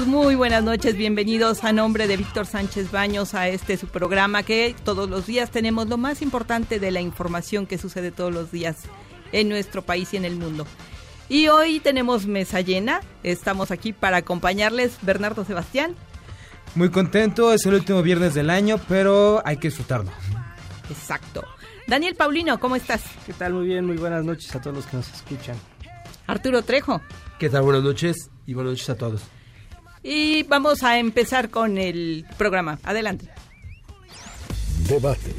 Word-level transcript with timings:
Todos? 0.00 0.06
Muy 0.06 0.34
buenas 0.34 0.62
noches, 0.64 0.96
bienvenidos 0.96 1.64
a 1.64 1.72
nombre 1.72 2.06
de 2.06 2.16
Víctor 2.16 2.46
Sánchez 2.46 2.90
Baños 2.90 3.34
a 3.34 3.48
este 3.48 3.76
su 3.76 3.86
programa 3.86 4.42
que 4.42 4.74
todos 4.84 5.08
los 5.08 5.26
días 5.26 5.50
tenemos 5.50 5.88
lo 5.88 5.96
más 5.96 6.22
importante 6.22 6.78
de 6.78 6.90
la 6.90 7.00
información 7.00 7.66
que 7.66 7.78
sucede 7.78 8.10
todos 8.10 8.32
los 8.32 8.50
días 8.50 8.76
en 9.32 9.48
nuestro 9.48 9.82
país 9.82 10.12
y 10.12 10.16
en 10.16 10.24
el 10.24 10.36
mundo. 10.36 10.66
Y 11.28 11.48
hoy 11.48 11.80
tenemos 11.80 12.26
mesa 12.26 12.60
llena, 12.60 13.00
estamos 13.22 13.70
aquí 13.70 13.92
para 13.92 14.18
acompañarles 14.18 14.98
Bernardo 15.02 15.44
Sebastián. 15.44 15.94
Muy 16.74 16.90
contento, 16.90 17.52
es 17.52 17.64
el 17.66 17.74
último 17.74 18.02
viernes 18.02 18.34
del 18.34 18.50
año, 18.50 18.80
pero 18.88 19.42
hay 19.44 19.56
que 19.56 19.68
disfrutarlo. 19.68 20.10
Exacto. 20.88 21.44
Daniel 21.86 22.14
Paulino, 22.14 22.58
¿cómo 22.60 22.76
estás? 22.76 23.02
¿Qué 23.26 23.32
tal? 23.32 23.54
Muy 23.54 23.66
bien, 23.66 23.86
muy 23.86 23.96
buenas 23.96 24.24
noches 24.24 24.54
a 24.54 24.60
todos 24.60 24.76
los 24.76 24.86
que 24.86 24.96
nos 24.96 25.12
escuchan. 25.12 25.56
Arturo 26.26 26.62
Trejo. 26.62 27.00
¿Qué 27.38 27.48
tal? 27.48 27.62
Buenas 27.62 27.82
noches 27.82 28.30
y 28.46 28.54
buenas 28.54 28.72
noches 28.72 28.90
a 28.90 28.96
todos. 28.96 29.22
Y 30.02 30.44
vamos 30.44 30.82
a 30.82 30.98
empezar 30.98 31.50
con 31.50 31.78
el 31.78 32.24
programa. 32.38 32.78
Adelante. 32.84 33.26
Debate. 34.88 35.34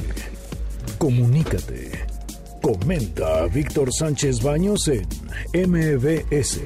Comunícate. 0.97 2.05
Comenta 2.61 3.39
a 3.39 3.47
Víctor 3.47 3.89
Sánchez 3.91 4.43
Baños 4.43 4.87
en 4.87 5.07
MBS, 5.53 6.61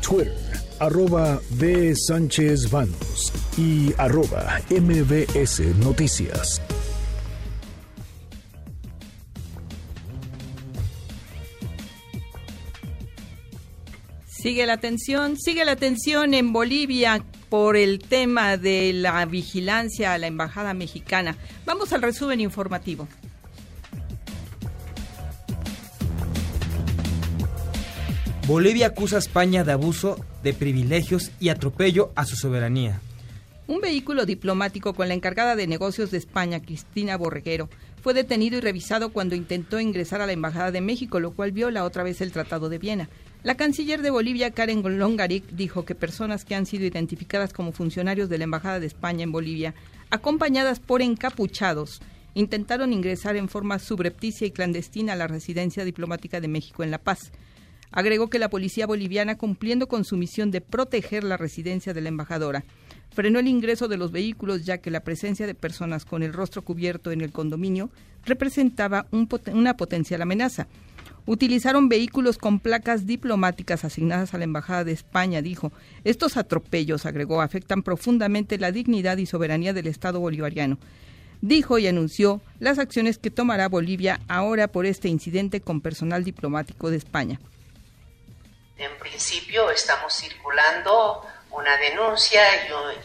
Twitter, 0.00 0.34
arroba 0.80 1.40
B. 1.50 1.94
Sánchez 1.94 2.68
Baños 2.68 3.32
y 3.56 3.94
arroba 3.98 4.60
MBS 4.68 5.60
Noticias. 5.76 6.60
Sigue 14.42 14.66
la 14.66 14.78
tensión, 14.78 15.36
sigue 15.38 15.64
la 15.64 15.76
tensión 15.76 16.34
en 16.34 16.52
Bolivia 16.52 17.24
por 17.48 17.76
el 17.76 18.00
tema 18.00 18.56
de 18.56 18.92
la 18.92 19.24
vigilancia 19.24 20.12
a 20.12 20.18
la 20.18 20.26
embajada 20.26 20.74
mexicana. 20.74 21.36
Vamos 21.64 21.92
al 21.92 22.02
resumen 22.02 22.40
informativo. 22.40 23.06
Bolivia 28.48 28.88
acusa 28.88 29.14
a 29.14 29.18
España 29.20 29.62
de 29.62 29.70
abuso 29.70 30.18
de 30.42 30.52
privilegios 30.52 31.30
y 31.38 31.50
atropello 31.50 32.10
a 32.16 32.24
su 32.24 32.34
soberanía. 32.34 33.00
Un 33.68 33.80
vehículo 33.80 34.26
diplomático 34.26 34.92
con 34.92 35.06
la 35.06 35.14
encargada 35.14 35.54
de 35.54 35.68
negocios 35.68 36.10
de 36.10 36.18
España, 36.18 36.60
Cristina 36.60 37.16
Borreguero, 37.16 37.68
fue 38.02 38.12
detenido 38.12 38.58
y 38.58 38.60
revisado 38.60 39.12
cuando 39.12 39.36
intentó 39.36 39.78
ingresar 39.78 40.20
a 40.20 40.26
la 40.26 40.32
Embajada 40.32 40.72
de 40.72 40.80
México, 40.80 41.20
lo 41.20 41.30
cual 41.30 41.52
viola 41.52 41.84
otra 41.84 42.02
vez 42.02 42.20
el 42.20 42.32
Tratado 42.32 42.68
de 42.68 42.78
Viena. 42.78 43.08
La 43.42 43.56
canciller 43.56 44.02
de 44.02 44.10
Bolivia, 44.10 44.52
Karen 44.52 44.82
Longaric, 44.98 45.44
dijo 45.50 45.84
que 45.84 45.96
personas 45.96 46.44
que 46.44 46.54
han 46.54 46.64
sido 46.64 46.84
identificadas 46.84 47.52
como 47.52 47.72
funcionarios 47.72 48.28
de 48.28 48.38
la 48.38 48.44
Embajada 48.44 48.78
de 48.78 48.86
España 48.86 49.24
en 49.24 49.32
Bolivia, 49.32 49.74
acompañadas 50.10 50.78
por 50.78 51.02
encapuchados, 51.02 52.00
intentaron 52.34 52.92
ingresar 52.92 53.34
en 53.34 53.48
forma 53.48 53.80
subrepticia 53.80 54.46
y 54.46 54.52
clandestina 54.52 55.14
a 55.14 55.16
la 55.16 55.26
residencia 55.26 55.84
diplomática 55.84 56.40
de 56.40 56.46
México 56.46 56.84
en 56.84 56.92
La 56.92 56.98
Paz. 56.98 57.32
Agregó 57.90 58.30
que 58.30 58.38
la 58.38 58.48
policía 58.48 58.86
boliviana, 58.86 59.36
cumpliendo 59.36 59.88
con 59.88 60.04
su 60.04 60.16
misión 60.16 60.52
de 60.52 60.60
proteger 60.60 61.24
la 61.24 61.36
residencia 61.36 61.92
de 61.92 62.00
la 62.00 62.10
embajadora, 62.10 62.62
frenó 63.10 63.40
el 63.40 63.48
ingreso 63.48 63.88
de 63.88 63.96
los 63.96 64.12
vehículos 64.12 64.64
ya 64.64 64.78
que 64.78 64.92
la 64.92 65.00
presencia 65.00 65.48
de 65.48 65.56
personas 65.56 66.04
con 66.04 66.22
el 66.22 66.32
rostro 66.32 66.62
cubierto 66.62 67.10
en 67.10 67.20
el 67.20 67.32
condominio 67.32 67.90
representaba 68.24 69.06
un 69.10 69.28
una 69.52 69.76
potencial 69.76 70.22
amenaza. 70.22 70.68
Utilizaron 71.24 71.88
vehículos 71.88 72.36
con 72.36 72.58
placas 72.58 73.06
diplomáticas 73.06 73.84
asignadas 73.84 74.34
a 74.34 74.38
la 74.38 74.44
Embajada 74.44 74.84
de 74.84 74.92
España, 74.92 75.40
dijo. 75.40 75.72
Estos 76.02 76.36
atropellos, 76.36 77.06
agregó, 77.06 77.40
afectan 77.40 77.82
profundamente 77.82 78.58
la 78.58 78.72
dignidad 78.72 79.18
y 79.18 79.26
soberanía 79.26 79.72
del 79.72 79.86
Estado 79.86 80.18
bolivariano. 80.18 80.78
Dijo 81.40 81.78
y 81.78 81.86
anunció 81.86 82.40
las 82.58 82.78
acciones 82.78 83.18
que 83.18 83.30
tomará 83.30 83.68
Bolivia 83.68 84.20
ahora 84.28 84.68
por 84.68 84.86
este 84.86 85.08
incidente 85.08 85.60
con 85.60 85.80
personal 85.80 86.24
diplomático 86.24 86.90
de 86.90 86.96
España. 86.96 87.40
En 88.76 88.98
principio 88.98 89.70
estamos 89.70 90.12
circulando 90.14 91.22
una 91.52 91.76
denuncia 91.76 92.42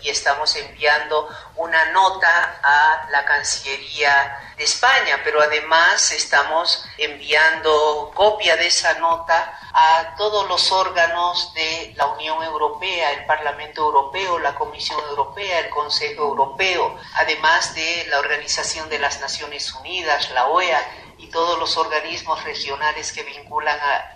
y, 0.01 0.09
estamos 0.09 0.55
enviando 0.55 1.27
una 1.55 1.91
nota 1.91 2.59
a 2.63 3.07
la 3.11 3.25
Cancillería 3.25 4.53
de 4.57 4.63
España, 4.63 5.19
pero 5.23 5.41
además 5.41 6.11
estamos 6.11 6.85
enviando 6.97 8.11
copia 8.15 8.55
de 8.55 8.67
esa 8.67 8.93
nota 8.99 9.59
a 9.73 10.15
todos 10.17 10.47
los 10.47 10.71
órganos 10.71 11.53
de 11.53 11.93
la 11.95 12.07
Unión 12.07 12.41
Europea, 12.43 13.11
el 13.11 13.25
Parlamento 13.25 13.81
Europeo, 13.81 14.39
la 14.39 14.55
Comisión 14.55 14.99
Europea, 15.09 15.59
el 15.59 15.69
Consejo 15.69 16.23
Europeo, 16.23 16.97
además 17.15 17.75
de 17.75 18.05
la 18.09 18.19
Organización 18.19 18.89
de 18.89 18.99
las 18.99 19.19
Naciones 19.19 19.73
Unidas, 19.73 20.31
la 20.31 20.47
OEA 20.47 20.81
y 21.17 21.27
todos 21.27 21.59
los 21.59 21.77
organismos 21.77 22.43
regionales 22.43 23.11
que 23.11 23.23
vinculan 23.23 23.77
a, 23.79 24.13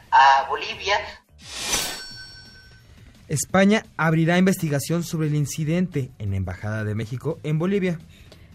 Bolivia 0.50 1.21
España 3.32 3.86
abrirá 3.96 4.38
investigación 4.38 5.04
sobre 5.04 5.30
el 5.30 5.36
incidente 5.36 6.12
en 6.20 6.32
la 6.32 6.36
Embajada 6.36 6.84
de 6.84 6.96
México 6.96 7.40
en 7.44 7.60
Bolivia. 7.60 7.98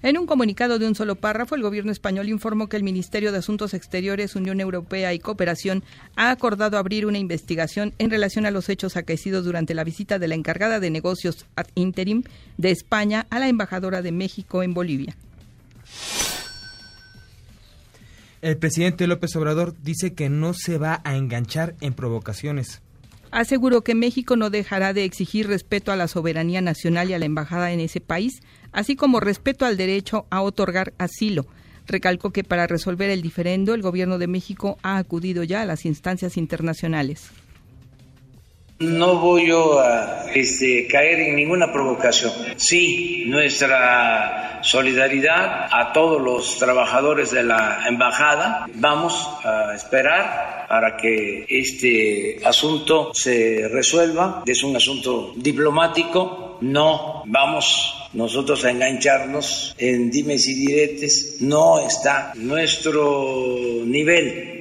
En 0.03 0.19
un 0.19 0.27
comunicado 0.27 0.79
de 0.79 0.87
un 0.87 0.95
solo 0.95 1.17
párrafo, 1.17 1.55
el 1.55 1.63
gobierno 1.63 1.91
español 1.91 2.29
informó 2.29 2.69
que 2.69 2.77
el 2.77 2.83
Ministerio 2.83 3.33
de 3.33 3.39
Asuntos 3.39 3.73
Exteriores, 3.73 4.37
Unión 4.37 4.61
Europea 4.61 5.15
y 5.15 5.19
Cooperación 5.19 5.83
ha 6.15 6.31
acordado 6.31 6.77
abrir 6.77 7.07
una 7.07 7.17
investigación 7.17 7.95
en 7.99 8.11
relación 8.11 8.45
a 8.45 8.51
los 8.51 8.69
hechos 8.69 8.99
acaecidos 8.99 9.47
durante 9.47 9.73
la 9.73 9.83
visita 9.83 10.19
de 10.19 10.29
la 10.29 10.35
encargada 10.35 10.79
de 10.79 10.91
negocios 10.91 11.47
ad 11.57 11.69
interim 11.75 12.25
de 12.59 12.71
España 12.71 13.27
a 13.31 13.39
la 13.39 13.49
embajadora 13.49 14.03
de 14.03 14.13
México 14.13 14.63
en 14.63 14.75
Bolivia. 14.75 15.17
El 18.43 18.59
presidente 18.59 19.07
López 19.07 19.35
Obrador 19.37 19.75
dice 19.83 20.13
que 20.13 20.29
no 20.29 20.53
se 20.53 20.77
va 20.77 21.01
a 21.03 21.17
enganchar 21.17 21.75
en 21.81 21.95
provocaciones 21.95 22.83
aseguró 23.37 23.85
que 23.85 23.95
México 23.95 24.35
no 24.35 24.49
dejará 24.49 24.95
de 24.95 25.05
exigir 25.05 25.47
respeto 25.47 25.93
a 25.93 25.97
la 25.97 26.09
soberanía 26.09 26.63
nacional 26.63 27.11
y 27.11 27.13
a 27.13 27.19
la 27.19 27.27
embajada 27.27 27.71
en 27.71 27.81
ese 27.81 28.01
país, 28.01 28.41
así 28.73 28.97
como 28.97 29.21
respeto 29.21 29.67
al 29.67 29.77
derecho 29.77 30.25
a 30.31 30.41
otorgar 30.41 30.95
asilo. 30.97 31.47
Recalcó 31.87 32.31
que 32.31 32.45
para 32.45 32.67
resolver 32.67 33.11
el 33.11 33.21
diferendo 33.21 33.75
el 33.75 33.83
gobierno 33.83 34.17
de 34.17 34.27
México 34.27 34.79
ha 34.83 34.97
acudido 34.97 35.45
ya 35.45 35.61
a 35.61 35.67
las 35.67 35.85
instancias 35.85 36.39
internacionales. 36.39 37.31
No 38.79 39.17
voy 39.17 39.49
yo 39.49 39.81
a 39.81 40.31
este, 40.35 40.87
caer 40.87 41.21
en 41.21 41.37
ninguna 41.37 41.73
provocación. 41.73 42.31
Sí, 42.57 43.25
nuestra 43.27 44.61
solidaridad 44.63 45.69
a 45.73 45.95
todos 45.95 46.21
los 46.21 46.59
trabajadores 46.59 47.31
de 47.31 47.43
la 47.43 47.85
embajada. 47.89 48.69
Vamos 48.75 49.31
a 49.43 49.75
esperar 49.75 50.67
para 50.69 50.99
que 50.99 51.47
este 51.49 52.39
asunto 52.45 53.15
se 53.15 53.67
resuelva. 53.69 54.43
Es 54.45 54.63
un 54.63 54.77
asunto 54.77 55.33
diplomático. 55.37 56.59
No 56.61 57.23
vamos 57.25 58.11
nosotros 58.13 58.63
a 58.67 58.73
engancharnos 58.73 59.75
en 59.79 60.11
dimes 60.11 60.47
y 60.49 60.55
diretes. 60.55 61.39
No 61.41 61.81
está 61.81 62.33
nuestro 62.35 63.81
nivel 63.87 64.56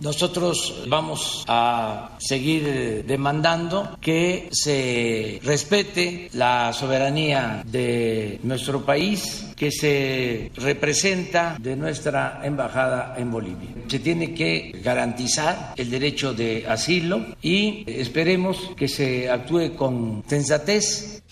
Nosotros 0.00 0.84
vamos 0.88 1.44
a 1.46 2.16
seguir 2.18 3.04
demandando 3.06 3.96
que 4.00 4.48
se 4.50 5.40
respete 5.44 6.28
la 6.32 6.72
soberanía 6.72 7.62
de 7.64 8.40
nuestro 8.42 8.84
país, 8.84 9.46
que 9.54 9.70
se 9.70 10.50
representa 10.56 11.56
de 11.60 11.76
nuestra 11.76 12.40
embajada 12.42 13.14
en 13.16 13.30
Bolivia. 13.30 13.70
Se 13.86 14.00
tiene 14.00 14.34
que 14.34 14.72
garantizar 14.82 15.74
el 15.76 15.88
derecho 15.90 16.34
de 16.34 16.66
asilo 16.68 17.24
y 17.40 17.84
esperemos 17.86 18.72
que 18.76 18.88
se 18.88 19.30
actúe 19.30 19.76
con 19.76 20.24
sensatez. 20.26 21.22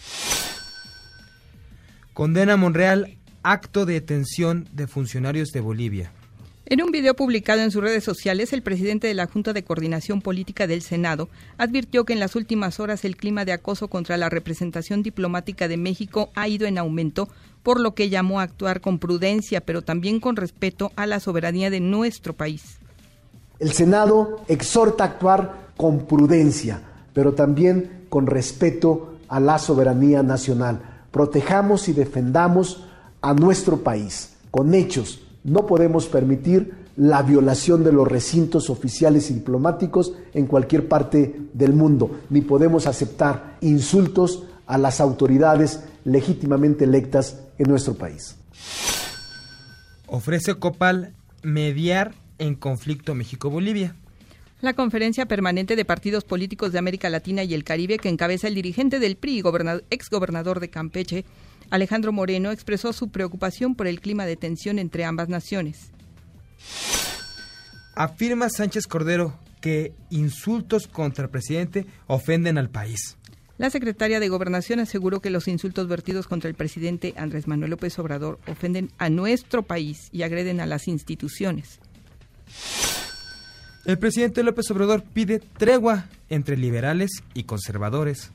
Condena 2.13 2.57
Monreal 2.57 3.19
acto 3.43 3.87
de 3.87 3.95
detención 3.95 4.69
de 4.73 4.87
funcionarios 4.87 5.51
de 5.51 5.61
Bolivia. 5.61 6.13
En 6.65 6.81
un 6.81 6.93
video 6.93 7.15
publicado 7.15 7.61
en 7.61 7.73
sus 7.73 7.83
redes 7.83 8.05
sociales, 8.05 8.53
el 8.53 8.63
presidente 8.63 9.09
de 9.09 9.15
la 9.15 9.27
Junta 9.27 9.53
de 9.53 9.65
Coordinación 9.65 10.23
Política 10.23 10.69
del 10.69 10.81
Senado 10.81 11.29
advirtió 11.59 12.05
que 12.05 12.13
en 12.13 12.21
las 12.21 12.37
últimas 12.37 12.79
horas 12.79 13.05
el 13.05 13.17
clima 13.17 13.45
de 13.45 13.53
acoso 13.53 13.89
contra 13.89 14.17
la 14.17 14.29
representación 14.29 15.03
diplomática 15.03 15.67
de 15.67 15.77
México 15.77 16.31
ha 16.37 16.47
ido 16.47 16.67
en 16.69 16.79
aumento, 16.79 17.29
por 17.65 17.81
lo 17.81 17.95
que 17.97 18.11
llamó 18.11 18.39
a 18.39 18.45
actuar 18.45 18.81
con 18.81 19.01
prudencia, 19.01 19.61
pero 19.61 19.83
también 19.83 20.21
con 20.21 20.37
respeto 20.37 20.93
a 20.95 21.07
la 21.07 21.19
soberanía 21.19 21.69
de 21.69 21.81
nuestro 21.81 22.33
país. 22.33 22.79
El 23.59 23.73
Senado 23.73 24.45
exhorta 24.47 25.03
a 25.03 25.09
actuar 25.09 25.73
con 25.77 26.07
prudencia, 26.07 26.81
pero 27.13 27.35
también 27.35 28.07
con 28.09 28.29
respeto 28.29 29.17
a 29.29 29.41
la 29.41 29.59
soberanía 29.59 30.23
nacional. 30.23 30.81
Protejamos 31.11 31.89
y 31.89 31.93
defendamos 31.93 32.85
a 33.21 33.35
nuestro 33.35 33.79
país 33.79 34.37
con 34.53 34.75
hechos 34.75 35.23
no 35.45 35.67
podemos 35.67 36.07
permitir 36.07 36.83
la 36.97 37.23
violación 37.23 37.85
de 37.85 37.93
los 37.93 38.07
recintos 38.07 38.69
oficiales 38.71 39.31
y 39.31 39.35
diplomáticos 39.35 40.13
en 40.35 40.47
cualquier 40.47 40.89
parte 40.89 41.41
del 41.53 41.73
mundo, 41.73 42.21
ni 42.31 42.43
podemos 42.43 42.87
aceptar 42.87 43.57
insultos 43.61 44.45
a 44.67 44.79
las 44.79 45.01
autoridades 45.01 45.81
legítimamente 46.05 46.85
electas 46.85 47.41
en 47.59 47.69
nuestro 47.69 47.95
país. 47.95 48.37
Ofrece 50.07 50.55
Copal 50.57 51.15
mediar 51.43 52.15
en 52.39 52.55
conflicto 52.55 53.15
México-Bolivia. 53.15 53.97
La 54.61 54.75
conferencia 54.75 55.27
permanente 55.27 55.75
de 55.75 55.85
partidos 55.85 56.23
políticos 56.23 56.71
de 56.71 56.79
América 56.79 57.11
Latina 57.11 57.43
y 57.43 57.55
el 57.55 57.65
Caribe 57.65 57.99
que 57.99 58.09
encabeza 58.09 58.47
el 58.47 58.55
dirigente 58.55 59.01
del 59.01 59.17
PRI 59.17 59.41
y 59.41 59.43
exgobernador 59.91 60.61
de 60.61 60.71
Campeche, 60.71 61.25
Alejandro 61.73 62.13
Moreno 62.13 62.51
expresó 62.51 62.93
su 62.93 63.09
preocupación 63.09 63.75
por 63.75 63.87
el 63.87 64.03
clima 64.03 64.27
de 64.27 64.37
tensión 64.37 64.79
entre 64.79 65.07
ambas 65.07 65.31
naciones. 65.31 65.91
Afirma 67.95 68.51
Sánchez 68.51 68.87
Cordero 68.87 69.39
que 69.63 69.95
insultos 70.11 70.87
contra 70.87 71.25
el 71.25 71.31
presidente 71.31 71.87
ofenden 72.09 72.59
al 72.59 72.69
país. 72.69 73.17
La 73.57 73.71
secretaria 73.71 74.21
de 74.21 74.29
Gobernación 74.29 74.81
aseguró 74.81 75.21
que 75.21 75.31
los 75.31 75.49
insultos 75.49 75.89
vertidos 75.89 76.27
contra 76.27 76.51
el 76.51 76.57
presidente 76.57 77.15
Andrés 77.17 77.49
Manuel 77.49 77.71
López 77.71 77.99
Obrador 77.99 78.39
ofenden 78.47 78.91
a 78.99 79.09
nuestro 79.09 79.63
país 79.63 80.11
y 80.13 80.25
agreden 80.25 80.61
a 80.61 80.67
las 80.67 80.89
instituciones. 80.89 81.81
El 83.87 83.99
presidente 83.99 84.43
López 84.43 84.71
Obrador 84.71 85.05
pide 85.05 85.39
tregua 85.39 86.05
entre 86.29 86.59
liberales 86.59 87.23
y 87.33 87.45
conservadores. 87.45 88.31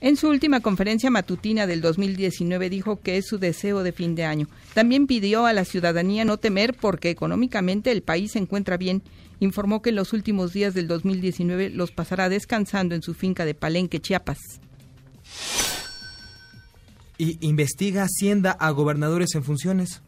En 0.00 0.16
su 0.16 0.28
última 0.28 0.60
conferencia 0.60 1.10
matutina 1.10 1.66
del 1.66 1.80
2019 1.80 2.68
dijo 2.68 3.00
que 3.00 3.16
es 3.16 3.26
su 3.26 3.38
deseo 3.38 3.82
de 3.82 3.92
fin 3.92 4.14
de 4.14 4.24
año. 4.24 4.48
También 4.74 5.06
pidió 5.06 5.46
a 5.46 5.52
la 5.52 5.64
ciudadanía 5.64 6.24
no 6.24 6.36
temer 6.36 6.74
porque 6.74 7.10
económicamente 7.10 7.90
el 7.90 8.02
país 8.02 8.32
se 8.32 8.38
encuentra 8.38 8.76
bien. 8.76 9.02
Informó 9.40 9.82
que 9.82 9.90
en 9.90 9.96
los 9.96 10.12
últimos 10.12 10.52
días 10.52 10.74
del 10.74 10.88
2019 10.88 11.70
los 11.70 11.90
pasará 11.90 12.28
descansando 12.28 12.94
en 12.94 13.02
su 13.02 13.14
finca 13.14 13.44
de 13.44 13.54
Palenque, 13.54 14.00
Chiapas. 14.00 14.38
Y 17.16 17.44
investiga 17.46 18.04
Hacienda 18.04 18.52
a 18.52 18.70
gobernadores 18.70 19.34
en 19.34 19.42
funciones. 19.42 20.03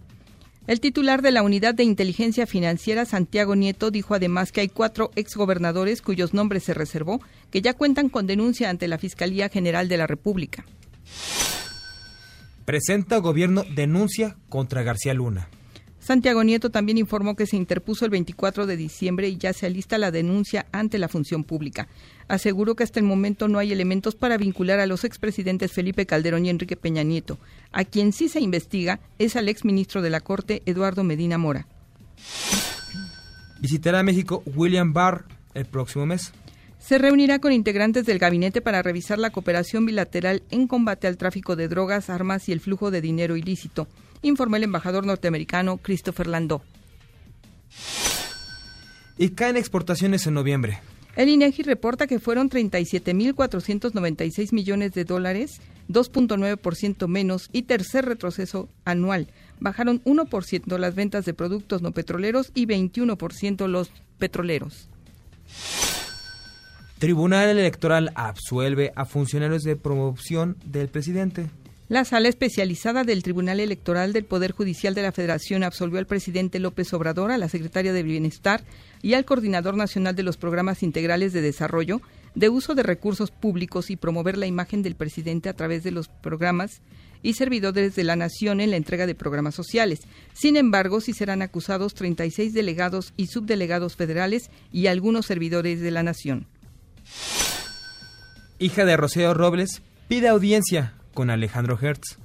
El 0.66 0.80
titular 0.80 1.22
de 1.22 1.30
la 1.30 1.42
Unidad 1.42 1.74
de 1.74 1.84
Inteligencia 1.84 2.44
Financiera, 2.44 3.04
Santiago 3.04 3.54
Nieto, 3.54 3.92
dijo 3.92 4.14
además 4.14 4.50
que 4.50 4.62
hay 4.62 4.68
cuatro 4.68 5.12
exgobernadores 5.14 6.02
cuyos 6.02 6.34
nombres 6.34 6.64
se 6.64 6.74
reservó, 6.74 7.20
que 7.52 7.62
ya 7.62 7.74
cuentan 7.74 8.08
con 8.08 8.26
denuncia 8.26 8.68
ante 8.68 8.88
la 8.88 8.98
Fiscalía 8.98 9.48
General 9.48 9.88
de 9.88 9.96
la 9.96 10.08
República. 10.08 10.64
Presenta 12.64 13.18
gobierno 13.18 13.64
denuncia 13.76 14.36
contra 14.48 14.82
García 14.82 15.14
Luna. 15.14 15.48
Santiago 16.06 16.44
Nieto 16.44 16.70
también 16.70 16.98
informó 16.98 17.34
que 17.34 17.48
se 17.48 17.56
interpuso 17.56 18.04
el 18.04 18.12
24 18.12 18.66
de 18.66 18.76
diciembre 18.76 19.28
y 19.28 19.38
ya 19.38 19.52
se 19.52 19.66
alista 19.66 19.98
la 19.98 20.12
denuncia 20.12 20.66
ante 20.70 20.98
la 20.98 21.08
función 21.08 21.42
pública. 21.42 21.88
Aseguró 22.28 22.76
que 22.76 22.84
hasta 22.84 23.00
el 23.00 23.06
momento 23.06 23.48
no 23.48 23.58
hay 23.58 23.72
elementos 23.72 24.14
para 24.14 24.36
vincular 24.36 24.78
a 24.78 24.86
los 24.86 25.02
expresidentes 25.02 25.72
Felipe 25.72 26.06
Calderón 26.06 26.46
y 26.46 26.50
Enrique 26.50 26.76
Peña 26.76 27.02
Nieto. 27.02 27.38
A 27.72 27.84
quien 27.84 28.12
sí 28.12 28.28
se 28.28 28.38
investiga 28.38 29.00
es 29.18 29.34
al 29.34 29.48
exministro 29.48 30.00
de 30.00 30.10
la 30.10 30.20
Corte, 30.20 30.62
Eduardo 30.64 31.02
Medina 31.02 31.38
Mora. 31.38 31.66
Visitará 33.60 33.98
a 33.98 34.04
México 34.04 34.44
William 34.54 34.92
Barr 34.92 35.24
el 35.54 35.66
próximo 35.66 36.06
mes. 36.06 36.32
Se 36.78 36.98
reunirá 36.98 37.40
con 37.40 37.50
integrantes 37.50 38.06
del 38.06 38.20
gabinete 38.20 38.60
para 38.60 38.80
revisar 38.80 39.18
la 39.18 39.30
cooperación 39.30 39.84
bilateral 39.84 40.44
en 40.52 40.68
combate 40.68 41.08
al 41.08 41.16
tráfico 41.16 41.56
de 41.56 41.66
drogas, 41.66 42.10
armas 42.10 42.48
y 42.48 42.52
el 42.52 42.60
flujo 42.60 42.92
de 42.92 43.00
dinero 43.00 43.36
ilícito 43.36 43.88
informó 44.22 44.56
el 44.56 44.64
embajador 44.64 45.06
norteamericano 45.06 45.78
Christopher 45.78 46.26
Landau. 46.26 46.60
Y 49.18 49.30
caen 49.30 49.56
exportaciones 49.56 50.26
en 50.26 50.34
noviembre. 50.34 50.80
El 51.16 51.30
INEGI 51.30 51.62
reporta 51.62 52.06
que 52.06 52.20
fueron 52.20 52.50
37.496 52.50 54.52
millones 54.52 54.92
de 54.92 55.04
dólares, 55.04 55.62
2.9% 55.88 57.08
menos 57.08 57.48
y 57.52 57.62
tercer 57.62 58.04
retroceso 58.04 58.68
anual. 58.84 59.28
Bajaron 59.58 60.04
1% 60.04 60.78
las 60.78 60.94
ventas 60.94 61.24
de 61.24 61.32
productos 61.32 61.80
no 61.80 61.92
petroleros 61.92 62.52
y 62.54 62.66
21% 62.66 63.66
los 63.66 63.90
petroleros. 64.18 64.90
Tribunal 66.98 67.48
Electoral 67.48 68.12
absuelve 68.14 68.92
a 68.94 69.06
funcionarios 69.06 69.62
de 69.62 69.76
promoción 69.76 70.58
del 70.64 70.88
presidente. 70.88 71.48
La 71.88 72.04
sala 72.04 72.28
especializada 72.28 73.04
del 73.04 73.22
Tribunal 73.22 73.60
Electoral 73.60 74.12
del 74.12 74.24
Poder 74.24 74.50
Judicial 74.50 74.92
de 74.94 75.02
la 75.02 75.12
Federación 75.12 75.62
absolvió 75.62 76.00
al 76.00 76.06
presidente 76.06 76.58
López 76.58 76.92
Obrador, 76.92 77.30
a 77.30 77.38
la 77.38 77.48
secretaria 77.48 77.92
de 77.92 78.02
Bienestar 78.02 78.64
y 79.02 79.14
al 79.14 79.24
coordinador 79.24 79.76
nacional 79.76 80.16
de 80.16 80.24
los 80.24 80.36
programas 80.36 80.82
integrales 80.82 81.32
de 81.32 81.42
desarrollo 81.42 82.00
de 82.34 82.48
uso 82.48 82.74
de 82.74 82.82
recursos 82.82 83.30
públicos 83.30 83.88
y 83.90 83.96
promover 83.96 84.36
la 84.36 84.46
imagen 84.46 84.82
del 84.82 84.96
presidente 84.96 85.48
a 85.48 85.54
través 85.54 85.84
de 85.84 85.92
los 85.92 86.08
programas 86.08 86.82
y 87.22 87.34
servidores 87.34 87.94
de 87.94 88.02
la 88.02 88.16
nación 88.16 88.60
en 88.60 88.72
la 88.72 88.76
entrega 88.76 89.06
de 89.06 89.14
programas 89.14 89.54
sociales. 89.54 90.00
Sin 90.34 90.56
embargo, 90.56 91.00
sí 91.00 91.12
serán 91.12 91.40
acusados 91.40 91.94
36 91.94 92.52
delegados 92.52 93.12
y 93.16 93.28
subdelegados 93.28 93.94
federales 93.94 94.50
y 94.72 94.88
algunos 94.88 95.26
servidores 95.26 95.80
de 95.80 95.92
la 95.92 96.02
nación. 96.02 96.48
Hija 98.58 98.84
de 98.84 98.96
Rocío 98.96 99.34
Robles 99.34 99.82
pide 100.08 100.26
audiencia 100.26 100.94
con 101.16 101.30
Alejandro 101.30 101.76
Hertz. 101.80 102.18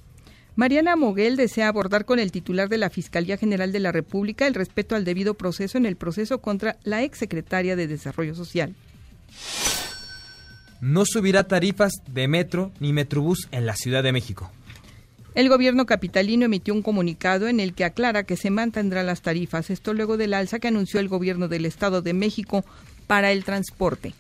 Mariana 0.56 0.96
Moguel 0.96 1.38
desea 1.38 1.70
abordar 1.70 2.06
con 2.06 2.20
el 2.20 2.32
titular 2.32 2.70
de 2.70 2.78
la 2.78 2.92
Fiscalía 2.92 3.38
General 3.38 3.72
de 3.72 3.80
la 3.80 3.92
República 3.92 4.46
el 4.46 4.54
respeto 4.54 4.96
al 4.96 5.06
debido 5.06 5.34
proceso 5.34 5.80
en 5.80 5.88
el 5.88 5.96
proceso 5.96 6.40
contra 6.42 6.78
la 6.84 7.02
exsecretaria 7.02 7.76
de 7.76 7.88
Desarrollo 7.88 8.36
Social. 8.36 8.76
No 10.82 11.06
subirá 11.06 11.46
tarifas 11.46 11.94
de 12.08 12.28
metro 12.28 12.72
ni 12.80 12.92
metrobús 12.92 13.48
en 13.52 13.66
la 13.66 13.76
Ciudad 13.76 14.04
de 14.04 14.12
México. 14.12 14.52
El 15.36 15.48
gobierno 15.48 15.86
capitalino 15.86 16.46
emitió 16.46 16.74
un 16.74 16.82
comunicado 16.82 17.48
en 17.48 17.62
el 17.62 17.74
que 17.74 17.86
aclara 17.86 18.26
que 18.26 18.36
se 18.36 18.50
mantendrán 18.50 19.06
las 19.06 19.22
tarifas, 19.22 19.70
esto 19.70 19.94
luego 19.94 20.18
del 20.18 20.34
alza 20.34 20.60
que 20.60 20.68
anunció 20.68 21.00
el 21.00 21.08
gobierno 21.08 21.48
del 21.48 21.66
Estado 21.66 22.02
de 22.02 22.14
México 22.14 22.66
para 23.08 23.32
el 23.32 23.46
transporte. 23.46 24.14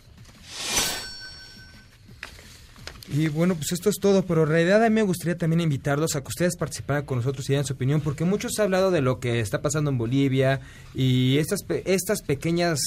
Y 3.10 3.27
bueno, 3.27 3.55
pues 3.55 3.72
esto 3.72 3.89
es 3.89 3.98
todo, 4.00 4.24
pero 4.25 4.43
en 4.43 4.50
realidad 4.50 4.84
a 4.84 4.89
mí 4.89 4.96
me 4.96 5.01
gustaría 5.01 5.38
también 5.38 5.62
invitarlos 5.62 6.15
a 6.15 6.22
que 6.22 6.27
ustedes 6.27 6.55
participaran 6.55 7.05
con 7.05 7.17
nosotros 7.17 7.50
y 7.50 7.53
den 7.53 7.65
su 7.65 7.74
opinión, 7.74 8.01
porque 8.01 8.25
muchos 8.25 8.58
han 8.60 8.65
hablado 8.65 8.91
de 8.91 9.01
lo 9.01 9.20
que 9.20 9.39
está 9.39 9.62
pasando 9.62 9.89
en 9.89 9.98
Bolivia 9.98 10.62
y 10.93 11.38
estas, 11.38 11.62
estas 11.86 12.22
pequeñas 12.22 12.79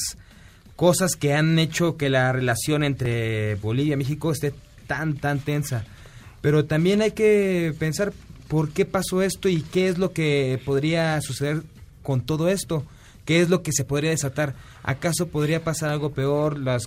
cosas 0.77 1.17
que 1.17 1.35
han 1.35 1.59
hecho 1.59 1.97
que 1.97 2.09
la 2.09 2.33
relación 2.33 2.85
entre 2.85 3.57
Bolivia 3.57 3.95
y 3.95 3.99
México 3.99 4.33
esté 4.33 4.55
tan, 4.87 5.17
tan 5.17 5.41
tensa. 5.41 5.85
Pero 6.41 6.65
también 6.65 7.03
hay 7.03 7.13
que 7.13 7.75
pensar 7.79 8.13
por 8.49 8.71
qué 8.71 8.85
pasó 8.85 9.23
esto 9.23 9.49
y 9.49 9.63
qué 9.63 9.89
es 9.89 9.99
lo 9.99 10.13
que 10.13 10.61
podría 10.65 11.21
suceder 11.21 11.63
con 12.03 12.21
todo 12.25 12.49
esto. 12.49 12.85
¿Qué 13.25 13.41
es 13.41 13.49
lo 13.49 13.63
que 13.63 13.73
se 13.73 13.85
podría 13.85 14.11
desatar? 14.11 14.55
¿Acaso 14.83 15.29
podría 15.29 15.65
pasar 15.65 15.89
algo 15.89 16.13
peor, 16.13 16.59
las 16.59 16.87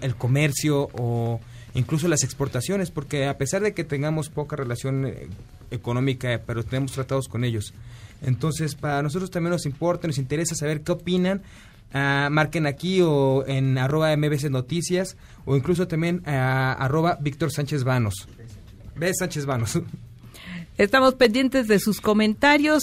el 0.00 0.16
comercio 0.16 0.88
o 0.94 1.40
incluso 1.76 2.08
las 2.08 2.24
exportaciones, 2.24 2.90
porque 2.90 3.26
a 3.26 3.38
pesar 3.38 3.62
de 3.62 3.74
que 3.74 3.84
tengamos 3.84 4.28
poca 4.28 4.56
relación 4.56 5.06
eh, 5.06 5.28
económica, 5.70 6.40
pero 6.46 6.64
tenemos 6.64 6.92
tratados 6.92 7.28
con 7.28 7.44
ellos. 7.44 7.74
Entonces, 8.22 8.74
para 8.74 9.02
nosotros 9.02 9.30
también 9.30 9.52
nos 9.52 9.66
importa, 9.66 10.06
nos 10.06 10.18
interesa 10.18 10.54
saber 10.54 10.80
qué 10.80 10.92
opinan 10.92 11.42
ah, 11.92 12.28
marquen 12.30 12.66
aquí 12.66 13.02
o 13.02 13.44
en 13.46 13.76
arroba 13.78 14.16
mbc 14.16 14.50
noticias 14.50 15.16
o 15.44 15.56
incluso 15.56 15.86
también 15.86 16.22
a 16.26 16.72
arroba 16.72 17.18
Víctor 17.20 17.52
Sánchez 17.52 17.84
Vanos. 17.84 18.26
B. 18.96 19.12
Sánchez 19.14 19.44
Vanos. 19.44 19.78
Estamos 20.78 21.14
pendientes 21.14 21.68
de 21.68 21.78
sus 21.78 22.00
comentarios. 22.00 22.82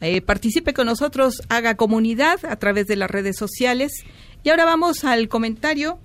Eh, 0.00 0.20
participe 0.20 0.74
con 0.74 0.86
nosotros, 0.86 1.42
haga 1.48 1.76
comunidad 1.76 2.44
a 2.44 2.56
través 2.56 2.88
de 2.88 2.96
las 2.96 3.10
redes 3.10 3.36
sociales. 3.36 3.92
Y 4.42 4.50
ahora 4.50 4.64
vamos 4.64 5.04
al 5.04 5.28
comentario 5.28 6.00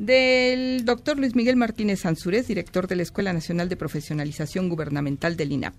del 0.00 0.86
doctor 0.86 1.18
Luis 1.18 1.36
Miguel 1.36 1.56
Martínez 1.56 2.06
Ansúrez, 2.06 2.48
director 2.48 2.86
de 2.86 2.96
la 2.96 3.02
Escuela 3.02 3.34
Nacional 3.34 3.68
de 3.68 3.76
Profesionalización 3.76 4.70
Gubernamental 4.70 5.36
del 5.36 5.52
INAP. 5.52 5.74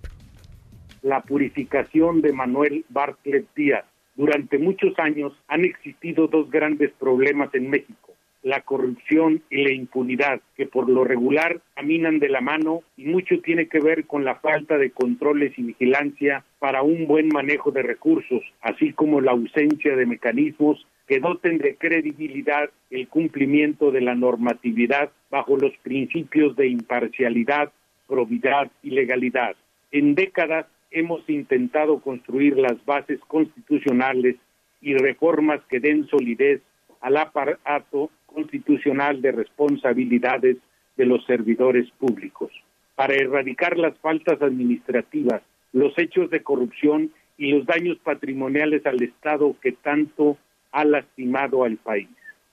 La 1.02 1.22
purificación 1.22 2.20
de 2.20 2.32
Manuel 2.32 2.84
Bartlett 2.88 3.48
Díaz. 3.56 3.84
Durante 4.14 4.58
muchos 4.58 4.96
años 5.00 5.32
han 5.48 5.64
existido 5.64 6.28
dos 6.28 6.48
grandes 6.52 6.92
problemas 7.00 7.52
en 7.54 7.68
México 7.68 8.12
la 8.42 8.60
corrupción 8.62 9.42
y 9.50 9.62
la 9.62 9.72
impunidad, 9.72 10.40
que 10.56 10.66
por 10.66 10.88
lo 10.88 11.04
regular 11.04 11.60
caminan 11.74 12.18
de 12.18 12.28
la 12.28 12.40
mano 12.40 12.82
y 12.96 13.04
mucho 13.04 13.40
tiene 13.40 13.68
que 13.68 13.80
ver 13.80 14.06
con 14.06 14.24
la 14.24 14.36
falta 14.36 14.78
de 14.78 14.90
controles 14.90 15.56
y 15.56 15.62
vigilancia 15.62 16.44
para 16.58 16.82
un 16.82 17.06
buen 17.06 17.28
manejo 17.28 17.70
de 17.70 17.82
recursos, 17.82 18.42
así 18.60 18.92
como 18.92 19.20
la 19.20 19.32
ausencia 19.32 19.94
de 19.94 20.06
mecanismos 20.06 20.86
que 21.12 21.20
doten 21.20 21.58
de 21.58 21.76
credibilidad 21.76 22.70
el 22.88 23.06
cumplimiento 23.06 23.90
de 23.90 24.00
la 24.00 24.14
normatividad 24.14 25.10
bajo 25.28 25.58
los 25.58 25.76
principios 25.82 26.56
de 26.56 26.68
imparcialidad, 26.68 27.70
probidad 28.08 28.72
y 28.82 28.92
legalidad. 28.92 29.54
En 29.90 30.14
décadas 30.14 30.64
hemos 30.90 31.20
intentado 31.28 32.00
construir 32.00 32.56
las 32.56 32.82
bases 32.86 33.20
constitucionales 33.28 34.36
y 34.80 34.94
reformas 34.94 35.60
que 35.68 35.80
den 35.80 36.06
solidez 36.06 36.62
al 37.02 37.18
aparato 37.18 38.08
constitucional 38.24 39.20
de 39.20 39.32
responsabilidades 39.32 40.56
de 40.96 41.04
los 41.04 41.22
servidores 41.26 41.90
públicos, 41.98 42.50
para 42.94 43.12
erradicar 43.12 43.76
las 43.76 43.98
faltas 43.98 44.40
administrativas, 44.40 45.42
los 45.74 45.92
hechos 45.98 46.30
de 46.30 46.42
corrupción 46.42 47.12
y 47.36 47.52
los 47.52 47.66
daños 47.66 47.98
patrimoniales 47.98 48.86
al 48.86 49.02
Estado 49.02 49.54
que 49.60 49.72
tanto 49.72 50.38
ha 50.72 50.84
lastimado 50.84 51.64
al 51.64 51.76
país. 51.76 52.08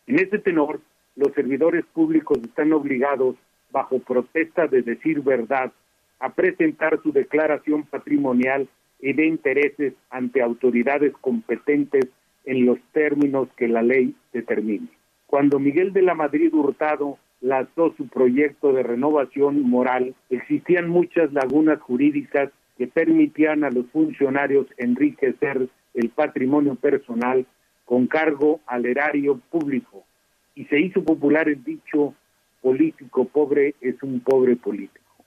En 0.07 0.19
este 0.19 0.39
tenor, 0.39 0.81
los 1.15 1.33
servidores 1.33 1.85
públicos 1.93 2.37
están 2.43 2.73
obligados, 2.73 3.35
bajo 3.71 3.99
protesta 3.99 4.67
de 4.67 4.81
decir 4.81 5.21
verdad, 5.21 5.71
a 6.19 6.33
presentar 6.33 7.01
su 7.01 7.11
declaración 7.11 7.83
patrimonial 7.83 8.67
y 8.99 9.13
de 9.13 9.25
intereses 9.25 9.93
ante 10.09 10.41
autoridades 10.41 11.13
competentes 11.21 12.07
en 12.45 12.65
los 12.65 12.79
términos 12.91 13.47
que 13.55 13.67
la 13.67 13.81
ley 13.81 14.15
determine. 14.33 14.87
Cuando 15.27 15.59
Miguel 15.59 15.93
de 15.93 16.01
la 16.01 16.15
Madrid 16.15 16.53
Hurtado 16.53 17.17
lanzó 17.41 17.93
su 17.95 18.07
proyecto 18.07 18.73
de 18.73 18.83
renovación 18.83 19.61
moral, 19.61 20.15
existían 20.29 20.89
muchas 20.89 21.31
lagunas 21.31 21.79
jurídicas 21.79 22.49
que 22.77 22.87
permitían 22.87 23.63
a 23.63 23.69
los 23.69 23.85
funcionarios 23.91 24.67
enriquecer 24.77 25.69
el 25.93 26.09
patrimonio 26.09 26.75
personal 26.75 27.45
con 27.89 28.05
cargo 28.05 28.59
al 28.67 28.85
erario 28.85 29.41
público. 29.49 30.05
Y 30.53 30.65
se 30.65 30.79
hizo 30.79 31.03
popular 31.03 31.49
el 31.49 31.63
dicho 31.63 32.13
político 32.61 33.25
pobre 33.25 33.73
es 33.81 33.95
un 34.03 34.19
pobre 34.19 34.55
político. 34.57 35.25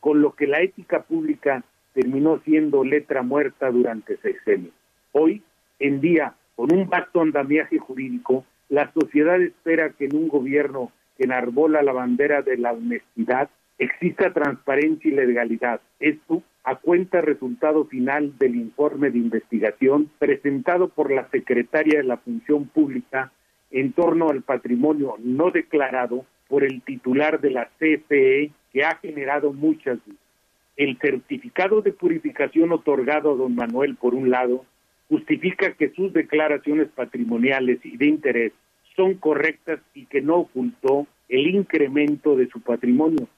Con 0.00 0.20
lo 0.20 0.34
que 0.34 0.48
la 0.48 0.60
ética 0.60 1.04
pública 1.04 1.62
terminó 1.92 2.40
siendo 2.40 2.82
letra 2.82 3.22
muerta 3.22 3.70
durante 3.70 4.16
sexenios. 4.16 4.74
Hoy 5.12 5.44
en 5.78 6.00
día, 6.00 6.34
con 6.56 6.74
un 6.74 6.88
vasto 6.88 7.20
andamiaje 7.20 7.78
jurídico, 7.78 8.44
la 8.70 8.92
sociedad 8.92 9.40
espera 9.40 9.90
que 9.90 10.06
en 10.06 10.16
un 10.16 10.26
gobierno 10.26 10.90
que 11.16 11.26
enarbola 11.26 11.80
la 11.80 11.92
bandera 11.92 12.42
de 12.42 12.56
la 12.56 12.72
honestidad 12.72 13.50
exista 13.78 14.32
transparencia 14.32 15.12
y 15.12 15.14
legalidad. 15.14 15.80
Esto 16.00 16.42
a 16.64 16.76
cuenta 16.76 17.20
resultado 17.20 17.86
final 17.86 18.36
del 18.38 18.56
informe 18.56 19.10
de 19.10 19.18
investigación 19.18 20.10
presentado 20.18 20.88
por 20.88 21.10
la 21.10 21.28
secretaria 21.30 21.98
de 21.98 22.04
la 22.04 22.18
Función 22.18 22.66
Pública 22.66 23.32
en 23.70 23.92
torno 23.92 24.28
al 24.28 24.42
patrimonio 24.42 25.16
no 25.18 25.50
declarado 25.50 26.26
por 26.48 26.64
el 26.64 26.82
titular 26.82 27.40
de 27.40 27.50
la 27.50 27.70
CFE 27.78 28.50
que 28.72 28.84
ha 28.84 28.96
generado 28.96 29.52
muchas 29.52 29.98
dudas. 30.04 30.20
El 30.76 30.98
certificado 30.98 31.82
de 31.82 31.92
purificación 31.92 32.72
otorgado 32.72 33.32
a 33.32 33.36
don 33.36 33.54
Manuel, 33.54 33.96
por 33.96 34.14
un 34.14 34.30
lado, 34.30 34.64
justifica 35.08 35.72
que 35.72 35.90
sus 35.90 36.12
declaraciones 36.12 36.88
patrimoniales 36.88 37.78
y 37.84 37.96
de 37.96 38.06
interés 38.06 38.52
son 38.96 39.14
correctas 39.14 39.80
y 39.94 40.06
que 40.06 40.20
no 40.20 40.36
ocultó 40.36 41.06
el 41.28 41.48
incremento 41.48 42.36
de 42.36 42.48
su 42.48 42.60
patrimonio 42.60 43.28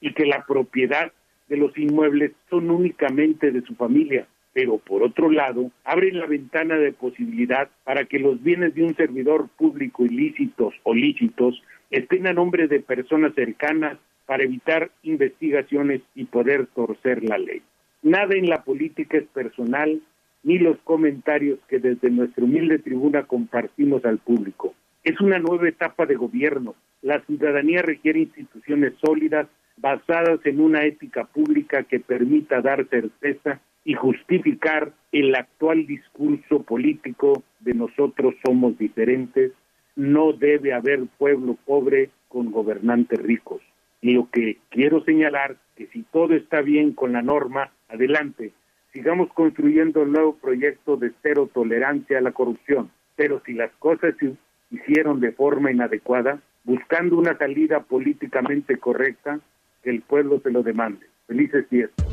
y 0.00 0.14
que 0.14 0.26
la 0.26 0.44
propiedad 0.46 1.12
de 1.48 1.56
los 1.56 1.76
inmuebles 1.76 2.32
son 2.50 2.70
únicamente 2.70 3.50
de 3.50 3.62
su 3.62 3.74
familia, 3.74 4.26
pero 4.52 4.78
por 4.78 5.02
otro 5.02 5.30
lado 5.30 5.70
abren 5.84 6.18
la 6.18 6.26
ventana 6.26 6.76
de 6.76 6.92
posibilidad 6.92 7.68
para 7.84 8.04
que 8.04 8.18
los 8.18 8.42
bienes 8.42 8.74
de 8.74 8.84
un 8.84 8.94
servidor 8.96 9.48
público 9.56 10.04
ilícitos 10.04 10.74
o 10.82 10.94
lícitos 10.94 11.62
estén 11.90 12.26
a 12.26 12.32
nombre 12.32 12.68
de 12.68 12.80
personas 12.80 13.34
cercanas 13.34 13.98
para 14.26 14.44
evitar 14.44 14.90
investigaciones 15.02 16.00
y 16.14 16.24
poder 16.24 16.66
torcer 16.68 17.22
la 17.24 17.38
ley. 17.38 17.62
Nada 18.02 18.34
en 18.34 18.48
la 18.48 18.62
política 18.62 19.18
es 19.18 19.26
personal 19.28 20.00
ni 20.42 20.58
los 20.58 20.76
comentarios 20.84 21.58
que 21.68 21.78
desde 21.78 22.10
nuestra 22.10 22.44
humilde 22.44 22.78
tribuna 22.78 23.24
compartimos 23.24 24.04
al 24.04 24.18
público. 24.18 24.74
Es 25.04 25.20
una 25.20 25.38
nueva 25.38 25.68
etapa 25.68 26.06
de 26.06 26.16
gobierno. 26.16 26.74
La 27.00 27.20
ciudadanía 27.26 27.82
requiere 27.82 28.20
instituciones 28.20 28.94
sólidas 29.04 29.46
basadas 29.76 30.40
en 30.44 30.60
una 30.60 30.84
ética 30.84 31.24
pública 31.24 31.82
que 31.84 32.00
permita 32.00 32.60
dar 32.60 32.86
certeza 32.88 33.60
y 33.84 33.94
justificar 33.94 34.92
el 35.10 35.34
actual 35.34 35.86
discurso 35.86 36.62
político 36.62 37.42
de 37.60 37.74
nosotros 37.74 38.34
somos 38.44 38.78
diferentes. 38.78 39.52
No 39.96 40.32
debe 40.32 40.72
haber 40.72 41.00
pueblo 41.18 41.56
pobre 41.66 42.10
con 42.28 42.50
gobernantes 42.50 43.20
ricos. 43.20 43.60
Y 44.00 44.14
lo 44.14 44.28
que 44.30 44.58
quiero 44.70 45.04
señalar 45.04 45.56
que 45.76 45.86
si 45.88 46.02
todo 46.02 46.34
está 46.34 46.60
bien 46.60 46.92
con 46.92 47.12
la 47.12 47.22
norma, 47.22 47.70
adelante, 47.88 48.52
sigamos 48.92 49.32
construyendo 49.32 50.02
el 50.02 50.12
nuevo 50.12 50.36
proyecto 50.36 50.96
de 50.96 51.12
cero 51.22 51.48
tolerancia 51.52 52.18
a 52.18 52.22
la 52.22 52.32
corrupción. 52.32 52.90
Pero 53.16 53.42
si 53.44 53.52
las 53.52 53.70
cosas 53.78 54.14
se 54.18 54.34
hicieron 54.70 55.20
de 55.20 55.32
forma 55.32 55.70
inadecuada, 55.70 56.40
buscando 56.64 57.16
una 57.16 57.36
salida 57.36 57.80
políticamente 57.80 58.78
correcta, 58.78 59.40
que 59.82 59.90
el 59.90 60.02
pueblo 60.02 60.40
se 60.42 60.50
lo 60.50 60.62
demande. 60.62 61.06
Felices 61.26 61.66
fiestas. 61.68 62.06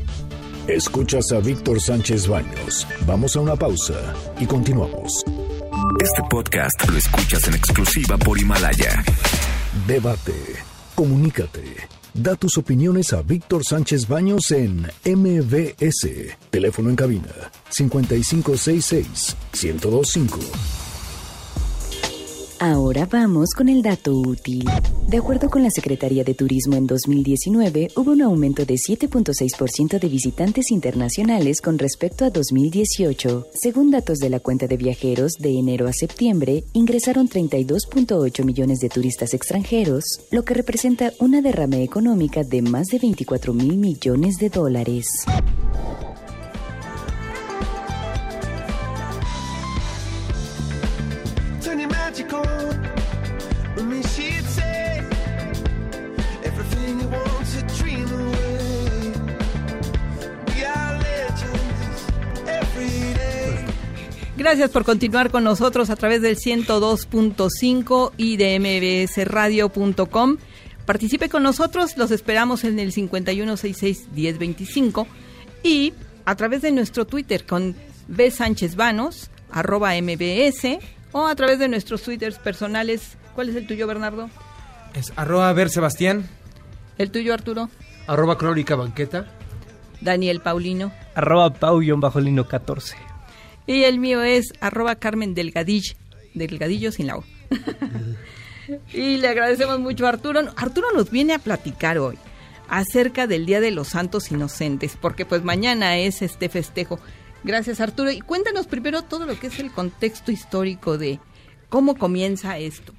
Escuchas 0.67 1.31
a 1.31 1.39
Víctor 1.39 1.79
Sánchez 1.79 2.27
Baños. 2.27 2.87
Vamos 3.07 3.35
a 3.35 3.41
una 3.41 3.55
pausa 3.55 4.13
y 4.39 4.45
continuamos. 4.45 5.23
Este 5.99 6.21
podcast 6.29 6.89
lo 6.89 6.97
escuchas 6.97 7.47
en 7.47 7.55
exclusiva 7.55 8.17
por 8.17 8.39
Himalaya. 8.39 9.03
Debate. 9.87 10.33
Comunícate. 10.95 11.75
Da 12.13 12.35
tus 12.35 12.57
opiniones 12.57 13.13
a 13.13 13.21
Víctor 13.21 13.63
Sánchez 13.63 14.07
Baños 14.07 14.51
en 14.51 14.81
MBS. 15.05 16.37
Teléfono 16.49 16.89
en 16.89 16.95
cabina 16.95 17.33
5566 17.69 19.37
1025. 19.53 20.78
Ahora 22.61 23.07
vamos 23.09 23.51
con 23.55 23.69
el 23.69 23.81
dato 23.81 24.13
útil. 24.13 24.65
De 25.07 25.17
acuerdo 25.17 25.49
con 25.49 25.63
la 25.63 25.69
Secretaría 25.71 26.25
de 26.25 26.33
Turismo 26.33 26.75
en 26.75 26.87
2019, 26.87 27.87
hubo 27.95 28.11
un 28.11 28.21
aumento 28.21 28.65
de 28.65 28.73
7.6% 28.73 29.97
de 29.97 30.09
visitantes 30.09 30.69
internacionales 30.69 31.61
con 31.61 31.79
respecto 31.79 32.25
a 32.25 32.29
2018. 32.29 33.47
Según 33.53 33.91
datos 33.91 34.17
de 34.17 34.29
la 34.29 34.41
cuenta 34.41 34.67
de 34.67 34.75
viajeros, 34.75 35.31
de 35.39 35.57
enero 35.57 35.87
a 35.87 35.93
septiembre 35.93 36.65
ingresaron 36.73 37.29
32.8 37.29 38.43
millones 38.43 38.79
de 38.79 38.89
turistas 38.89 39.33
extranjeros, 39.33 40.03
lo 40.29 40.43
que 40.43 40.53
representa 40.53 41.13
una 41.19 41.41
derrame 41.41 41.81
económica 41.81 42.43
de 42.43 42.61
más 42.61 42.87
de 42.87 42.99
24 42.99 43.53
mil 43.53 43.77
millones 43.77 44.35
de 44.35 44.49
dólares. 44.49 45.07
Gracias 64.39 64.71
por 64.71 64.83
continuar 64.85 65.29
con 65.31 65.43
nosotros 65.43 65.89
a 65.89 65.97
través 65.97 66.21
del 66.21 66.37
102.5 66.37 68.13
y 68.15 68.37
de 68.37 68.57
mbsradio.com. 68.57 70.37
Participe 70.85 71.27
con 71.27 71.43
nosotros, 71.43 71.97
los 71.97 72.11
esperamos 72.11 72.63
en 72.63 72.79
el 72.79 72.93
5166-1025 72.93 75.07
y 75.61 75.91
a 76.23 76.35
través 76.35 76.61
de 76.61 76.71
nuestro 76.71 77.05
Twitter 77.05 77.45
con 77.45 77.75
B. 78.07 78.31
Sánchez 78.31 78.77
Vanos, 78.77 79.29
arroba 79.51 79.91
MBS 80.01 80.79
o 81.11 81.27
a 81.27 81.35
través 81.35 81.59
de 81.59 81.67
nuestros 81.67 82.01
twitters 82.01 82.39
personales. 82.39 83.17
¿Cuál 83.35 83.49
es 83.49 83.57
el 83.57 83.67
tuyo, 83.67 83.87
Bernardo? 83.87 84.29
Es 84.93 85.11
arroba 85.17 85.51
ver 85.51 85.69
Sebastián. 85.69 86.29
¿El 86.97 87.11
tuyo, 87.11 87.33
Arturo? 87.33 87.69
Arroba 88.07 88.37
crónica 88.37 88.77
banqueta. 88.77 89.27
Daniel 89.99 90.39
Paulino. 90.39 90.93
Arroba 91.13 91.53
pau-lino 91.53 92.47
14. 92.47 93.08
Y 93.67 93.83
el 93.83 93.99
mío 93.99 94.21
es 94.21 94.53
arroba 94.61 94.95
Carmen 94.95 95.33
Delgadillo, 95.33 95.93
Delgadillo 96.33 96.91
sin 96.91 97.07
la 97.07 97.19
y 98.93 99.17
le 99.17 99.27
agradecemos 99.27 99.79
mucho 99.79 100.05
a 100.05 100.09
Arturo. 100.09 100.41
Arturo 100.55 100.87
nos 100.93 101.09
viene 101.11 101.33
a 101.33 101.39
platicar 101.39 101.97
hoy 101.97 102.17
acerca 102.67 103.27
del 103.27 103.45
Día 103.45 103.59
de 103.59 103.71
los 103.71 103.89
Santos 103.89 104.31
Inocentes, 104.31 104.97
porque 104.99 105.25
pues 105.25 105.43
mañana 105.43 105.97
es 105.97 106.21
este 106.21 106.49
festejo. 106.49 106.99
Gracias 107.43 107.79
Arturo. 107.79 108.11
Y 108.11 108.21
cuéntanos 108.21 108.67
primero 108.67 109.01
todo 109.03 109.25
lo 109.25 109.39
que 109.39 109.47
es 109.47 109.59
el 109.59 109.71
contexto 109.71 110.31
histórico 110.31 110.97
de 110.97 111.19
cómo 111.69 111.95
comienza 111.95 112.57
esto. 112.57 112.93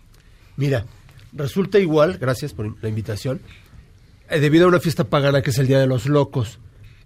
Mira, 0.56 0.86
resulta 1.32 1.78
igual, 1.78 2.18
gracias 2.18 2.52
por 2.52 2.82
la 2.82 2.88
invitación, 2.88 3.40
eh, 4.28 4.40
debido 4.40 4.66
a 4.66 4.68
una 4.68 4.80
fiesta 4.80 5.04
pagana 5.04 5.42
que 5.42 5.50
es 5.50 5.58
el 5.58 5.66
Día 5.66 5.78
de 5.78 5.86
los 5.86 6.06
Locos. 6.06 6.58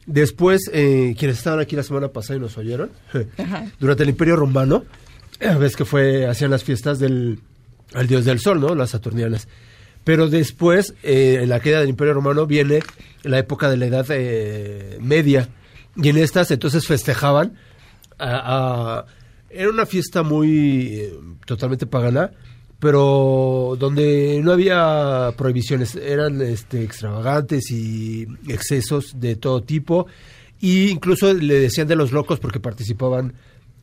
Después, 0.06 0.70
eh, 0.72 1.14
quienes 1.18 1.38
estaban 1.38 1.60
aquí 1.60 1.76
la 1.76 1.82
semana 1.82 2.08
pasada 2.08 2.36
y 2.36 2.40
nos 2.40 2.58
oyeron, 2.58 2.90
durante 3.80 4.02
el 4.02 4.10
Imperio 4.10 4.36
Romano, 4.36 4.84
eh, 5.40 5.54
ves 5.58 5.76
que 5.76 5.84
fue, 5.84 6.26
hacían 6.26 6.50
las 6.50 6.62
fiestas 6.64 6.98
del 6.98 7.40
al 7.94 8.06
dios 8.08 8.24
del 8.24 8.40
sol, 8.40 8.60
¿no? 8.60 8.74
Las 8.74 8.90
saturnianas. 8.90 9.46
Pero 10.02 10.28
después, 10.28 10.94
eh, 11.02 11.38
en 11.42 11.48
la 11.48 11.60
queda 11.60 11.80
del 11.80 11.88
Imperio 11.88 12.12
Romano, 12.14 12.46
viene 12.46 12.80
la 13.22 13.38
época 13.38 13.70
de 13.70 13.76
la 13.76 13.86
Edad 13.86 14.06
eh, 14.10 14.98
Media. 15.00 15.48
Y 15.96 16.08
en 16.08 16.18
estas, 16.18 16.50
entonces 16.50 16.86
festejaban. 16.86 17.54
A, 18.18 18.98
a- 18.98 19.06
era 19.50 19.70
una 19.70 19.86
fiesta 19.86 20.22
muy 20.24 20.88
eh, 20.94 21.14
totalmente 21.46 21.86
pagana, 21.86 22.32
pero 22.84 23.78
donde 23.78 24.42
no 24.44 24.52
había 24.52 25.32
prohibiciones. 25.38 25.96
Eran 25.96 26.42
este, 26.42 26.82
extravagantes 26.82 27.70
y 27.70 28.26
excesos 28.46 29.18
de 29.18 29.36
todo 29.36 29.62
tipo. 29.62 30.06
Y 30.60 30.88
incluso 30.88 31.32
le 31.32 31.60
decían 31.60 31.88
de 31.88 31.96
los 31.96 32.12
locos 32.12 32.40
porque 32.40 32.60
participaban 32.60 33.32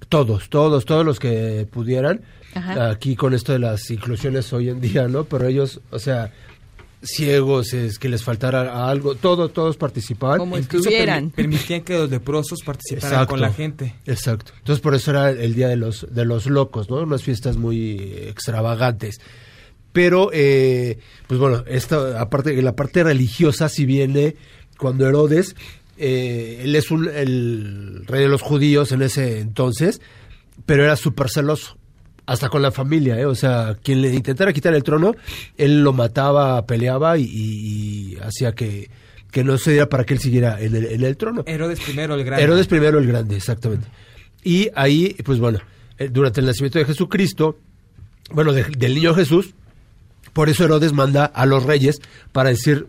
todos, 0.07 0.49
todos, 0.49 0.85
todos 0.85 1.03
los 1.03 1.19
que 1.19 1.67
pudieran. 1.71 2.21
Ajá. 2.53 2.91
Aquí 2.91 3.15
con 3.15 3.33
esto 3.33 3.53
de 3.53 3.57
las 3.57 3.89
inclusiones 3.89 4.53
hoy 4.53 4.69
en 4.69 4.79
día, 4.79 5.07
¿no? 5.07 5.23
Pero 5.23 5.47
ellos, 5.47 5.81
o 5.89 5.97
sea, 5.97 6.31
ciegos, 7.03 7.73
es 7.73 7.97
que 7.99 8.09
les 8.09 8.23
faltara 8.23 8.87
algo, 8.89 9.15
todo, 9.15 9.49
todos 9.49 9.77
participaban. 9.77 10.37
Como 10.37 10.57
Incluso 10.57 10.89
permi- 10.89 11.31
permitían 11.31 11.81
que 11.81 11.93
los 11.93 12.09
leprosos 12.09 12.59
participaran 12.63 13.11
Exacto. 13.13 13.29
con 13.31 13.41
la 13.41 13.51
gente. 13.51 13.95
Exacto. 14.05 14.53
Entonces 14.59 14.81
por 14.81 14.93
eso 14.95 15.11
era 15.11 15.31
el 15.31 15.55
día 15.55 15.67
de 15.67 15.77
los 15.77 16.05
de 16.13 16.25
los 16.25 16.45
locos, 16.45 16.89
¿no? 16.89 16.97
Unas 16.97 17.23
fiestas 17.23 17.57
muy 17.57 17.97
extravagantes. 18.27 19.19
Pero, 19.93 20.29
eh, 20.31 20.99
pues 21.27 21.39
bueno, 21.39 21.63
esta 21.67 22.21
aparte 22.21 22.61
la 22.61 22.75
parte 22.75 23.03
religiosa 23.03 23.67
si 23.67 23.85
viene 23.85 24.35
cuando 24.77 25.05
Herodes, 25.07 25.55
eh, 25.97 26.61
él 26.63 26.75
es 26.75 26.91
un, 26.91 27.09
el 27.09 28.03
rey 28.07 28.21
de 28.23 28.29
los 28.29 28.41
judíos 28.41 28.91
en 28.93 29.01
ese 29.01 29.39
entonces, 29.39 30.01
pero 30.65 30.83
era 30.83 30.95
súper 30.95 31.29
celoso. 31.29 31.77
Hasta 32.31 32.49
con 32.49 32.61
la 32.61 32.71
familia, 32.71 33.19
¿eh? 33.19 33.25
O 33.25 33.35
sea, 33.35 33.77
quien 33.83 34.01
le 34.01 34.13
intentara 34.13 34.53
quitar 34.53 34.73
el 34.73 34.83
trono, 34.83 35.15
él 35.57 35.83
lo 35.83 35.93
mataba, 35.93 36.65
peleaba 36.65 37.17
y, 37.17 37.23
y- 37.23 38.13
y 38.13 38.17
hacía 38.21 38.53
que, 38.53 38.89
que 39.31 39.43
no 39.43 39.57
se 39.57 39.71
diera 39.71 39.87
para 39.89 40.03
que 40.05 40.13
él 40.13 40.19
siguiera 40.19 40.59
en 40.61 40.75
el, 40.75 40.85
en 40.85 41.03
el 41.03 41.17
trono. 41.17 41.43
Herodes 41.45 41.79
primero 41.81 42.15
el 42.15 42.23
grande. 42.23 42.43
Herodes 42.43 42.67
primero 42.67 42.99
el 42.99 43.07
grande, 43.07 43.35
exactamente. 43.35 43.87
Y 44.43 44.69
ahí, 44.75 45.15
pues 45.23 45.39
bueno, 45.39 45.59
eh, 45.97 46.09
durante 46.11 46.39
el 46.39 46.45
nacimiento 46.47 46.79
de 46.79 46.85
Jesucristo, 46.85 47.57
bueno, 48.31 48.53
de- 48.53 48.63
del 48.63 48.95
niño 48.95 49.13
Jesús, 49.13 49.53
por 50.33 50.49
eso 50.49 50.63
Herodes 50.63 50.93
manda 50.93 51.25
a 51.25 51.45
los 51.45 51.63
reyes 51.63 52.01
para 52.31 52.49
decir, 52.49 52.87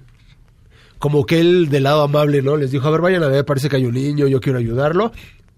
como 0.99 1.27
que 1.27 1.41
él 1.41 1.69
del 1.69 1.83
lado 1.83 2.03
amable, 2.03 2.43
¿no? 2.43 2.57
Les 2.57 2.71
dijo, 2.71 2.87
a 2.87 2.91
ver, 2.93 3.01
vayan 3.01 3.23
a 3.25 3.29
ver, 3.29 3.45
parece 3.45 3.69
que 3.69 3.77
hay 3.77 3.85
un 3.87 3.95
niño, 3.95 4.29
yo 4.29 4.41
quiero 4.41 4.59
ayudarlo. 4.59 5.13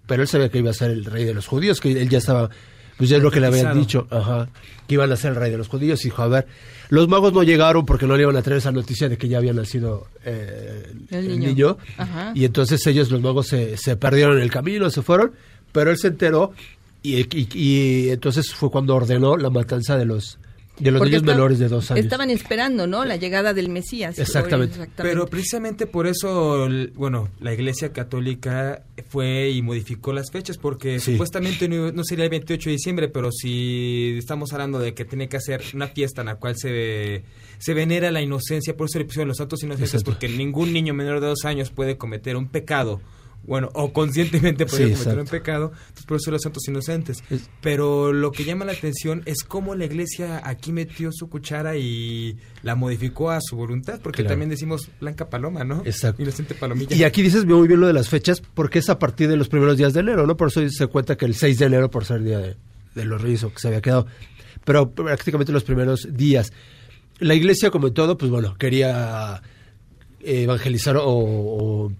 Pero 0.07 0.21
él 0.21 0.27
sabía 0.27 0.49
que 0.49 0.59
iba 0.59 0.69
a 0.69 0.73
ser 0.73 0.91
el 0.91 1.05
rey 1.05 1.23
de 1.23 1.33
los 1.33 1.47
judíos, 1.47 1.79
que 1.81 1.91
él 1.91 2.09
ya 2.09 2.17
estaba, 2.19 2.49
pues 2.97 3.09
ya 3.09 3.17
es 3.17 3.23
lo 3.23 3.31
que 3.31 3.39
le 3.39 3.47
habían 3.47 3.77
dicho, 3.77 4.07
ajá, 4.09 4.47
que 4.87 4.93
iban 4.95 5.11
a 5.11 5.15
ser 5.17 5.31
el 5.31 5.35
rey 5.37 5.51
de 5.51 5.57
los 5.57 5.67
judíos. 5.67 5.99
Y 6.05 6.09
dijo, 6.09 6.21
a 6.21 6.27
ver, 6.27 6.47
los 6.89 7.07
magos 7.07 7.33
no 7.33 7.43
llegaron 7.43 7.85
porque 7.85 8.05
no 8.07 8.15
le 8.15 8.23
iban 8.23 8.35
a 8.37 8.41
traer 8.41 8.59
esa 8.59 8.71
noticia 8.71 9.09
de 9.09 9.17
que 9.17 9.27
ya 9.27 9.37
había 9.39 9.53
nacido 9.53 10.07
eh, 10.23 10.91
El 11.11 11.17
el 11.25 11.27
niño. 11.39 11.47
niño. 11.49 11.77
Ajá. 11.97 12.31
Y 12.35 12.45
entonces 12.45 12.85
ellos, 12.87 13.11
los 13.11 13.21
magos, 13.21 13.47
se, 13.47 13.75
se 13.77 13.95
perdieron 13.97 14.37
en 14.37 14.43
el 14.43 14.51
camino, 14.51 14.89
se 14.89 15.01
fueron, 15.01 15.31
pero 15.71 15.91
él 15.91 15.97
se 15.97 16.07
enteró 16.07 16.53
y, 17.03 17.17
y- 17.37 17.47
y 17.53 18.09
entonces 18.09 18.53
fue 18.53 18.71
cuando 18.71 18.95
ordenó 18.95 19.35
la 19.37 19.49
matanza 19.49 19.97
de 19.97 20.05
los, 20.05 20.37
de 20.79 20.91
los 20.91 21.01
niños 21.03 21.23
menores 21.23 21.59
de 21.59 21.67
dos 21.67 21.89
años. 21.91 22.03
Estaban 22.03 22.29
esperando, 22.29 22.85
¿no? 22.87 23.05
La 23.05 23.15
llegada 23.15 23.53
del 23.53 23.69
Mesías. 23.69 24.19
Exactamente. 24.19 24.77
Pero 24.97 25.25
precisamente 25.27 25.85
por 25.87 26.07
eso, 26.07 26.67
bueno, 26.95 27.29
la 27.39 27.53
Iglesia 27.53 27.93
Católica 27.93 28.83
fue 29.09 29.49
y 29.51 29.61
modificó 29.61 30.13
las 30.13 30.31
fechas, 30.31 30.57
porque 30.57 30.99
Sí. 30.99 31.13
supuestamente 31.13 31.67
no, 31.69 31.91
no 31.91 32.03
sería 32.03 32.25
el 32.25 32.29
28 32.31 32.69
de 32.69 32.73
diciembre, 32.73 33.07
pero 33.09 33.31
si 33.31 34.15
estamos 34.17 34.51
hablando 34.53 34.79
de 34.79 34.93
que 34.93 35.05
tiene 35.05 35.29
que 35.29 35.37
hacer 35.37 35.61
una 35.73 35.87
fiesta 35.87 36.21
en 36.21 36.27
la 36.27 36.35
cual 36.35 36.55
se, 36.57 37.23
se 37.57 37.73
venera 37.73 38.11
la 38.11 38.21
inocencia, 38.21 38.75
por 38.75 38.87
eso 38.87 38.99
le 38.99 39.05
pusieron 39.05 39.27
los 39.29 39.37
santos 39.37 39.63
inocentes, 39.63 39.93
Exacto. 39.93 40.11
porque 40.11 40.27
ningún 40.29 40.73
niño 40.73 40.93
menor 40.93 41.19
de 41.21 41.27
dos 41.27 41.45
años 41.45 41.69
puede 41.71 41.97
cometer 41.97 42.35
un 42.35 42.47
pecado. 42.47 43.01
Bueno, 43.47 43.69
o 43.73 43.93
conscientemente 43.93 44.65
puede 44.65 44.87
Sí, 44.87 44.91
cometer 44.93 45.19
un 45.19 45.27
pecado, 45.27 45.71
entonces 45.73 46.05
por 46.05 46.17
eso 46.17 46.31
los 46.31 46.41
santos 46.41 46.67
inocentes. 46.67 47.23
Es- 47.29 47.47
Pero 47.61 48.11
lo 48.11 48.31
que 48.31 48.43
llama 48.43 48.65
la 48.65 48.71
atención 48.71 49.21
es 49.25 49.43
cómo 49.43 49.75
la 49.75 49.85
iglesia 49.85 50.41
aquí 50.43 50.71
metió 50.71 51.11
su 51.11 51.29
cuchara 51.29 51.77
y 51.77 52.37
la 52.63 52.73
modificó 52.75 53.29
a 53.29 53.39
su 53.41 53.55
voluntad, 53.55 53.99
porque 54.01 54.23
Claro. 54.23 54.29
también 54.33 54.49
decimos 54.49 54.89
Blanca 54.99 55.29
Paloma, 55.29 55.63
¿no? 55.63 55.83
Exacto. 55.85 56.21
Inocente 56.23 56.55
Palomilla. 56.55 56.95
Y 56.95 57.03
aquí 57.03 57.21
dices 57.21 57.45
muy 57.45 57.67
bien 57.67 57.79
lo 57.79 57.87
de 57.87 57.93
las 57.93 58.09
fechas, 58.09 58.41
porque 58.41 58.79
es 58.79 58.89
a 58.89 58.97
partir 58.97 59.29
de 59.29 59.37
los 59.37 59.47
primeros 59.47 59.77
días 59.77 59.93
de 59.93 59.99
enero, 59.99 60.25
¿no? 60.25 60.35
Por 60.37 60.47
eso 60.47 60.67
se 60.69 60.87
cuenta 60.87 61.15
que 61.15 61.25
el 61.25 61.35
6 61.35 61.59
de 61.59 61.65
enero, 61.67 61.91
por 61.91 62.03
ser 62.05 62.23
día 62.23 62.39
de, 62.39 62.55
de 62.95 63.05
los 63.05 63.21
reyes, 63.21 63.43
o 63.43 63.51
que 63.53 63.59
se 63.59 63.67
había 63.67 63.81
quedado, 63.81 64.07
pero 64.63 64.89
prácticamente 64.91 65.51
los 65.51 65.63
primeros 65.63 66.07
días. 66.11 66.51
La 67.19 67.35
iglesia, 67.35 67.69
como 67.69 67.87
en 67.87 67.93
todo, 67.93 68.17
pues 68.17 68.31
bueno, 68.31 68.55
quería 68.57 69.41
eh, 70.21 70.41
evangelizar 70.43 70.97
o, 70.97 71.03
o- 71.07 71.91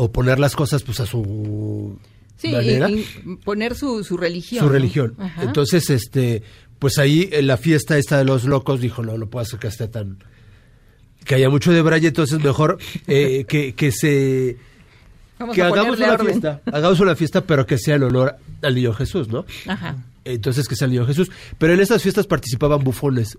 o 0.00 0.12
poner 0.12 0.38
las 0.38 0.54
cosas 0.54 0.82
pues 0.84 1.00
a 1.00 1.06
su 1.06 1.98
Sí, 2.36 2.52
manera. 2.52 2.88
y- 2.88 3.00
y 3.26 3.36
poner 3.44 3.74
su, 3.74 4.04
su 4.04 4.16
religión. 4.16 4.64
su 4.64 4.68
religión. 4.70 5.16
Entonces, 5.40 5.90
este, 5.90 6.42
pues 6.78 6.98
ahí 6.98 7.28
en 7.32 7.48
la 7.48 7.56
fiesta 7.56 7.98
esta 7.98 8.16
de 8.18 8.24
los 8.24 8.44
locos 8.44 8.80
dijo, 8.80 9.02
no, 9.02 9.18
no 9.18 9.26
puedo 9.28 9.42
hacer 9.42 9.58
que 9.58 9.66
esté 9.66 9.88
tan... 9.88 10.18
que 11.24 11.34
haya 11.34 11.50
mucho 11.50 11.72
de 11.72 11.82
braille, 11.82 12.06
entonces 12.08 12.38
mejor 12.42 12.78
eh, 13.08 13.44
que, 13.48 13.74
que 13.74 13.90
se... 13.90 14.56
Vamos 15.38 15.54
que 15.56 15.62
a 15.62 15.66
hagamos 15.66 15.98
una 15.98 16.12
orden. 16.12 16.26
fiesta, 16.28 16.60
hagamos 16.66 17.00
una 17.00 17.16
fiesta, 17.16 17.44
pero 17.44 17.66
que 17.66 17.76
sea 17.78 17.96
en 17.96 18.04
honor 18.04 18.36
al 18.62 18.74
niño 18.76 18.92
Jesús, 18.92 19.28
¿no? 19.28 19.44
Ajá. 19.66 19.96
Entonces 20.24 20.68
que 20.68 20.76
sea 20.76 20.86
el 20.86 20.92
niño 20.92 21.06
Jesús. 21.06 21.30
Pero 21.58 21.74
en 21.74 21.80
estas 21.80 22.02
fiestas 22.02 22.26
participaban 22.28 22.82
bufones. 22.84 23.36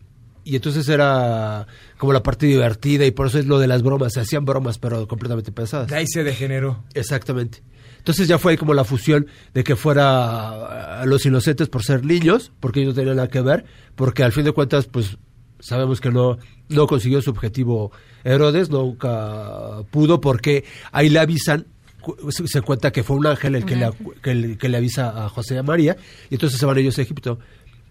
Y 0.51 0.55
entonces 0.55 0.89
era 0.89 1.67
como 1.97 2.11
la 2.13 2.23
parte 2.23 2.45
divertida 2.47 3.05
y 3.05 3.11
por 3.11 3.27
eso 3.27 3.37
es 3.37 3.45
lo 3.45 3.59
de 3.59 3.67
las 3.67 3.83
bromas. 3.83 4.13
Se 4.13 4.19
hacían 4.19 4.45
bromas, 4.45 4.79
pero 4.79 5.07
completamente 5.07 5.51
pensadas. 5.51 5.87
De 5.89 5.95
ahí 5.95 6.07
se 6.07 6.23
degeneró. 6.23 6.83
Exactamente. 6.95 7.61
Entonces 7.99 8.27
ya 8.27 8.39
fue 8.39 8.53
ahí 8.53 8.57
como 8.57 8.73
la 8.73 8.83
fusión 8.85 9.27
de 9.53 9.63
que 9.63 9.75
fuera 9.75 11.01
a 11.01 11.05
los 11.05 11.25
inocentes 11.25 11.67
por 11.69 11.83
ser 11.83 12.03
niños, 12.05 12.51
porque 12.59 12.79
ellos 12.81 12.93
no 12.95 13.01
tenían 13.01 13.17
nada 13.17 13.27
que 13.27 13.41
ver, 13.41 13.65
porque 13.95 14.23
al 14.23 14.31
fin 14.31 14.45
de 14.45 14.51
cuentas, 14.53 14.85
pues 14.87 15.17
sabemos 15.59 15.99
que 16.01 16.09
no, 16.09 16.37
no 16.69 16.87
consiguió 16.87 17.21
su 17.21 17.29
objetivo 17.29 17.91
Herodes, 18.23 18.69
nunca 18.69 19.83
pudo, 19.91 20.21
porque 20.21 20.63
ahí 20.91 21.09
le 21.09 21.19
avisan, 21.19 21.67
cu- 22.01 22.15
se 22.31 22.61
cuenta 22.61 22.91
que 22.91 23.03
fue 23.03 23.17
un 23.17 23.27
ángel 23.27 23.55
el 23.55 23.65
que, 23.65 23.75
le, 23.75 23.89
que, 24.23 24.33
le- 24.33 24.57
que 24.57 24.69
le 24.69 24.77
avisa 24.77 25.25
a 25.25 25.29
José 25.29 25.55
y 25.55 25.57
a 25.57 25.63
María, 25.63 25.97
y 26.29 26.35
entonces 26.35 26.57
se 26.59 26.65
van 26.65 26.77
ellos 26.77 26.97
a 26.97 27.01
Egipto. 27.01 27.39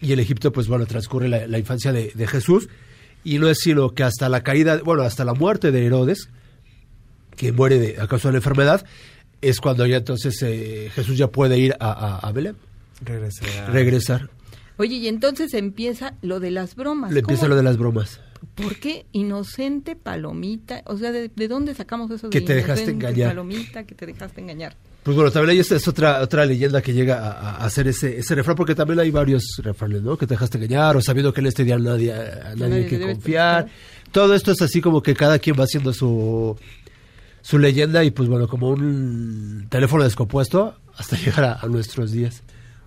Y 0.00 0.12
en 0.12 0.20
Egipto, 0.20 0.52
pues 0.52 0.68
bueno, 0.68 0.86
transcurre 0.86 1.28
la, 1.28 1.46
la 1.46 1.58
infancia 1.58 1.92
de, 1.92 2.12
de 2.14 2.26
Jesús, 2.26 2.68
y 3.24 3.38
no 3.38 3.48
es 3.48 3.58
sino 3.58 3.94
que 3.94 4.04
hasta 4.04 4.28
la 4.28 4.42
caída, 4.42 4.80
bueno, 4.84 5.02
hasta 5.02 5.24
la 5.24 5.34
muerte 5.34 5.72
de 5.72 5.84
Herodes, 5.86 6.28
que 7.36 7.52
muere 7.52 7.78
de, 7.78 8.00
a 8.00 8.06
causa 8.06 8.28
de 8.28 8.32
la 8.32 8.38
enfermedad, 8.38 8.84
es 9.40 9.60
cuando 9.60 9.86
ya 9.86 9.96
entonces 9.96 10.40
eh, 10.42 10.90
Jesús 10.94 11.16
ya 11.16 11.28
puede 11.28 11.58
ir 11.58 11.74
a, 11.80 11.90
a, 11.92 12.18
a 12.18 12.32
Belén, 12.32 12.56
Regresé 13.00 13.44
a- 13.60 13.66
regresar. 13.66 14.30
Oye, 14.76 14.96
y 14.96 15.08
entonces 15.08 15.54
empieza 15.54 16.14
lo 16.22 16.38
de 16.40 16.50
las 16.52 16.74
bromas. 16.76 17.12
Le 17.12 17.20
empieza 17.20 17.42
¿Cómo- 17.42 17.50
lo 17.50 17.56
de 17.56 17.62
las 17.64 17.76
bromas. 17.76 18.20
¿Por 18.60 18.76
qué 18.76 19.06
inocente 19.12 19.96
palomita? 19.96 20.82
O 20.86 20.96
sea, 20.96 21.12
¿de, 21.12 21.30
de 21.34 21.48
dónde 21.48 21.74
sacamos 21.74 22.10
eso 22.10 22.28
de 22.28 22.30
Que 22.30 22.40
te 22.40 22.54
dejaste 22.54 22.90
engañar. 22.90 23.28
palomita 23.30 23.84
que 23.84 23.94
te 23.94 24.06
dejaste 24.06 24.40
engañar? 24.40 24.74
Pues 25.04 25.14
bueno, 25.16 25.30
también 25.30 25.50
hay 25.50 25.58
esta 25.60 25.76
es 25.76 25.86
otra 25.88 26.20
otra 26.20 26.44
leyenda 26.44 26.82
que 26.82 26.92
llega 26.92 27.18
a, 27.18 27.30
a 27.56 27.64
hacer 27.64 27.88
ese, 27.88 28.18
ese 28.18 28.34
refrán, 28.34 28.56
porque 28.56 28.74
también 28.74 28.98
hay 29.00 29.10
varios 29.10 29.42
refranes, 29.62 30.02
¿no? 30.02 30.18
Que 30.18 30.26
te 30.26 30.34
dejaste 30.34 30.58
engañar, 30.58 30.96
o 30.96 31.00
sabiendo 31.00 31.32
que 31.32 31.40
en 31.40 31.46
este 31.46 31.64
día 31.64 31.78
nadie, 31.78 32.12
a 32.12 32.54
nadie 32.56 32.56
nadie 32.56 32.74
hay 32.84 32.86
que 32.88 33.00
confiar. 33.00 33.68
Todo 34.12 34.34
esto 34.34 34.52
es 34.52 34.60
así 34.60 34.80
como 34.80 35.02
que 35.02 35.14
cada 35.14 35.38
quien 35.38 35.56
va 35.58 35.64
haciendo 35.64 35.92
su, 35.92 36.56
su 37.40 37.58
leyenda 37.58 38.04
y 38.04 38.10
pues 38.10 38.28
bueno, 38.28 38.48
como 38.48 38.70
un 38.70 39.66
teléfono 39.70 40.04
descompuesto 40.04 40.74
hasta 40.96 41.16
llegar 41.24 41.44
a, 41.44 41.58
a 41.60 41.66
nuestros 41.68 42.10
días. 42.10 42.42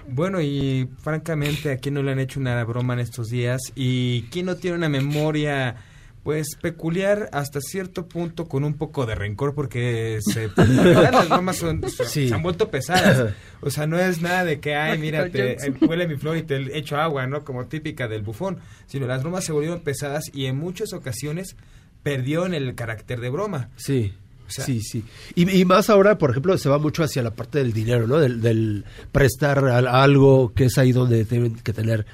Bueno, 0.07 0.41
y 0.41 0.89
francamente, 1.01 1.71
¿a 1.71 1.77
quién 1.77 1.95
no 1.95 2.03
le 2.03 2.11
han 2.11 2.19
hecho 2.19 2.39
una 2.39 2.63
broma 2.63 2.93
en 2.93 2.99
estos 2.99 3.27
días? 3.29 3.59
¿Y 3.75 4.23
quién 4.31 4.45
no 4.45 4.55
tiene 4.55 4.77
una 4.77 4.89
memoria, 4.89 5.75
pues, 6.23 6.55
peculiar 6.61 7.29
hasta 7.31 7.59
cierto 7.61 8.07
punto 8.07 8.47
con 8.47 8.63
un 8.63 8.73
poco 8.75 9.05
de 9.05 9.15
rencor? 9.15 9.53
Porque 9.55 10.19
se, 10.21 10.49
las 10.57 11.29
bromas 11.29 11.57
son- 11.57 11.81
Sí. 12.07 12.27
se 12.29 12.33
han 12.33 12.43
vuelto 12.43 12.69
pesadas. 12.69 13.33
O 13.61 13.69
sea, 13.69 13.87
no 13.87 13.99
es 13.99 14.21
nada 14.21 14.43
de 14.45 14.59
que, 14.59 14.75
ay, 14.75 14.97
mira, 14.97 15.29
te, 15.29 15.53
eh, 15.53 15.73
huele 15.81 16.07
mi 16.07 16.15
flor 16.17 16.37
y 16.37 16.43
te 16.43 16.77
echo 16.77 16.97
agua, 16.97 17.27
¿no? 17.27 17.43
Como 17.43 17.65
típica 17.67 18.07
del 18.07 18.21
bufón. 18.23 18.57
Sino 18.87 19.07
las 19.07 19.21
bromas 19.23 19.45
se 19.45 19.51
volvieron 19.51 19.81
pesadas 19.81 20.25
y 20.33 20.45
en 20.47 20.57
muchas 20.57 20.93
ocasiones 20.93 21.55
perdieron 22.03 22.53
el 22.53 22.73
carácter 22.75 23.19
de 23.21 23.29
broma. 23.29 23.69
Sí. 23.77 24.13
Sea- 24.51 24.65
sí, 24.65 24.81
sí. 24.81 25.03
Y, 25.35 25.49
y 25.49 25.65
más 25.65 25.89
ahora, 25.89 26.17
por 26.17 26.29
ejemplo, 26.31 26.57
se 26.57 26.69
va 26.69 26.77
mucho 26.77 27.03
hacia 27.03 27.23
la 27.23 27.31
parte 27.31 27.59
del 27.59 27.73
dinero, 27.73 28.07
¿no? 28.07 28.19
Del, 28.19 28.41
del 28.41 28.85
prestar 29.11 29.65
al- 29.65 29.87
algo, 29.87 30.53
que 30.53 30.65
es 30.65 30.77
ahí 30.77 30.91
donde 30.91 31.25
tienen 31.25 31.55
que 31.55 31.73
tener 31.73 32.05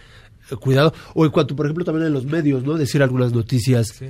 eh, 0.52 0.56
cuidado. 0.56 0.94
O 1.14 1.26
en 1.26 1.32
cuanto, 1.32 1.56
por 1.56 1.66
ejemplo, 1.66 1.84
también 1.86 2.08
en 2.08 2.14
los 2.14 2.26
medios, 2.26 2.64
¿no? 2.64 2.76
Decir 2.76 3.02
algunas 3.04 3.34
noticias 3.34 3.88
Sí. 3.90 4.06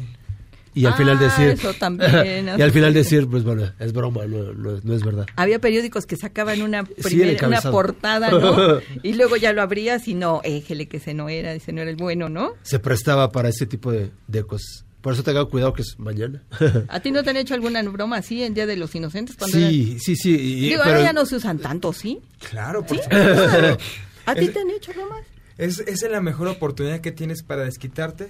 y 0.75 0.85
al 0.85 0.93
Ah, 0.93 0.97
final 0.97 1.17
decir... 1.19 1.47
eso 1.49 1.73
también, 1.73 2.49
y 2.57 2.61
al 2.61 2.71
final 2.71 2.93
decir, 2.93 3.27
pues 3.27 3.43
bueno, 3.43 3.63
es 3.79 3.93
broma, 3.93 4.25
no, 4.27 4.53
no, 4.53 4.79
no 4.83 4.93
es 4.93 5.03
verdad. 5.03 5.25
Había 5.35 5.57
periódicos 5.59 6.05
que 6.05 6.15
sacaban 6.17 6.61
una 6.61 6.83
primera, 6.83 7.47
una 7.47 7.61
portada, 7.61 8.29
¿no? 8.29 8.79
Y 9.03 9.13
luego 9.13 9.37
ya 9.37 9.53
lo 9.53 9.63
abrías 9.63 10.07
y 10.07 10.13
no, 10.13 10.41
éjele 10.43 10.87
que 10.87 10.97
ese 10.97 11.15
no 11.15 11.29
era, 11.29 11.53
ese 11.53 11.73
no 11.73 11.81
era 11.81 11.89
el 11.89 11.95
bueno, 11.97 12.29
¿no? 12.29 12.51
Se 12.61 12.77
prestaba 12.79 13.31
para 13.31 13.49
ese 13.49 13.65
tipo 13.65 13.91
de, 13.91 14.11
de 14.27 14.43
cosas. 14.43 14.85
Por 15.01 15.13
eso 15.13 15.23
tengan 15.23 15.45
cuidado 15.45 15.73
que 15.73 15.83
es 15.83 15.95
mañana. 15.99 16.43
¿A 16.89 16.99
ti 16.99 17.12
no 17.12 17.23
te 17.23 17.29
han 17.29 17.38
hecho 17.38 17.53
alguna 17.53 17.81
broma 17.83 18.17
así 18.17 18.43
en 18.43 18.53
Día 18.53 18.65
de 18.65 18.75
los 18.77 18.93
Inocentes? 18.95 19.36
Cuando 19.38 19.57
sí, 19.57 19.97
sí, 19.99 20.15
sí. 20.15 20.31
y- 20.31 20.69
Digo, 20.69 20.81
pero- 20.83 20.95
ahora 20.95 21.01
ya 21.07 21.13
no 21.13 21.25
se 21.25 21.36
usan 21.36 21.60
tanto, 21.60 21.93
¿sí? 21.93 22.19
Claro, 22.49 22.86
por 22.86 22.97
¿Sí? 22.97 23.03
supuesto. 23.03 23.77
¿A 24.25 24.36
ti 24.36 24.45
Es- 24.45 24.53
te 24.53 24.60
han 24.60 24.69
hecho 24.71 24.93
bromas? 24.93 25.23
Es, 25.57 25.79
esa 25.79 26.05
es 26.05 26.12
la 26.12 26.21
mejor 26.21 26.47
oportunidad 26.49 26.99
que 27.01 27.12
tienes 27.12 27.41
para 27.41 27.63
desquitarte. 27.63 28.27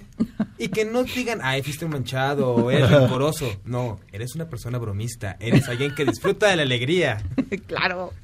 Y 0.56 0.68
que 0.68 0.86
no 0.86 1.04
digan, 1.04 1.40
ay, 1.42 1.62
fuiste 1.62 1.84
un 1.84 1.90
manchado 1.90 2.48
o 2.54 2.70
eres 2.70 2.88
rencoroso. 2.90 3.54
No, 3.66 4.00
eres 4.12 4.34
una 4.34 4.48
persona 4.48 4.78
bromista. 4.78 5.36
Eres 5.38 5.68
alguien 5.68 5.94
que 5.94 6.06
disfruta 6.06 6.48
de 6.48 6.56
la 6.56 6.62
alegría. 6.62 7.22
claro. 7.66 8.14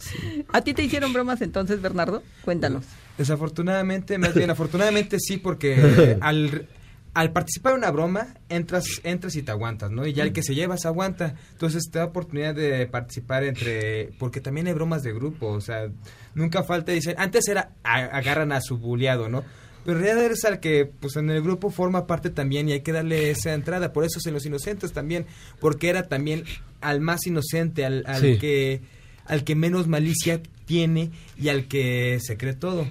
¿A 0.55 0.63
ti 0.63 0.73
te 0.73 0.83
hicieron 0.83 1.13
bromas 1.13 1.43
entonces, 1.43 1.83
Bernardo? 1.83 2.23
Cuéntanos. 2.47 2.87
Desafortunadamente, 3.19 4.17
más 4.17 4.33
bien, 4.35 4.49
afortunadamente 4.51 5.19
sí, 5.21 5.37
porque 5.37 6.17
al, 6.23 6.67
al 7.15 7.33
participar 7.33 7.73
en 7.73 7.79
una 7.79 7.91
broma, 7.93 8.35
entras, 8.49 8.85
entras 9.05 9.37
y 9.37 9.43
te 9.43 9.51
aguantas, 9.53 9.91
¿no? 9.91 10.07
Y 10.07 10.13
ya 10.13 10.25
el 10.25 10.33
que 10.33 10.43
se 10.43 10.55
lleva 10.55 10.77
se 10.77 10.89
aguanta. 10.89 11.37
Entonces 11.53 11.85
te 11.91 11.99
da 12.01 12.07
oportunidad 12.07 12.55
de 12.55 12.87
participar 12.87 13.45
entre... 13.45 14.11
Porque 14.19 14.41
también 14.41 14.67
hay 14.67 14.73
bromas 14.73 15.03
de 15.05 15.13
grupo, 15.13 15.47
o 15.49 15.61
sea, 15.61 15.89
nunca 16.35 16.65
falta, 16.65 16.93
dicen, 16.93 17.15
antes 17.19 17.47
era, 17.49 17.71
a- 17.85 18.05
agarran 18.19 18.51
a 18.53 18.61
su 18.61 18.79
buleado, 18.79 19.29
¿no? 19.29 19.45
Pero 19.85 19.99
en 19.99 20.05
realidad 20.05 20.25
eres 20.27 20.45
al 20.45 20.61
que, 20.61 20.87
pues 20.87 21.15
en 21.17 21.31
el 21.31 21.43
grupo 21.43 21.71
forma 21.71 22.07
parte 22.07 22.31
también 22.31 22.69
y 22.69 22.73
hay 22.73 22.81
que 22.81 22.93
darle 22.93 23.31
esa 23.31 23.53
entrada. 23.55 23.93
Por 23.93 24.05
eso 24.05 24.19
es 24.19 24.27
en 24.27 24.33
los 24.35 24.45
inocentes 24.47 24.93
también, 24.93 25.27
porque 25.61 25.91
era 25.91 26.09
también 26.09 26.45
al 26.81 27.01
más 27.01 27.27
inocente, 27.27 27.85
al, 27.85 28.03
al 28.07 28.21
Sí. 28.21 28.39
que 28.39 28.81
al 29.27 29.45
que 29.45 29.55
menos 29.55 29.87
malicia 29.87 30.43
tiene 30.67 31.11
y 31.39 31.49
al 31.49 31.67
que 31.69 32.19
se 32.21 32.37
cree 32.37 32.55
todo. 32.55 32.87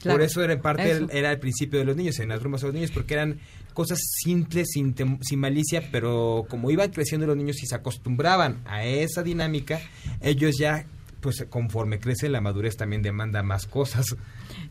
Claro, 0.00 0.18
Por 0.18 0.22
eso 0.26 0.42
era 0.44 0.52
en 0.52 0.60
parte 0.60 0.90
eso. 0.90 1.08
era 1.10 1.32
el 1.32 1.38
principio 1.40 1.78
de 1.80 1.84
los 1.84 1.96
niños, 1.96 2.18
en 2.20 2.28
las 2.28 2.38
bromas 2.40 2.62
a 2.62 2.66
los 2.66 2.74
niños, 2.74 2.90
porque 2.92 3.14
eran 3.14 3.40
cosas 3.76 4.00
simples, 4.24 4.68
sin, 4.72 4.96
sin 5.20 5.38
malicia, 5.38 5.90
pero 5.92 6.46
como 6.48 6.70
iban 6.70 6.90
creciendo 6.90 7.26
los 7.26 7.36
niños 7.36 7.62
y 7.62 7.66
se 7.66 7.74
acostumbraban 7.74 8.62
a 8.64 8.86
esa 8.86 9.22
dinámica, 9.22 9.78
ellos 10.22 10.56
ya, 10.58 10.86
pues 11.20 11.44
conforme 11.50 12.00
crece 12.00 12.30
la 12.30 12.40
madurez 12.40 12.78
también 12.78 13.02
demanda 13.02 13.42
más 13.42 13.66
cosas. 13.66 14.16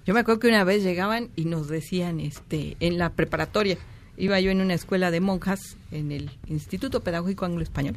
Yo 0.08 0.16
me 0.16 0.22
acuerdo 0.22 0.40
que 0.40 0.48
una 0.48 0.64
vez 0.64 0.84
llegaban 0.84 1.30
y 1.36 1.46
nos 1.46 1.68
decían, 1.68 2.20
este, 2.20 2.78
en 2.80 2.98
la 2.98 3.12
preparatoria, 3.12 3.78
iba 4.18 4.40
yo 4.40 4.52
en 4.52 4.62
una 4.62 4.74
escuela 4.74 5.12
de 5.12 5.20
monjas 5.20 5.78
en 5.92 6.12
el 6.12 6.30
Instituto 6.48 7.02
Pedagógico 7.02 7.46
Anglo-Español. 7.46 7.96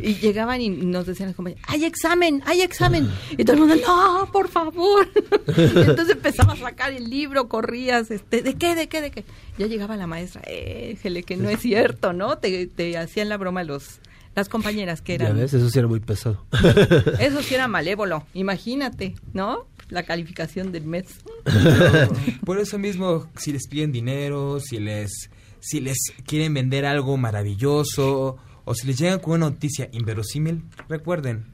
Y 0.00 0.14
llegaban 0.14 0.60
y 0.60 0.70
nos 0.70 1.06
decían 1.06 1.30
las 1.30 1.36
compañeras, 1.36 1.64
hay 1.68 1.84
examen, 1.84 2.42
hay 2.46 2.62
examen. 2.62 3.10
Y 3.30 3.44
todo 3.44 3.54
el 3.54 3.60
mundo, 3.60 3.76
no, 3.76 4.30
por 4.32 4.48
favor. 4.48 5.08
Y 5.56 5.80
entonces 5.80 6.16
empezaba 6.16 6.52
a 6.52 6.56
sacar 6.56 6.92
el 6.92 7.08
libro, 7.08 7.48
corrías, 7.48 8.10
este, 8.10 8.42
¿de 8.42 8.54
qué, 8.54 8.74
de 8.74 8.88
qué, 8.88 9.00
de 9.00 9.10
qué? 9.10 9.24
Ya 9.58 9.66
llegaba 9.66 9.96
la 9.96 10.06
maestra, 10.06 10.42
éjele, 10.46 11.22
que 11.22 11.36
no 11.36 11.48
es 11.48 11.60
cierto, 11.60 12.12
¿no? 12.12 12.38
Te, 12.38 12.66
te 12.66 12.96
hacían 12.98 13.28
la 13.28 13.36
broma 13.36 13.64
los 13.64 14.00
las 14.36 14.48
compañeras 14.48 15.00
que 15.02 15.18
Ya 15.18 15.24
eran. 15.26 15.38
ves, 15.38 15.54
eso 15.54 15.68
sí 15.70 15.78
era 15.78 15.88
muy 15.88 15.98
pesado. 16.00 16.44
Eso 17.18 17.42
sí 17.42 17.54
era 17.54 17.66
malévolo, 17.68 18.24
imagínate, 18.34 19.14
¿no? 19.32 19.66
La 19.88 20.02
calificación 20.04 20.72
del 20.72 20.84
mes. 20.84 21.06
Por 22.44 22.58
eso 22.60 22.78
mismo, 22.78 23.28
si 23.36 23.52
les 23.52 23.66
piden 23.66 23.92
dinero, 23.92 24.60
si 24.60 24.78
les, 24.78 25.30
si 25.60 25.80
les 25.80 25.96
quieren 26.26 26.52
vender 26.54 26.84
algo 26.84 27.16
maravilloso, 27.16 28.36
o 28.64 28.74
si 28.74 28.86
les 28.86 28.98
llegan 28.98 29.20
con 29.20 29.34
una 29.34 29.50
noticia 29.50 29.88
inverosímil, 29.92 30.64
recuerden, 30.88 31.46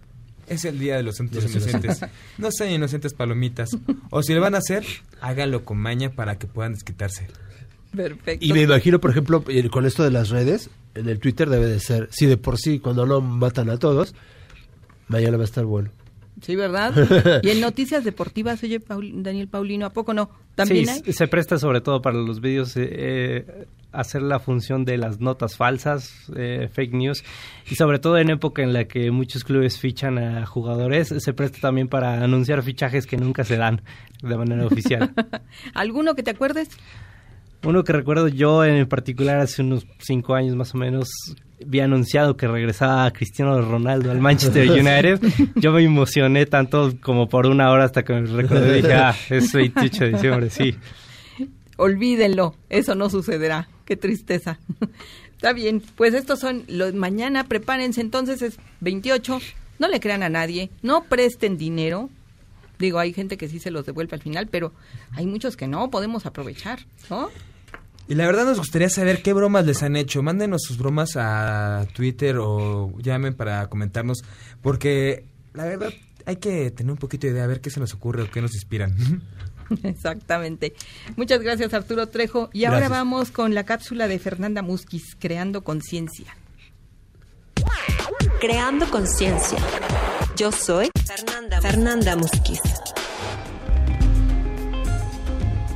es 0.49 0.65
el 0.65 0.79
día 0.79 0.97
de 0.97 1.03
los 1.05 1.17
santos 1.17 1.45
inocentes. 1.45 2.01
No 2.39 2.51
sean 2.51 2.71
inocentes 2.73 3.15
palomitas. 3.15 3.71
O 4.11 4.23
si 4.23 4.33
le 4.35 4.41
van 4.41 4.55
a 4.55 4.59
hacer, 4.59 4.85
háganlo 5.21 5.65
con 5.65 5.79
maña 5.79 6.11
para 6.11 6.37
que 6.39 6.47
puedan 6.47 6.73
desquitarse. 6.73 7.29
Perfecto. 7.95 8.45
Y 8.45 8.53
me 8.53 8.63
imagino, 8.63 8.99
por 8.99 9.11
ejemplo, 9.11 9.45
eh, 9.49 9.69
con 9.69 9.85
esto 9.87 10.03
de 10.03 10.11
las 10.11 10.31
redes, 10.31 10.71
en 10.95 11.09
el 11.09 11.19
Twitter 11.19 11.49
debe 11.49 11.67
de 11.67 11.81
ser, 11.81 12.09
si 12.11 12.27
de 12.27 12.37
por 12.37 12.59
sí 12.59 12.79
cuando 12.79 13.07
no 13.07 13.21
matan 13.21 13.71
a 13.71 13.79
todos, 13.79 14.15
mañana 15.09 15.37
va 15.37 15.43
a 15.43 15.47
estar 15.47 15.65
bueno. 15.65 15.91
Sí, 16.41 16.57
¿verdad? 16.57 16.93
Y 17.43 17.51
en 17.51 17.61
noticias 17.61 18.05
deportivas, 18.05 18.63
oye, 18.63 18.81
Paul- 18.81 19.23
Daniel 19.23 19.49
Paulino, 19.49 19.87
¿a 19.87 19.91
poco 19.91 20.13
no? 20.15 20.31
¿También 20.55 20.87
sí, 20.87 21.03
hay? 21.07 21.13
se 21.13 21.29
presta 21.29 21.59
sobre 21.59 21.81
todo 21.81 22.03
para 22.03 22.17
los 22.19 22.41
vídeos 22.41 22.77
eh, 22.77 22.89
eh, 22.91 23.67
hacer 23.93 24.23
la 24.23 24.41
función 24.41 24.85
de 24.85 24.97
las 24.99 25.21
notas 25.21 25.57
falsas, 25.57 26.13
eh, 26.37 26.69
fake 26.73 26.95
news, 26.95 27.23
y 27.71 27.75
sobre 27.77 27.99
todo 27.99 28.19
en 28.19 28.31
época 28.31 28.63
en 28.63 28.73
la 28.73 28.87
que 28.87 29.11
muchos 29.11 29.45
clubes 29.45 29.79
fichan 29.79 30.19
a 30.19 30.45
jugadores, 30.47 31.09
se 31.17 31.33
presta 31.33 31.59
también 31.61 31.89
para 31.89 32.23
anunciar 32.25 32.63
fichajes 32.63 33.07
que 33.07 33.17
nunca 33.19 33.45
se 33.45 33.57
dan 33.57 33.83
de 34.23 34.37
manera 34.37 34.67
oficial. 34.67 35.13
¿Alguno 35.75 36.15
que 36.15 36.23
te 36.23 36.31
acuerdes? 36.33 36.69
Uno 37.65 37.85
que 37.85 37.93
recuerdo 37.93 38.29
yo 38.29 38.65
en 38.65 38.87
particular 38.89 39.39
hace 39.39 39.63
unos 39.63 39.87
cinco 39.99 40.35
años 40.35 40.57
más 40.57 40.75
o 40.75 40.79
menos 40.79 41.09
había 41.65 41.85
anunciado 41.85 42.37
que 42.37 42.49
regresaba 42.49 43.11
Cristiano 43.13 43.61
Ronaldo 43.61 44.11
al 44.11 44.21
Manchester 44.21 44.69
United. 44.71 45.21
Yo 45.55 45.73
me 45.73 45.83
emocioné 45.85 46.47
tanto 46.47 46.93
como 47.01 47.29
por 47.29 47.47
una 47.47 47.71
hora 47.71 47.85
hasta 47.85 48.03
que 48.05 48.15
me 48.15 48.27
recordé 48.27 48.79
y 48.79 48.83
dije, 48.83 48.95
ah, 48.95 49.15
es 49.31 49.53
28 49.53 50.05
de 50.05 50.11
diciembre, 50.13 50.51
sí. 50.51 50.77
Olvídenlo, 51.77 52.57
eso 52.69 52.95
no 52.95 53.09
sucederá. 53.11 53.69
Qué 53.85 53.97
tristeza. 53.97 54.59
Está 55.37 55.53
bien, 55.53 55.83
pues 55.97 56.15
estos 56.15 56.39
son 56.39 56.63
los 56.69 56.95
mañana, 56.95 57.45
prepárense 57.45 58.01
entonces 58.01 58.43
es 58.43 58.59
28. 58.81 59.41
No 59.79 59.89
le 59.89 59.99
crean 59.99 60.23
a 60.23 60.29
nadie, 60.29 60.71
no 60.83 61.05
presten 61.05 61.59
dinero. 61.59 62.09
Digo, 62.79 62.99
hay 62.99 63.13
gente 63.13 63.37
que 63.37 63.49
sí 63.49 63.59
se 63.59 63.71
los 63.71 63.85
devuelve 63.85 64.15
al 64.15 64.23
final, 64.23 64.47
pero 64.49 64.73
hay 65.13 65.27
muchos 65.27 65.57
que 65.57 65.67
no, 65.67 65.91
podemos 65.91 66.27
aprovechar, 66.27 66.81
¿no? 67.11 67.31
Y 68.09 68.15
la 68.15 68.27
verdad 68.27 68.45
nos 68.45 68.59
gustaría 68.59 68.89
saber 68.89 69.23
qué 69.23 69.33
bromas 69.33 69.65
les 69.65 69.83
han 69.83 69.97
hecho. 69.97 70.23
Mándenos 70.23 70.63
sus 70.63 70.79
bromas 70.79 71.17
a 71.17 71.87
Twitter 71.95 72.37
o 72.39 72.93
llamen 72.99 73.35
para 73.35 73.69
comentarnos, 73.69 74.23
porque 74.61 75.25
la 75.55 75.65
verdad 75.65 75.93
hay 76.27 76.37
que 76.37 76.71
tener 76.71 76.93
un 76.93 76.99
poquito 76.99 77.27
de 77.27 77.33
idea, 77.33 77.45
a 77.45 77.47
ver 77.47 77.61
qué 77.61 77.71
se 77.71 77.81
nos 77.81 77.95
ocurre 77.95 78.23
o 78.23 78.31
qué 78.31 78.41
nos 78.41 78.55
inspiran. 78.55 78.95
Exactamente. 79.83 80.75
Muchas 81.17 81.41
gracias 81.41 81.73
Arturo 81.73 82.09
Trejo. 82.09 82.51
Y 82.53 82.65
ahora 82.65 82.89
vamos 82.89 83.31
con 83.31 83.55
la 83.55 83.65
cápsula 83.65 84.09
de 84.09 84.19
Fernanda 84.19 84.63
Musquiz, 84.63 85.17
Creando 85.19 85.65
Conciencia. 85.65 86.37
Creando 88.41 88.91
conciencia. 88.91 89.59
Yo 90.37 90.51
soy 90.51 90.91
Fernanda, 91.07 91.61
Fernanda 91.61 92.17
Musquiz. 92.17 92.61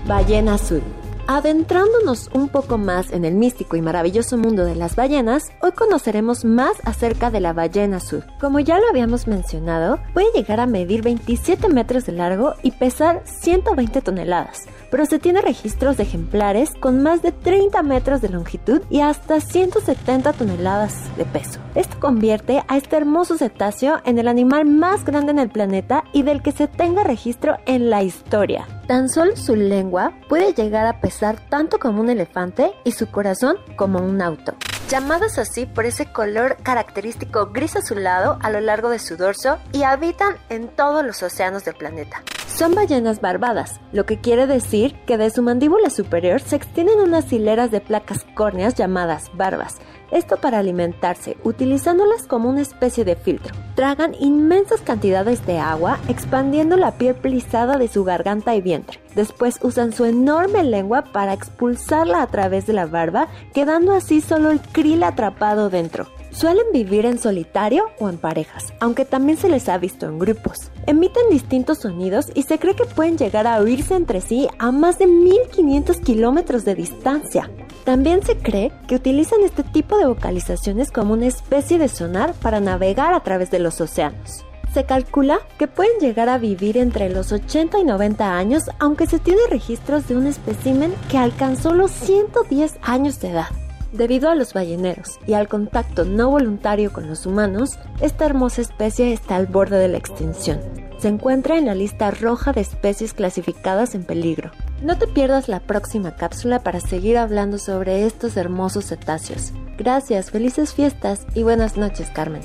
Ballena 0.05 0.55
Azul. 0.55 0.83
Adentrándonos 1.29 2.31
un 2.35 2.49
poco 2.49 2.79
más 2.79 3.11
en 3.11 3.25
el 3.25 3.35
místico 3.35 3.77
y 3.77 3.83
maravilloso 3.83 4.39
mundo 4.39 4.65
de 4.65 4.77
las 4.77 4.95
ballenas, 4.95 5.51
hoy 5.61 5.73
conoceremos 5.73 6.45
más 6.45 6.77
acerca 6.85 7.33
de 7.33 7.41
la 7.41 7.53
ballena 7.53 7.97
azul. 7.97 8.25
Como 8.41 8.61
ya 8.61 8.79
lo 8.79 8.89
habíamos 8.89 9.27
mencionado, 9.27 9.99
puede 10.15 10.31
llegar 10.33 10.61
a 10.61 10.67
medir 10.67 11.03
27 11.03 11.69
metros 11.69 12.07
de 12.07 12.13
largo 12.13 12.55
y 12.63 12.71
pesar 12.71 13.23
120 13.25 14.03
toneladas, 14.03 14.67
pero 14.97 15.05
se 15.05 15.19
tiene 15.19 15.43
registros 15.43 15.99
de 15.99 16.05
ejemplares 16.05 16.71
con 16.81 17.03
más 17.03 17.21
de 17.21 17.31
30 17.31 17.83
metros 17.83 18.23
de 18.23 18.31
longitud 18.31 18.81
y 18.89 19.01
hasta 19.01 19.41
170 19.41 20.33
toneladas 20.33 21.15
de 21.19 21.27
peso. 21.27 21.61
Esto 21.75 22.01
convierte 22.01 22.63
a 22.67 22.79
este 22.79 22.97
hermoso 22.97 23.37
cetáceo 23.37 24.01
en 24.07 24.19
el 24.19 24.27
animal 24.27 24.65
más 24.65 25.05
grande 25.05 25.33
en 25.33 25.39
el 25.39 25.51
planeta 25.51 26.05
y 26.15 26.23
del 26.23 26.41
que 26.41 26.53
se 26.53 26.67
tenga 26.67 27.05
registro 27.05 27.59
en 27.67 27.91
la 27.91 28.03
historia. 28.05 28.67
Tan 28.87 29.11
solo 29.11 29.37
su 29.37 29.55
lengua 29.55 30.15
puede 30.31 30.55
llegar 30.55 30.87
a 30.87 30.99
pesar 31.03 31.47
tanto 31.51 31.79
como 31.79 32.01
un 32.01 32.09
elefante 32.09 32.73
y 32.85 32.93
su 32.93 33.11
corazón 33.11 33.59
como 33.77 33.99
un 33.99 34.23
auto. 34.23 34.55
Llamadas 34.89 35.37
así 35.39 35.67
por 35.67 35.85
ese 35.85 36.13
color 36.13 36.59
característico 36.63 37.47
gris 37.47 37.75
azulado 37.75 38.39
a 38.41 38.51
lo 38.51 38.61
largo 38.61 38.89
de 38.89 39.01
su 39.01 39.17
dorso 39.17 39.59
y 39.73 39.83
habitan 39.83 40.37
en 40.49 40.69
todos 40.69 41.05
los 41.05 41.25
océanos 41.25 41.65
del 41.65 41.75
planeta. 41.75 42.23
Son 42.47 42.73
ballenas 42.73 43.21
barbadas, 43.21 43.81
lo 43.91 44.07
que 44.07 44.21
quiere 44.21 44.47
decir 44.47 44.95
que 45.05 45.19
de 45.19 45.31
su 45.31 45.43
mandíbula 45.43 45.91
superior 45.91 46.41
se 46.41 46.55
extienden 46.55 47.01
unas 47.01 47.33
hileras 47.33 47.73
de 47.73 47.81
placas 47.81 48.25
córneas 48.37 48.77
llamadas 48.77 49.29
barbas, 49.35 49.79
esto 50.13 50.37
para 50.37 50.61
alimentarse, 50.61 51.37
utilizándolas 51.43 52.23
como 52.29 52.49
una 52.49 52.61
especie 52.61 53.05
de 53.05 53.17
filtro. 53.17 53.66
Tragan 53.77 54.15
inmensas 54.19 54.81
cantidades 54.81 55.45
de 55.45 55.59
agua, 55.59 55.99
expandiendo 56.09 56.79
la 56.79 56.93
piel 56.93 57.15
plisada 57.15 57.77
de 57.77 57.89
su 57.89 58.05
garganta 58.05 58.57
y 58.57 58.63
vientre. 58.63 59.01
Después 59.15 59.59
usan 59.61 59.93
su 59.93 60.07
enorme 60.07 60.65
lengua 60.65 61.05
para 61.13 61.35
expulsarla 61.35 62.23
a 62.23 62.27
través 62.27 62.65
de 62.67 62.73
la 62.73 62.87
barba, 62.87 63.29
quedando 63.53 63.93
así 63.93 64.23
solo 64.23 64.51
el 64.51 64.61
krill 64.61 65.03
atrapado 65.03 65.69
dentro. 65.69 66.07
Suelen 66.31 66.65
vivir 66.73 67.05
en 67.05 67.19
solitario 67.19 67.85
o 67.99 68.09
en 68.09 68.17
parejas, 68.17 68.73
aunque 68.81 69.05
también 69.05 69.37
se 69.37 69.51
les 69.51 69.69
ha 69.69 69.77
visto 69.77 70.07
en 70.07 70.19
grupos. 70.19 70.71
Emiten 70.87 71.29
distintos 71.31 71.81
sonidos 71.81 72.33
y 72.35 72.45
se 72.45 72.59
cree 72.59 72.77
que 72.77 72.87
pueden 72.87 73.19
llegar 73.19 73.47
a 73.47 73.59
oírse 73.61 73.95
entre 73.95 74.23
sí 74.23 74.49
a 74.59 74.73
más 74.73 74.99
de 74.99 75.07
1500 75.07 75.99
kilómetros 75.99 76.65
de 76.65 76.77
distancia. 76.77 77.51
También 77.87 78.21
se 78.25 78.37
cree 78.37 78.73
que 78.89 78.97
utilizan 78.97 79.45
este 79.45 79.63
tipo 79.63 79.97
de 79.97 80.07
vocalizaciones 80.07 80.91
como 80.91 81.13
una 81.13 81.27
especie 81.27 81.79
de 81.79 81.87
sonar 81.87 82.35
para 82.35 82.59
navegar 82.59 83.15
a 83.15 83.21
través 83.21 83.53
de 83.53 83.61
los 83.61 83.81
océanos. 83.81 84.45
Se 84.75 84.85
calcula 84.85 85.39
que 85.57 85.69
pueden 85.69 86.01
llegar 86.01 86.29
a 86.29 86.37
vivir 86.37 86.79
entre 86.79 87.09
los 87.09 87.31
80 87.31 87.79
y 87.79 87.85
90 87.85 88.37
años, 88.37 88.65
aunque 88.81 89.07
se 89.07 89.21
tiene 89.21 89.41
registros 89.49 90.09
de 90.09 90.17
un 90.17 90.27
espécimen 90.27 90.93
que 91.09 91.17
alcanzó 91.17 91.75
los 91.75 91.93
110 91.93 92.77
años 92.83 93.21
de 93.21 93.31
edad. 93.31 93.51
Debido 93.93 94.31
a 94.31 94.35
los 94.35 94.53
balleneros 94.53 95.21
y 95.25 95.35
al 95.35 95.47
contacto 95.47 96.05
no 96.05 96.29
voluntario 96.29 96.93
con 96.93 97.07
los 97.07 97.25
humanos, 97.25 97.79
esta 98.01 98.27
hermosa 98.27 98.63
especie 98.63 99.13
está 99.13 99.37
al 99.37 99.47
borde 99.47 99.79
de 99.79 99.87
la 99.87 99.99
extinción. 99.99 100.86
Se 100.99 101.09
encuentra 101.09 101.59
en 101.59 101.67
la 101.67 101.75
lista 101.75 102.11
roja 102.11 102.53
de 102.53 102.63
especies 102.63 103.13
clasificadas 103.13 103.95
en 103.95 104.05
peligro. 104.05 104.51
No 104.83 104.97
te 104.99 105.07
pierdas 105.07 105.49
la 105.49 105.61
próxima 105.61 106.17
cápsula 106.17 106.61
para 106.61 106.81
seguir 106.81 107.19
hablando 107.19 107.59
sobre 107.59 108.07
estos 108.07 108.37
hermosos 108.37 108.87
cetáceos. 108.87 109.53
Gracias, 109.77 110.31
felices 110.31 110.73
fiestas 110.73 111.27
y 111.35 111.43
buenas 111.43 111.77
noches, 111.77 112.09
Carmen. 112.11 112.43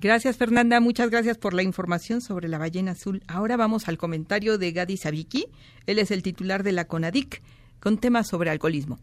Gracias 0.00 0.36
Fernanda, 0.36 0.80
muchas 0.80 1.10
gracias 1.10 1.38
por 1.38 1.54
la 1.54 1.62
información 1.62 2.20
sobre 2.20 2.48
la 2.48 2.58
ballena 2.58 2.90
azul. 2.90 3.22
Ahora 3.28 3.56
vamos 3.56 3.86
al 3.86 3.98
comentario 3.98 4.58
de 4.58 4.72
Gadi 4.72 4.96
Sabiki. 4.96 5.46
Él 5.86 6.00
es 6.00 6.10
el 6.10 6.24
titular 6.24 6.64
de 6.64 6.72
la 6.72 6.86
CONADIC 6.86 7.40
con 7.78 7.98
temas 7.98 8.26
sobre 8.26 8.50
alcoholismo. 8.50 8.98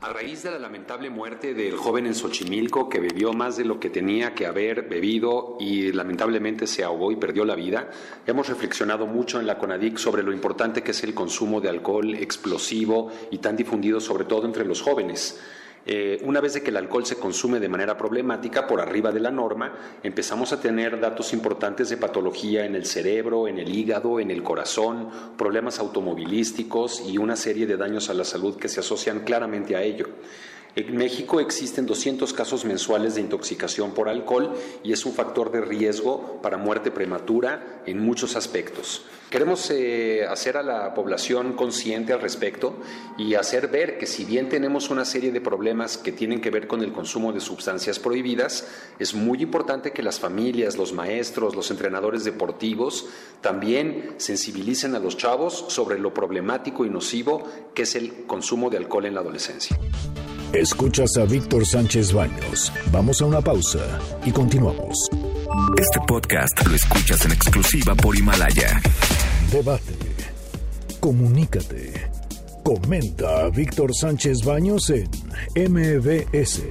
A 0.00 0.12
raíz 0.12 0.42
de 0.42 0.50
la 0.50 0.58
lamentable 0.58 1.08
muerte 1.08 1.54
del 1.54 1.76
joven 1.76 2.06
en 2.06 2.14
Xochimilco 2.14 2.90
que 2.90 3.00
bebió 3.00 3.32
más 3.32 3.56
de 3.56 3.64
lo 3.64 3.80
que 3.80 3.88
tenía 3.88 4.34
que 4.34 4.44
haber 4.44 4.86
bebido 4.86 5.56
y 5.58 5.92
lamentablemente 5.92 6.66
se 6.66 6.84
ahogó 6.84 7.10
y 7.10 7.16
perdió 7.16 7.46
la 7.46 7.54
vida, 7.54 7.88
hemos 8.26 8.50
reflexionado 8.50 9.06
mucho 9.06 9.40
en 9.40 9.46
la 9.46 9.56
CONADIC 9.56 9.96
sobre 9.96 10.22
lo 10.22 10.32
importante 10.32 10.82
que 10.82 10.90
es 10.90 11.02
el 11.04 11.14
consumo 11.14 11.62
de 11.62 11.70
alcohol 11.70 12.14
explosivo 12.16 13.10
y 13.30 13.38
tan 13.38 13.56
difundido 13.56 13.98
sobre 13.98 14.26
todo 14.26 14.44
entre 14.44 14.66
los 14.66 14.82
jóvenes. 14.82 15.40
Eh, 15.86 16.20
una 16.22 16.40
vez 16.40 16.58
que 16.60 16.70
el 16.70 16.76
alcohol 16.78 17.04
se 17.04 17.16
consume 17.16 17.60
de 17.60 17.68
manera 17.68 17.98
problemática, 17.98 18.66
por 18.66 18.80
arriba 18.80 19.12
de 19.12 19.20
la 19.20 19.30
norma, 19.30 19.98
empezamos 20.02 20.52
a 20.52 20.60
tener 20.60 20.98
datos 20.98 21.32
importantes 21.32 21.90
de 21.90 21.98
patología 21.98 22.64
en 22.64 22.74
el 22.74 22.86
cerebro, 22.86 23.48
en 23.48 23.58
el 23.58 23.74
hígado, 23.74 24.18
en 24.18 24.30
el 24.30 24.42
corazón, 24.42 25.10
problemas 25.36 25.78
automovilísticos 25.78 27.02
y 27.06 27.18
una 27.18 27.36
serie 27.36 27.66
de 27.66 27.76
daños 27.76 28.08
a 28.08 28.14
la 28.14 28.24
salud 28.24 28.56
que 28.56 28.68
se 28.68 28.80
asocian 28.80 29.20
claramente 29.20 29.76
a 29.76 29.82
ello. 29.82 30.06
En 30.76 30.96
México 30.96 31.38
existen 31.38 31.86
200 31.86 32.32
casos 32.32 32.64
mensuales 32.64 33.14
de 33.14 33.20
intoxicación 33.20 33.94
por 33.94 34.08
alcohol 34.08 34.54
y 34.82 34.92
es 34.92 35.06
un 35.06 35.12
factor 35.12 35.52
de 35.52 35.60
riesgo 35.60 36.40
para 36.42 36.56
muerte 36.56 36.90
prematura 36.90 37.82
en 37.86 38.00
muchos 38.00 38.34
aspectos. 38.34 39.04
Queremos 39.30 39.70
eh, 39.70 40.26
hacer 40.28 40.56
a 40.56 40.64
la 40.64 40.92
población 40.92 41.52
consciente 41.52 42.12
al 42.12 42.20
respecto 42.20 42.74
y 43.16 43.34
hacer 43.34 43.68
ver 43.68 43.98
que 43.98 44.06
si 44.06 44.24
bien 44.24 44.48
tenemos 44.48 44.90
una 44.90 45.04
serie 45.04 45.30
de 45.30 45.40
problemas 45.40 45.96
que 45.96 46.10
tienen 46.10 46.40
que 46.40 46.50
ver 46.50 46.66
con 46.66 46.82
el 46.82 46.92
consumo 46.92 47.32
de 47.32 47.40
sustancias 47.40 48.00
prohibidas, 48.00 48.66
es 48.98 49.14
muy 49.14 49.42
importante 49.42 49.92
que 49.92 50.02
las 50.02 50.18
familias, 50.18 50.76
los 50.76 50.92
maestros, 50.92 51.54
los 51.54 51.70
entrenadores 51.70 52.24
deportivos 52.24 53.06
también 53.40 54.14
sensibilicen 54.16 54.96
a 54.96 54.98
los 54.98 55.16
chavos 55.16 55.66
sobre 55.68 56.00
lo 56.00 56.12
problemático 56.12 56.84
y 56.84 56.90
nocivo 56.90 57.48
que 57.74 57.82
es 57.82 57.94
el 57.94 58.24
consumo 58.26 58.70
de 58.70 58.78
alcohol 58.78 59.06
en 59.06 59.14
la 59.14 59.20
adolescencia. 59.20 59.78
Escuchas 60.54 61.16
a 61.18 61.24
Víctor 61.24 61.66
Sánchez 61.66 62.12
Baños. 62.12 62.72
Vamos 62.92 63.20
a 63.20 63.26
una 63.26 63.40
pausa 63.40 63.98
y 64.24 64.30
continuamos. 64.30 64.96
Este 65.76 65.98
podcast 66.06 66.64
lo 66.64 66.76
escuchas 66.76 67.24
en 67.24 67.32
exclusiva 67.32 67.96
por 67.96 68.16
Himalaya. 68.16 68.80
Debate. 69.50 69.94
Comunícate. 71.00 72.08
Comenta 72.62 73.46
a 73.46 73.50
Víctor 73.50 73.92
Sánchez 73.96 74.44
Baños 74.44 74.90
en 74.90 75.08
MBS. 75.56 76.62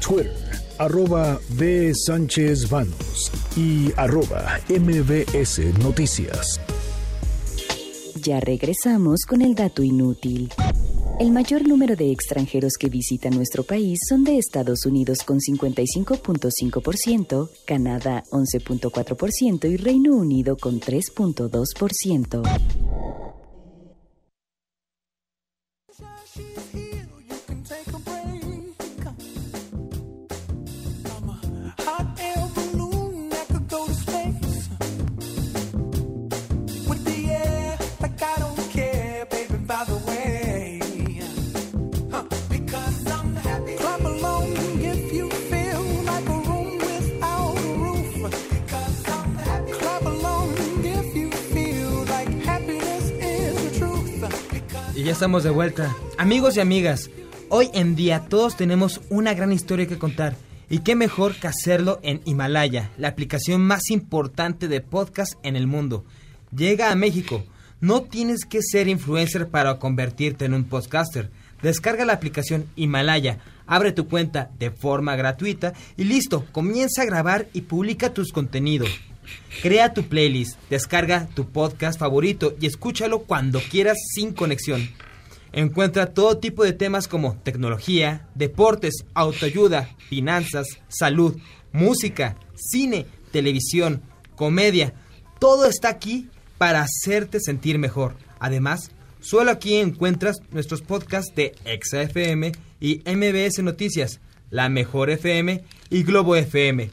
Twitter, 0.00 0.34
arroba 0.78 1.38
B. 1.50 1.92
Sánchez 1.94 2.70
Baños 2.70 3.30
y 3.54 3.92
arroba 3.98 4.58
MBS 4.70 5.58
Noticias. 5.80 6.58
Ya 8.22 8.40
regresamos 8.40 9.26
con 9.28 9.42
el 9.42 9.54
dato 9.54 9.82
inútil. 9.82 10.50
El 11.20 11.30
mayor 11.30 11.68
número 11.68 11.94
de 11.94 12.10
extranjeros 12.10 12.72
que 12.78 12.88
visitan 12.88 13.34
nuestro 13.34 13.62
país 13.62 14.00
son 14.08 14.24
de 14.24 14.38
Estados 14.38 14.86
Unidos 14.86 15.18
con 15.24 15.38
55.5%, 15.38 17.50
Canadá 17.64 18.24
11.4% 18.30 19.70
y 19.70 19.76
Reino 19.76 20.16
Unido 20.16 20.56
con 20.56 20.80
3.2%. 20.80 23.41
Ya 55.04 55.10
estamos 55.10 55.42
de 55.42 55.50
vuelta. 55.50 55.96
Amigos 56.16 56.56
y 56.56 56.60
amigas, 56.60 57.10
hoy 57.48 57.70
en 57.74 57.96
día 57.96 58.26
todos 58.28 58.56
tenemos 58.56 59.00
una 59.10 59.34
gran 59.34 59.52
historia 59.52 59.88
que 59.88 59.98
contar. 59.98 60.36
Y 60.70 60.78
qué 60.78 60.94
mejor 60.94 61.34
que 61.34 61.48
hacerlo 61.48 61.98
en 62.04 62.20
Himalaya, 62.24 62.92
la 62.98 63.08
aplicación 63.08 63.62
más 63.62 63.90
importante 63.90 64.68
de 64.68 64.80
podcast 64.80 65.34
en 65.42 65.56
el 65.56 65.66
mundo. 65.66 66.04
Llega 66.54 66.92
a 66.92 66.94
México. 66.94 67.42
No 67.80 68.02
tienes 68.02 68.44
que 68.44 68.62
ser 68.62 68.86
influencer 68.86 69.48
para 69.48 69.80
convertirte 69.80 70.44
en 70.44 70.54
un 70.54 70.64
podcaster. 70.64 71.32
Descarga 71.62 72.04
la 72.04 72.12
aplicación 72.12 72.66
Himalaya, 72.76 73.38
abre 73.66 73.90
tu 73.90 74.06
cuenta 74.06 74.52
de 74.60 74.70
forma 74.70 75.16
gratuita 75.16 75.72
y 75.96 76.04
listo, 76.04 76.46
comienza 76.52 77.02
a 77.02 77.06
grabar 77.06 77.48
y 77.52 77.62
publica 77.62 78.14
tus 78.14 78.30
contenidos. 78.30 78.88
Crea 79.62 79.94
tu 79.94 80.04
playlist, 80.04 80.58
descarga 80.70 81.28
tu 81.34 81.48
podcast 81.50 81.98
favorito 81.98 82.54
y 82.60 82.66
escúchalo 82.66 83.20
cuando 83.24 83.60
quieras 83.60 83.98
sin 84.14 84.32
conexión. 84.32 84.88
Encuentra 85.52 86.06
todo 86.14 86.38
tipo 86.38 86.64
de 86.64 86.72
temas 86.72 87.08
como 87.08 87.36
tecnología, 87.42 88.26
deportes, 88.34 89.04
autoayuda, 89.14 89.94
finanzas, 90.08 90.66
salud, 90.88 91.36
música, 91.72 92.36
cine, 92.54 93.06
televisión, 93.30 94.02
comedia. 94.34 94.94
Todo 95.38 95.66
está 95.66 95.88
aquí 95.88 96.28
para 96.56 96.82
hacerte 96.82 97.38
sentir 97.40 97.78
mejor. 97.78 98.14
Además, 98.40 98.92
solo 99.20 99.50
aquí 99.50 99.76
encuentras 99.76 100.36
nuestros 100.50 100.80
podcasts 100.80 101.34
de 101.34 101.54
ExaFM 101.64 102.52
y 102.80 103.02
MBS 103.04 103.62
Noticias, 103.62 104.20
La 104.50 104.68
Mejor 104.68 105.10
FM 105.10 105.62
y 105.90 106.02
Globo 106.02 106.34
FM. 106.34 106.90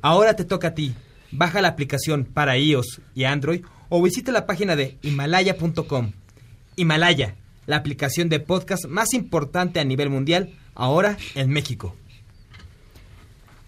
Ahora 0.00 0.34
te 0.34 0.44
toca 0.44 0.68
a 0.68 0.74
ti. 0.74 0.94
Baja 1.32 1.60
la 1.62 1.68
aplicación 1.68 2.24
para 2.24 2.56
iOS 2.56 3.00
y 3.14 3.24
Android 3.24 3.62
o 3.88 4.02
visita 4.02 4.32
la 4.32 4.46
página 4.46 4.76
de 4.76 4.98
himalaya.com. 5.02 6.12
Himalaya, 6.76 7.36
la 7.66 7.76
aplicación 7.76 8.28
de 8.28 8.40
podcast 8.40 8.86
más 8.86 9.14
importante 9.14 9.80
a 9.80 9.84
nivel 9.84 10.10
mundial, 10.10 10.50
ahora 10.74 11.16
en 11.34 11.50
México. 11.50 11.96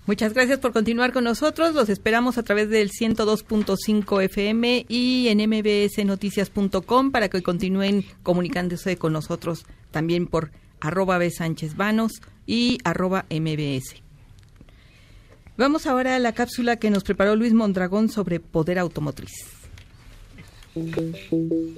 Muchas 0.06 0.34
gracias 0.34 0.58
por 0.58 0.74
continuar 0.74 1.12
con 1.12 1.24
nosotros. 1.24 1.74
Los 1.74 1.88
esperamos 1.88 2.36
a 2.36 2.42
través 2.42 2.68
del 2.68 2.90
102.5 2.90 4.22
FM 4.22 4.84
y 4.86 5.28
en 5.28 5.38
mbsnoticias.com 5.48 7.10
para 7.10 7.30
que 7.30 7.42
continúen 7.42 8.04
comunicándose 8.22 8.98
con 8.98 9.14
nosotros 9.14 9.64
también 9.90 10.26
por 10.26 10.50
arroba 10.80 11.16
B. 11.16 11.30
Sánchez 11.30 11.76
Vanos 11.76 12.20
y 12.46 12.78
arroba 12.84 13.24
mbs. 13.30 14.03
Vamos 15.56 15.86
ahora 15.86 16.16
a 16.16 16.18
la 16.18 16.32
cápsula 16.32 16.76
que 16.76 16.90
nos 16.90 17.04
preparó 17.04 17.36
Luis 17.36 17.52
Mondragón 17.52 18.08
sobre 18.08 18.40
poder 18.40 18.76
automotriz. 18.78 19.30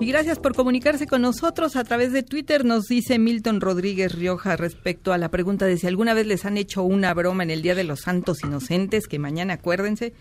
Y 0.00 0.06
gracias 0.06 0.38
por 0.38 0.54
comunicarse 0.54 1.08
con 1.08 1.22
nosotros 1.22 1.74
a 1.74 1.82
través 1.82 2.12
de 2.12 2.22
Twitter, 2.22 2.64
nos 2.64 2.84
dice 2.84 3.18
Milton 3.18 3.60
Rodríguez 3.60 4.14
Rioja 4.14 4.56
respecto 4.56 5.12
a 5.12 5.18
la 5.18 5.28
pregunta 5.28 5.66
de 5.66 5.76
si 5.76 5.88
alguna 5.88 6.14
vez 6.14 6.24
les 6.24 6.44
han 6.44 6.56
hecho 6.56 6.84
una 6.84 7.12
broma 7.14 7.42
en 7.42 7.50
el 7.50 7.62
Día 7.62 7.74
de 7.74 7.82
los 7.82 8.02
Santos 8.02 8.44
Inocentes, 8.44 9.08
que 9.08 9.18
mañana 9.18 9.54
acuérdense. 9.54 10.12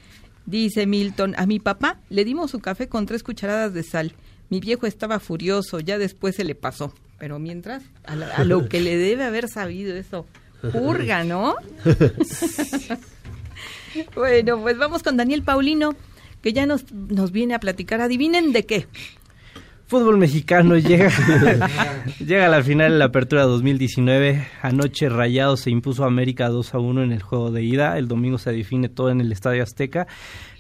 Dice 0.47 0.87
Milton, 0.87 1.35
a 1.37 1.45
mi 1.45 1.59
papá 1.59 1.99
le 2.09 2.25
dimos 2.25 2.49
su 2.49 2.59
café 2.59 2.89
con 2.89 3.05
tres 3.05 3.21
cucharadas 3.21 3.75
de 3.75 3.83
sal. 3.83 4.13
Mi 4.49 4.59
viejo 4.59 4.87
estaba 4.87 5.19
furioso, 5.19 5.79
ya 5.79 5.99
después 5.99 6.35
se 6.35 6.43
le 6.43 6.55
pasó. 6.55 6.91
Pero 7.19 7.37
mientras, 7.37 7.83
a, 8.05 8.13
a 8.13 8.43
lo 8.45 8.69
que 8.69 8.79
le 8.79 8.97
debe 8.97 9.25
haber 9.25 9.47
sabido 9.47 9.95
eso, 9.95 10.25
purga, 10.71 11.23
¿no? 11.23 11.55
bueno, 14.15 14.59
pues 14.59 14.77
vamos 14.79 15.03
con 15.03 15.17
Daniel 15.17 15.43
Paulino, 15.43 15.95
que 16.41 16.51
ya 16.51 16.65
nos, 16.65 16.91
nos 16.91 17.31
viene 17.31 17.53
a 17.53 17.59
platicar. 17.59 18.01
Adivinen 18.01 18.53
de 18.53 18.65
qué 18.65 18.87
fútbol 19.88 20.17
mexicano 20.17 20.78
llega, 20.78 21.10
llega 22.19 22.45
a 22.45 22.50
la 22.50 22.62
final 22.62 22.91
de 22.91 22.97
la 23.00 23.06
apertura 23.06 23.43
2019. 23.43 24.47
Anoche 24.62 25.10
Rayado 25.10 25.58
se 25.58 25.71
impuso 25.71 26.04
a 26.04 26.08
América 26.08 26.50
2 26.50 26.73
a 26.73 26.80
1 26.80 27.04
en 27.04 27.12
el 27.12 27.23
juego 27.23 27.52
de 27.52 27.63
ida. 27.63 27.97
El 27.97 28.08
domingo 28.08 28.38
se 28.38 28.52
define 28.52 28.89
todo 28.89 29.10
en 29.10 29.21
el 29.21 29.32
Estadio 29.32 29.63
Azteca. 29.63 30.08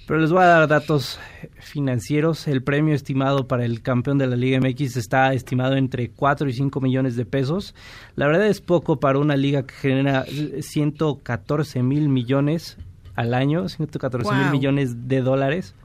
Pero 0.07 0.21
les 0.21 0.31
voy 0.31 0.41
a 0.41 0.45
dar 0.45 0.67
datos 0.69 1.19
financieros. 1.59 2.47
El 2.47 2.63
premio 2.63 2.95
estimado 2.95 3.45
para 3.45 3.65
el 3.65 3.81
campeón 3.81 4.17
de 4.17 4.25
la 4.27 4.37
Liga 4.37 4.57
MX 4.57 4.95
está 4.95 5.33
estimado 5.33 5.75
entre 5.75 6.09
4 6.09 6.47
y 6.47 6.53
5 6.53 6.79
millones 6.79 7.17
de 7.17 7.25
pesos. 7.25 7.75
La 8.15 8.25
verdad 8.25 8.47
es 8.47 8.61
poco 8.61 9.01
para 9.01 9.19
una 9.19 9.35
liga 9.35 9.63
que 9.63 9.73
genera 9.73 10.25
114 10.61 11.83
mil 11.83 12.07
millones 12.07 12.77
al 13.15 13.33
año, 13.33 13.67
114 13.67 14.33
mil 14.33 14.49
millones 14.51 15.09
de 15.09 15.21
dólares. 15.21 15.75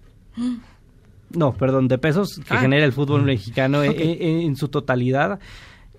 No, 1.35 1.53
perdón, 1.53 1.88
de 1.88 1.99
pesos 1.99 2.40
que 2.47 2.55
ah. 2.55 2.61
genera 2.61 2.85
el 2.85 2.92
fútbol 2.92 3.23
mexicano 3.23 3.83
en, 3.83 4.57
su 4.57 4.68
totalidad 4.68 5.40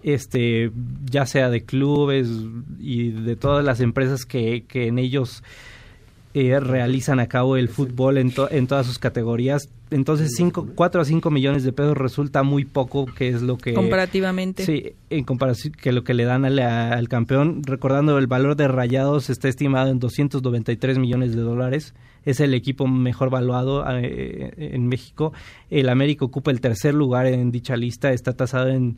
este 0.04 0.69
ya 1.10 1.26
sea 1.26 1.50
de 1.50 1.63
clubes 1.63 2.28
y 2.78 3.12
de 3.12 3.38
todas 3.38 3.63
las 3.63 3.80
empresas 3.80 4.26
que, 4.26 4.65
que 4.67 4.88
en 4.88 5.00
ellos 5.00 5.43
eh, 6.34 6.60
realizan 6.60 7.19
a 7.19 7.28
cabo 7.28 7.58
el 7.58 7.69
fútbol 7.69 8.17
en, 8.17 8.34
en 8.50 8.67
todas 8.67 8.88
sus 8.88 8.98
categorías. 9.00 9.69
Entonces, 9.94 10.34
cinco, 10.36 10.68
4 10.74 11.02
a 11.02 11.06
5 11.06 11.30
millones 11.30 11.64
de 11.64 11.72
pesos 11.72 11.96
resulta 11.96 12.44
muy 12.44 12.66
poco, 12.66 13.06
que 13.06 13.30
es 13.30 13.42
lo 13.42 13.58
que... 13.58 13.74
Comparativamente. 13.74 14.66
Sí, 14.66 14.94
en 15.10 15.24
comparación 15.24 15.74
que 15.74 15.92
lo 15.92 16.04
que 16.04 16.14
le 16.14 16.26
dan 16.26 16.46
al, 16.46 16.60
al 16.60 17.08
campeón. 17.10 17.62
Recordando, 17.64 18.18
el 18.18 18.28
valor 18.28 18.56
de 18.56 18.68
Rayados 18.68 19.30
está 19.30 19.48
estimado 19.48 19.90
en 19.90 20.00
293 20.00 20.98
millones 20.98 21.36
de 21.36 21.42
dólares. 21.42 21.94
Es 22.26 22.40
el 22.40 22.54
equipo 22.54 22.88
mejor 22.88 23.30
valuado 23.30 23.86
eh, 23.88 24.54
en 24.58 24.88
México. 24.88 25.34
El 25.70 25.90
América 25.90 26.26
ocupa 26.26 26.52
el 26.52 26.62
tercer 26.62 26.94
lugar 26.94 27.28
en 27.28 27.52
dicha 27.52 27.76
lista. 27.76 28.12
Está 28.12 28.34
tasado 28.34 28.70
en 28.70 28.98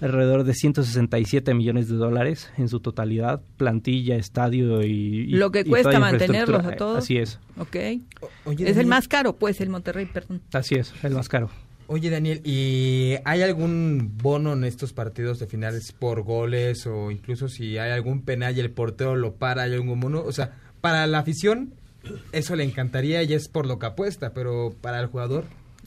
alrededor 0.00 0.44
de 0.44 0.54
167 0.54 1.54
millones 1.54 1.88
de 1.88 1.96
dólares 1.96 2.50
en 2.56 2.68
su 2.68 2.80
totalidad, 2.80 3.40
plantilla, 3.56 4.16
estadio 4.16 4.82
y... 4.82 5.26
Lo 5.28 5.50
que 5.50 5.64
cuesta 5.64 5.98
mantenerlos 5.98 6.64
a 6.64 6.76
todos. 6.76 6.98
Así 6.98 7.16
es. 7.16 7.38
Ok. 7.58 7.76
es 8.58 8.76
el 8.76 8.86
más 8.86 9.08
caro, 9.08 9.36
pues, 9.36 9.60
el 9.60 9.70
Monterrey, 9.70 10.06
perdón. 10.06 10.42
Así 10.52 10.74
es, 10.74 10.92
el 11.02 11.14
más 11.14 11.28
caro. 11.28 11.50
Oye, 11.88 12.10
Daniel, 12.10 12.40
¿y 12.44 13.14
hay 13.24 13.42
algún 13.42 14.12
bono 14.20 14.54
en 14.54 14.64
estos 14.64 14.92
partidos 14.92 15.38
de 15.38 15.46
finales 15.46 15.92
por 15.92 16.22
goles 16.22 16.86
o 16.86 17.12
incluso 17.12 17.48
si 17.48 17.78
hay 17.78 17.92
algún 17.92 18.22
penal 18.22 18.56
y 18.56 18.60
el 18.60 18.70
portero 18.70 19.14
lo 19.14 19.34
para, 19.34 19.62
hay 19.62 19.74
algún 19.74 20.00
bono? 20.00 20.22
O 20.22 20.32
sea, 20.32 20.56
para 20.80 21.06
la 21.06 21.20
afición 21.20 21.74
eso 22.32 22.56
le 22.56 22.64
encantaría 22.64 23.22
y 23.22 23.32
es 23.34 23.48
por 23.48 23.66
lo 23.66 23.78
que 23.78 23.86
apuesta, 23.86 24.32
pero 24.32 24.74
para 24.80 25.00
el 25.00 25.06
jugador 25.06 25.44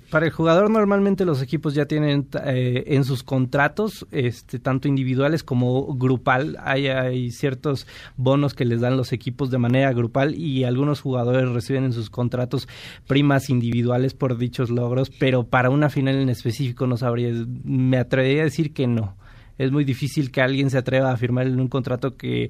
para 0.10 0.26
el 0.26 0.32
jugador 0.32 0.70
normalmente 0.70 1.26
los 1.26 1.42
equipos 1.42 1.74
ya 1.74 1.86
tienen 1.86 2.28
eh, 2.46 2.84
en 2.88 3.04
sus 3.04 3.24
contratos, 3.24 4.08
este, 4.12 4.60
tanto 4.60 4.88
individuales 4.88 5.44
como 5.44 5.94
grupal, 5.96 6.58
hay, 6.64 7.32
ciertos 7.32 7.88
bonos 8.18 8.54
que 8.54 8.66
les 8.66 8.82
dan 8.82 8.98
los 8.98 9.14
equipos 9.14 9.52
de 9.52 9.58
manera 9.58 9.94
grupal 9.94 10.36
y 10.36 10.64
algunos 10.64 11.02
jugadores 11.02 11.50
reciben 11.50 11.84
en 11.86 11.94
sus 11.94 12.10
contratos 12.10 12.68
primas 13.08 13.50
individuales 13.50 14.14
por 14.14 14.38
dichos 14.38 14.70
logros, 14.70 15.10
pero 15.10 15.44
para 15.44 15.70
una 15.70 15.90
final 15.90 16.16
en 16.16 16.30
específico 16.30 16.88
no 16.88 16.98
sabría, 16.98 17.32
me 17.64 17.98
atrevería 17.98 18.42
a 18.42 18.46
decir 18.46 18.74
que 18.74 18.88
no. 18.88 19.16
Es 19.58 19.72
muy 19.72 19.84
difícil 19.84 20.32
que 20.32 20.42
alguien 20.42 20.70
se 20.70 20.78
atreva 20.78 21.12
a 21.12 21.18
firmar 21.18 21.46
en 21.46 21.60
un 21.60 21.68
contrato 21.68 22.16
que 22.16 22.50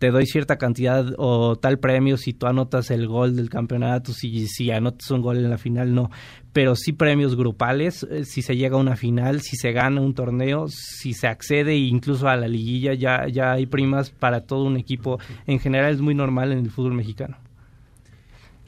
te 0.00 0.10
doy 0.10 0.24
cierta 0.24 0.56
cantidad 0.56 1.04
o 1.18 1.56
tal 1.56 1.78
premio 1.78 2.16
si 2.16 2.32
tú 2.32 2.46
anotas 2.46 2.90
el 2.90 3.06
gol 3.06 3.36
del 3.36 3.50
campeonato, 3.50 4.14
si, 4.14 4.48
si 4.48 4.70
anotas 4.70 5.10
un 5.10 5.20
gol 5.20 5.36
en 5.36 5.50
la 5.50 5.58
final, 5.58 5.94
no. 5.94 6.10
Pero 6.52 6.74
sí 6.74 6.92
premios 6.92 7.36
grupales, 7.36 8.04
eh, 8.10 8.24
si 8.24 8.42
se 8.42 8.56
llega 8.56 8.76
a 8.76 8.80
una 8.80 8.96
final, 8.96 9.40
si 9.40 9.56
se 9.56 9.72
gana 9.72 10.00
un 10.00 10.14
torneo, 10.14 10.66
si 10.68 11.12
se 11.14 11.28
accede 11.28 11.76
incluso 11.76 12.28
a 12.28 12.36
la 12.36 12.48
liguilla, 12.48 12.94
ya, 12.94 13.28
ya 13.28 13.52
hay 13.52 13.66
primas 13.66 14.10
para 14.10 14.40
todo 14.42 14.64
un 14.64 14.76
equipo. 14.76 15.18
En 15.46 15.60
general 15.60 15.94
es 15.94 16.00
muy 16.00 16.14
normal 16.14 16.52
en 16.52 16.58
el 16.58 16.70
fútbol 16.70 16.94
mexicano. 16.94 17.36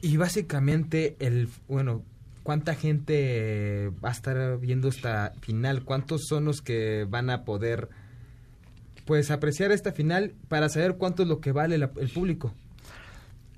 Y 0.01 0.17
básicamente, 0.17 1.17
el 1.19 1.49
bueno, 1.69 2.03
¿cuánta 2.43 2.75
gente 2.75 3.91
va 4.05 4.11
a 4.11 4.13
estar 4.13 4.59
viendo 4.59 4.89
esta 4.89 5.33
final? 5.41 5.85
¿Cuántos 5.85 6.27
son 6.27 6.45
los 6.45 6.63
que 6.63 7.07
van 7.09 7.31
a 7.31 7.45
poder 7.45 7.89
pues 9.05 9.31
apreciar 9.31 9.73
esta 9.73 9.93
final 9.93 10.35
para 10.49 10.69
saber 10.69 10.97
cuánto 10.97 11.23
es 11.23 11.29
lo 11.29 11.41
que 11.41 11.53
vale 11.53 11.77
el 11.77 12.09
público. 12.09 12.55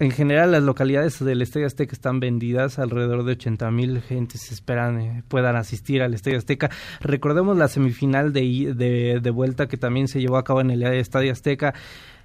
En 0.00 0.10
general, 0.10 0.50
las 0.50 0.62
localidades 0.62 1.24
del 1.24 1.40
Estadio 1.40 1.66
Azteca 1.66 1.92
están 1.92 2.18
vendidas, 2.18 2.80
alrededor 2.80 3.24
de 3.24 3.32
80 3.32 3.70
mil 3.70 4.02
gentes 4.02 4.50
esperan 4.50 5.00
eh, 5.00 5.22
puedan 5.28 5.54
asistir 5.54 6.02
al 6.02 6.14
Estadio 6.14 6.38
Azteca. 6.38 6.68
Recordemos 7.00 7.56
la 7.56 7.68
semifinal 7.68 8.32
de, 8.32 8.74
de, 8.74 9.20
de, 9.20 9.30
vuelta 9.30 9.68
que 9.68 9.76
también 9.76 10.08
se 10.08 10.20
llevó 10.20 10.36
a 10.36 10.44
cabo 10.44 10.60
en 10.60 10.72
el 10.72 10.82
Estadio 10.82 11.30
Azteca. 11.30 11.74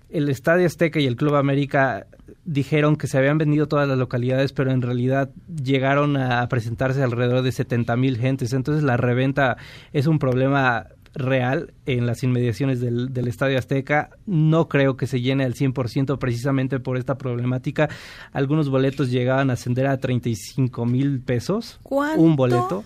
El 0.10 0.30
Estadio 0.30 0.66
Azteca 0.66 1.00
y 1.00 1.06
el 1.06 1.16
Club 1.16 1.36
América 1.36 2.08
dijeron 2.44 2.96
que 2.96 3.06
se 3.06 3.20
habían 3.20 3.38
vendido 3.38 3.68
todas 3.68 3.88
las 3.88 4.00
localidades, 4.00 4.52
pero 4.52 4.72
en 4.72 4.82
realidad 4.82 5.30
llegaron 5.64 6.18
a 6.18 6.48
presentarse 6.50 7.04
alrededor 7.04 7.44
de 7.44 7.52
70 7.52 7.96
mil 7.96 8.18
gentes. 8.18 8.54
Entonces 8.54 8.84
la 8.84 8.98
reventa 8.98 9.58
es 9.94 10.08
un 10.08 10.18
problema 10.18 10.88
real 11.14 11.74
en 11.86 12.06
las 12.06 12.24
inmediaciones 12.24 12.80
del, 12.80 13.28
Estadio 13.28 13.58
Azteca. 13.58 14.10
No 14.26 14.68
creo 14.68 14.98
que 14.98 15.08
se 15.08 15.22
llene 15.22 15.44
al 15.44 15.56
100% 15.56 16.18
precisamente 16.18 16.80
por 16.80 16.98
esta 16.98 17.18
problemática. 17.18 17.90
Algunos 18.32 18.70
boletos 18.70 19.12
llegaban 19.12 19.50
a 19.50 19.54
ascender 19.54 19.88
a 19.88 19.98
35 19.98 20.86
mil 20.86 21.22
pesos. 21.22 21.80
¿Cuánto? 21.84 22.22
Un 22.22 22.36
boleto. 22.36 22.84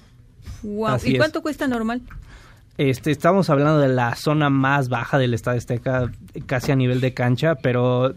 ¿Y 1.04 1.18
cuánto 1.18 1.42
cuesta 1.42 1.68
normal? 1.68 2.02
Este, 2.78 3.12
estamos 3.12 3.50
hablando 3.50 3.80
de 3.80 3.90
la 3.90 4.16
zona 4.16 4.50
más 4.50 4.90
baja 4.90 5.18
del 5.20 5.34
Estadio 5.34 5.60
Azteca, 5.60 6.12
casi 6.48 6.72
a 6.72 6.76
nivel 6.76 7.02
de 7.02 7.14
cancha, 7.14 7.56
pero 7.56 8.16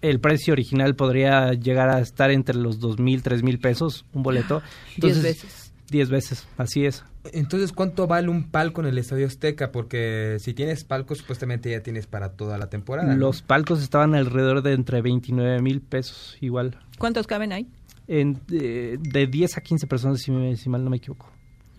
el 0.00 0.20
precio 0.20 0.52
original 0.52 0.94
podría 0.94 1.52
llegar 1.52 1.90
a 1.90 2.00
estar 2.00 2.30
entre 2.30 2.56
los 2.56 2.80
dos 2.80 2.98
mil, 2.98 3.22
tres 3.22 3.42
mil 3.42 3.58
pesos, 3.58 4.06
un 4.14 4.22
boleto. 4.22 4.62
Diez 4.96 5.22
veces. 5.22 5.72
Diez 5.90 6.08
veces, 6.08 6.46
así 6.56 6.86
es. 6.86 7.04
Entonces, 7.32 7.72
¿cuánto 7.72 8.06
vale 8.06 8.28
un 8.28 8.44
palco 8.50 8.80
en 8.80 8.86
el 8.88 8.98
Estadio 8.98 9.26
Azteca? 9.26 9.72
Porque 9.72 10.36
si 10.40 10.54
tienes 10.54 10.84
palcos, 10.84 11.18
supuestamente 11.18 11.70
ya 11.70 11.82
tienes 11.82 12.06
para 12.06 12.32
toda 12.32 12.56
la 12.58 12.70
temporada. 12.70 13.14
Los 13.14 13.42
palcos 13.42 13.82
estaban 13.82 14.14
alrededor 14.14 14.62
de 14.62 14.72
entre 14.72 15.02
29 15.02 15.60
mil 15.60 15.80
pesos, 15.82 16.36
igual. 16.40 16.78
¿Cuántos 16.98 17.26
caben 17.26 17.52
ahí? 17.52 17.66
En, 18.08 18.40
de, 18.48 18.98
de 19.00 19.26
10 19.26 19.56
a 19.58 19.60
15 19.60 19.86
personas, 19.86 20.20
si, 20.20 20.30
me- 20.30 20.56
si 20.56 20.68
mal 20.68 20.82
no 20.82 20.90
me 20.90 20.96
equivoco. 20.96 21.30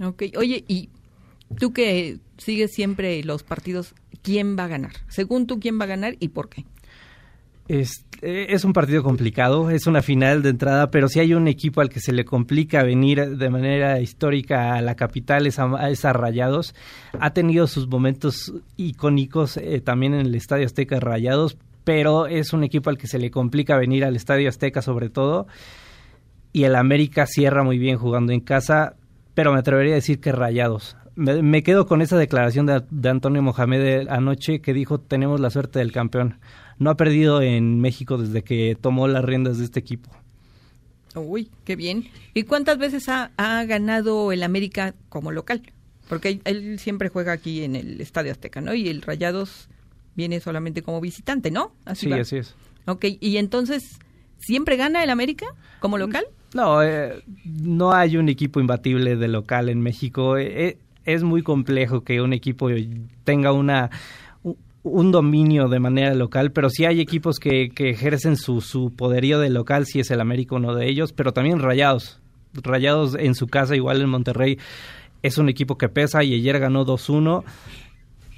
Ok, 0.03 0.23
oye, 0.37 0.63
y 0.67 0.89
tú 1.59 1.73
que 1.73 2.19
sigues 2.37 2.71
siempre 2.73 3.23
los 3.23 3.43
partidos, 3.43 3.93
¿quién 4.21 4.55
va 4.57 4.65
a 4.65 4.67
ganar? 4.67 4.93
Según 5.09 5.47
tú, 5.47 5.59
¿quién 5.59 5.79
va 5.79 5.83
a 5.85 5.87
ganar 5.87 6.15
y 6.19 6.29
por 6.29 6.49
qué? 6.49 6.65
Es, 7.67 8.05
eh, 8.11 8.11
es 8.22 8.63
un 8.65 8.74
partido 8.74 9.01
complicado, 9.01 9.72
es 9.72 9.88
una 9.88 10.03
final 10.03 10.43
de 10.43 10.49
entrada, 10.49 10.91
pero 10.91 11.07
si 11.07 11.19
hay 11.19 11.34
un 11.34 11.47
equipo 11.47 11.82
al 11.82 11.89
que 11.89 11.99
se 11.99 12.13
le 12.13 12.24
complica 12.24 12.84
venir 12.84 13.38
de 13.38 13.49
manera 13.49 13.99
histórica 13.99 14.76
a 14.76 14.82
la 14.82 14.95
capital, 14.95 15.47
es 15.47 15.57
a, 15.57 15.89
es 15.89 16.05
a 16.05 16.13
Rayados. 16.13 16.76
Ha 17.19 17.34
tenido 17.34 17.65
sus 17.65 17.88
momentos 17.88 18.53
icónicos 18.78 19.57
eh, 19.57 19.82
también 19.82 20.13
en 20.13 20.28
el 20.28 20.36
Estadio 20.36 20.67
Azteca 20.67 20.99
Rayados, 20.99 21.57
pero 21.84 22.28
es 22.28 22.53
un 22.53 22.63
equipo 22.63 22.91
al 22.91 22.97
que 22.99 23.07
se 23.07 23.17
le 23.17 23.32
complica 23.32 23.76
venir 23.78 24.05
al 24.05 24.15
Estadio 24.15 24.49
Azteca 24.49 24.84
sobre 24.84 25.09
todo. 25.09 25.47
Y 26.53 26.65
el 26.65 26.76
América 26.76 27.26
cierra 27.26 27.63
muy 27.63 27.80
bien 27.80 27.97
jugando 27.97 28.34
en 28.34 28.41
casa, 28.41 28.97
pero 29.34 29.51
me 29.51 29.59
atrevería 29.59 29.93
a 29.93 29.95
decir 29.95 30.19
que 30.19 30.32
Rayados. 30.32 30.95
Me, 31.15 31.41
me 31.41 31.63
quedo 31.63 31.88
con 31.88 32.01
esa 32.01 32.17
declaración 32.17 32.67
de, 32.67 32.84
de 32.89 33.09
Antonio 33.09 33.41
Mohamed 33.41 34.07
anoche 34.09 34.61
que 34.61 34.74
dijo 34.74 34.99
tenemos 34.99 35.39
la 35.39 35.49
suerte 35.49 35.80
del 35.80 35.91
campeón. 35.91 36.39
No 36.82 36.89
ha 36.89 36.97
perdido 36.97 37.43
en 37.43 37.79
México 37.79 38.17
desde 38.17 38.41
que 38.41 38.75
tomó 38.75 39.07
las 39.07 39.23
riendas 39.23 39.59
de 39.59 39.65
este 39.65 39.79
equipo. 39.79 40.09
Uy, 41.13 41.51
qué 41.63 41.75
bien. 41.75 42.09
¿Y 42.34 42.41
cuántas 42.41 42.79
veces 42.79 43.07
ha, 43.07 43.29
ha 43.38 43.63
ganado 43.65 44.32
el 44.32 44.41
América 44.41 44.95
como 45.07 45.32
local? 45.32 45.61
Porque 46.09 46.41
él, 46.43 46.79
siempre 46.79 47.09
juega 47.09 47.34
aquí 47.34 47.63
en 47.63 47.75
el 47.75 48.01
Estadio 48.01 48.32
Azteca, 48.32 48.61
¿no? 48.61 48.73
Y 48.73 48.89
el 48.89 49.03
Rayados 49.03 49.69
viene 50.15 50.39
solamente 50.39 50.82
como 50.82 50.99
visitante, 51.01 51.51
¿no? 51.51 51.71
sí, 51.93 52.07
va. 52.07 52.15
así 52.15 52.38
es. 52.38 52.55
Ok, 52.88 53.05
y 53.19 53.38
entonces, 53.38 53.99
¿siempre 54.39 54.75
gana 54.75 55.03
el 55.03 55.11
América 55.11 55.45
como 55.82 55.99
local? 55.99 56.25
No, 56.55 56.82
eh, 56.82 57.23
no 57.45 57.91
hay 57.91 58.17
un 58.17 58.27
equipo 58.27 58.59
imbatible 58.59 59.17
de 59.17 59.27
local 59.27 59.69
en 59.69 59.82
México. 59.82 60.36
Eh, 60.39 60.79
es 61.05 61.21
muy 61.21 61.43
complejo 61.43 62.03
que 62.03 62.21
un 62.21 62.34
equipo 62.34 62.69
tenga 63.23 63.53
una 63.53 63.91
un 64.84 65.11
dominio 65.11 65.67
de 65.67 65.79
manera 65.79 66.13
local, 66.15 66.51
pero 66.51 66.69
sí 66.69 66.86
hay 66.86 66.99
equipos 67.01 67.39
que, 67.39 67.71
ejercen 67.75 68.36
su, 68.36 68.93
poderío 68.95 69.39
de 69.39 69.49
local, 69.49 69.86
si 69.86 69.99
es 69.99 70.11
el 70.11 70.21
América 70.21 70.55
uno 70.55 70.75
de 70.75 70.89
ellos, 70.89 71.13
pero 71.13 71.34
también 71.34 71.59
Rayados. 71.59 72.19
Rayados 72.53 73.15
en 73.15 73.36
su 73.36 73.47
casa, 73.47 73.75
igual 73.75 74.01
en 74.01 74.09
Monterrey, 74.09 74.57
es 75.21 75.38
un 75.38 75.49
equipo 75.49 75.77
que 75.77 75.88
pesa 75.88 76.23
y 76.23 76.34
ayer 76.34 76.59
ganó 76.59 76.86
2-1 76.86 77.43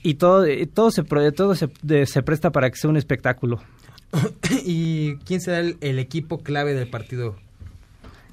y 0.04 0.16
todo, 0.16 0.46
eh, 0.46 0.68
todo, 0.68 0.92
se, 0.92 1.04
todo 1.32 1.56
se, 1.56 1.70
se 2.06 2.24
presta 2.24 2.52
para 2.52 2.70
que 2.70 2.76
sea 2.76 2.90
un 2.90 2.98
espectáculo. 2.98 3.62
¿Y 4.66 5.16
quién 5.26 5.42
será 5.42 5.60
el 5.60 6.00
equipo 6.00 6.40
clave 6.40 6.74
del 6.74 6.90
partido? 6.90 7.38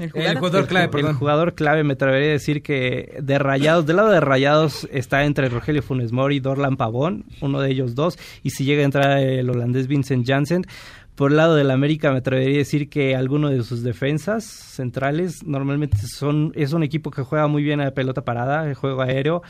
El 0.00 0.10
El 0.14 0.38
jugador 0.38 0.66
clave, 0.66 0.84
El 0.86 0.90
perdón. 0.90 1.16
jugador 1.16 1.54
clave, 1.54 1.84
me 1.84 1.92
atrevería 1.92 2.30
a 2.30 2.32
decir 2.32 2.62
que 2.62 3.18
de 3.20 3.38
Rayados, 3.38 3.84
del 3.84 3.96
lado 3.96 4.08
de 4.08 4.20
Rayados 4.20 4.88
está 4.90 5.24
entre 5.24 5.50
Rogelio 5.50 5.82
Funes 5.82 6.10
Mori 6.10 6.36
y 6.36 6.40
Dorlan 6.40 6.78
Pavón, 6.78 7.26
uno 7.42 7.60
de 7.60 7.70
ellos 7.70 7.94
dos, 7.94 8.18
y 8.42 8.50
si 8.50 8.64
llega 8.64 8.80
a 8.80 8.86
entrar 8.86 9.18
el 9.18 9.50
holandés 9.50 9.88
Vincent 9.88 10.26
Janssen. 10.26 10.64
Por 11.16 11.32
el 11.32 11.36
lado 11.36 11.54
del 11.54 11.70
América 11.70 12.10
me 12.12 12.18
atrevería 12.18 12.54
a 12.54 12.58
decir 12.58 12.88
que 12.88 13.14
alguno 13.14 13.50
de 13.50 13.62
sus 13.62 13.82
defensas 13.82 14.42
centrales 14.42 15.44
normalmente 15.44 15.98
son 15.98 16.52
es 16.54 16.72
un 16.72 16.82
equipo 16.82 17.10
que 17.10 17.20
juega 17.20 17.46
muy 17.46 17.62
bien 17.62 17.82
a 17.82 17.90
pelota 17.90 18.24
parada, 18.24 18.66
el 18.66 18.74
juego 18.74 19.02
aéreo, 19.02 19.42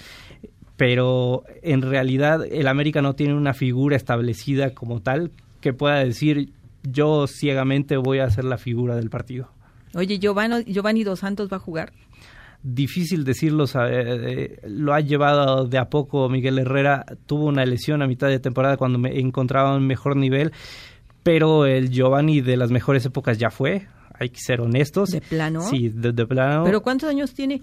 pero 0.76 1.44
en 1.62 1.82
realidad 1.82 2.44
el 2.44 2.66
América 2.66 3.03
no 3.03 3.14
tiene 3.14 3.34
una 3.34 3.55
figura 3.55 3.94
establecida 3.94 4.74
como 4.74 5.01
tal 5.01 5.30
que 5.61 5.72
pueda 5.72 6.01
decir 6.01 6.51
yo 6.82 7.28
ciegamente 7.28 7.96
voy 7.98 8.18
a 8.18 8.30
ser 8.30 8.46
la 8.46 8.59
figura 8.59 8.96
del 8.96 9.11
partido 9.11 9.51
Oye, 9.95 10.18
Giovanni, 10.18 10.64
Giovanni 10.64 11.05
Dos 11.05 11.20
Santos 11.20 11.49
va 11.53 11.57
a 11.57 11.61
jugar. 11.61 11.93
difícil 12.62 13.24
decirlo, 13.24 13.66
sabe, 13.66 14.43
eh, 14.43 14.61
lo 14.68 14.93
ha 14.93 15.01
llevado 15.01 15.66
de 15.66 15.78
a 15.78 15.88
poco 15.88 16.28
Miguel 16.28 16.59
Herrera, 16.59 17.05
tuvo 17.26 17.47
una 17.47 17.64
lesión 17.64 18.03
a 18.03 18.07
mitad 18.07 18.28
de 18.28 18.38
temporada 18.38 18.76
cuando 18.76 18.99
me 18.99 19.18
encontraba 19.18 19.74
un 19.74 19.86
mejor 19.86 20.16
nivel, 20.16 20.53
pero 21.22 21.64
el 21.66 21.91
Giovanni 21.91 22.41
de 22.43 22.57
las 22.57 22.70
mejores 22.70 23.05
épocas 23.07 23.38
ya 23.38 23.51
fue, 23.51 23.86
hay 24.12 24.28
que 24.28 24.41
ser 24.41 24.61
honestos. 24.61 25.11
¿De 25.11 25.20
plano? 25.22 25.62
Sí, 25.62 25.88
de, 25.88 26.12
de 26.12 26.26
plano. 26.26 26.64
¿Pero 26.64 26.82
cuántos 26.82 27.09
años 27.09 27.32
tiene? 27.32 27.62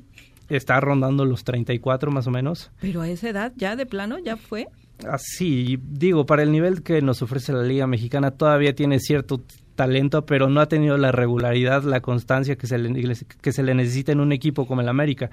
Está 0.49 0.79
rondando 0.79 1.25
los 1.25 1.43
34 1.43 2.09
más 2.09 2.25
o 2.25 2.31
menos. 2.31 2.71
Pero 2.81 3.01
a 3.01 3.09
esa 3.09 3.29
edad, 3.29 3.53
ya 3.55 3.75
de 3.75 3.85
plano, 3.85 4.17
ya 4.17 4.37
fue. 4.37 4.67
Así, 5.07 5.77
digo, 5.83 6.25
para 6.25 6.41
el 6.41 6.51
nivel 6.51 6.81
que 6.81 7.01
nos 7.03 7.21
ofrece 7.21 7.53
la 7.53 7.61
Liga 7.61 7.85
Mexicana 7.85 8.31
todavía 8.31 8.73
tiene 8.73 8.99
cierto 8.99 9.41
talento, 9.77 10.25
pero 10.25 10.49
no 10.49 10.59
ha 10.59 10.67
tenido 10.67 10.97
la 10.97 11.13
regularidad, 11.13 11.83
la 11.83 12.01
constancia 12.01 12.57
que 12.57 12.67
se 12.67 12.77
le, 12.77 13.15
que 13.41 13.51
se 13.53 13.63
le 13.63 13.73
necesita 13.73 14.11
en 14.11 14.19
un 14.19 14.33
equipo 14.33 14.67
como 14.67 14.81
el 14.81 14.89
América. 14.89 15.29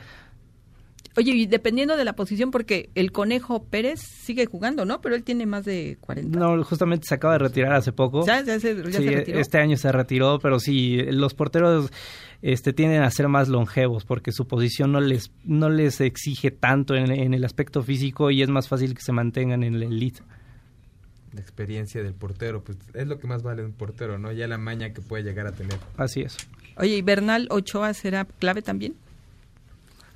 Oye, 1.16 1.30
y 1.32 1.46
dependiendo 1.46 1.96
de 1.96 2.04
la 2.04 2.14
posición, 2.14 2.50
porque 2.50 2.90
el 2.96 3.12
Conejo 3.12 3.64
Pérez 3.64 4.00
sigue 4.00 4.46
jugando, 4.46 4.84
¿no? 4.84 5.00
Pero 5.00 5.14
él 5.14 5.22
tiene 5.22 5.46
más 5.46 5.64
de 5.64 5.96
40. 6.00 6.38
No, 6.38 6.64
justamente 6.64 7.06
se 7.08 7.14
acaba 7.14 7.34
de 7.34 7.38
retirar 7.38 7.72
hace 7.72 7.92
poco. 7.92 8.26
¿Ya, 8.26 8.42
ya 8.42 8.58
se, 8.58 8.74
ya 8.76 8.98
Sí, 8.98 9.04
se 9.04 9.10
retiró? 9.10 9.38
este 9.38 9.58
año 9.58 9.76
se 9.76 9.92
retiró, 9.92 10.40
pero 10.40 10.58
sí, 10.58 10.98
los 11.10 11.34
porteros 11.34 11.92
este, 12.42 12.72
tienden 12.72 13.02
a 13.02 13.10
ser 13.10 13.28
más 13.28 13.48
longevos 13.48 14.04
porque 14.04 14.32
su 14.32 14.48
posición 14.48 14.90
no 14.90 15.00
les, 15.00 15.30
no 15.44 15.70
les 15.70 16.00
exige 16.00 16.50
tanto 16.50 16.96
en, 16.96 17.12
en 17.12 17.32
el 17.32 17.44
aspecto 17.44 17.82
físico 17.84 18.32
y 18.32 18.42
es 18.42 18.48
más 18.48 18.66
fácil 18.68 18.92
que 18.94 19.00
se 19.02 19.12
mantengan 19.12 19.62
en 19.62 19.76
el 19.76 19.84
elite. 19.84 20.20
La 21.34 21.40
experiencia 21.40 22.02
del 22.02 22.14
portero, 22.14 22.62
pues 22.62 22.78
es 22.94 23.06
lo 23.08 23.18
que 23.18 23.26
más 23.26 23.42
vale 23.42 23.64
un 23.64 23.72
portero, 23.72 24.18
¿no? 24.18 24.30
Ya 24.32 24.46
la 24.46 24.56
maña 24.58 24.92
que 24.92 25.00
puede 25.00 25.24
llegar 25.24 25.46
a 25.48 25.52
tener. 25.52 25.78
Así 25.96 26.20
es. 26.22 26.36
Oye, 26.76 26.96
¿y 26.98 27.02
Bernal 27.02 27.48
Ochoa 27.50 27.92
será 27.94 28.24
clave 28.24 28.62
también? 28.62 28.94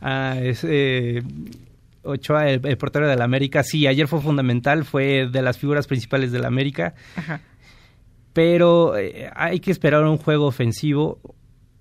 Ah, 0.00 0.36
es 0.40 0.62
eh, 0.62 1.22
Ochoa, 2.04 2.48
el, 2.50 2.64
el 2.64 2.78
portero 2.78 3.08
del 3.08 3.20
América. 3.20 3.62
Sí, 3.64 3.86
ayer 3.86 4.06
fue 4.06 4.20
fundamental, 4.20 4.84
fue 4.84 5.28
de 5.30 5.42
las 5.42 5.58
figuras 5.58 5.86
principales 5.88 6.30
del 6.30 6.44
América. 6.44 6.94
Ajá. 7.16 7.40
Pero 8.32 8.96
eh, 8.96 9.30
hay 9.34 9.58
que 9.60 9.70
esperar 9.70 10.04
un 10.04 10.16
juego 10.18 10.46
ofensivo. 10.46 11.18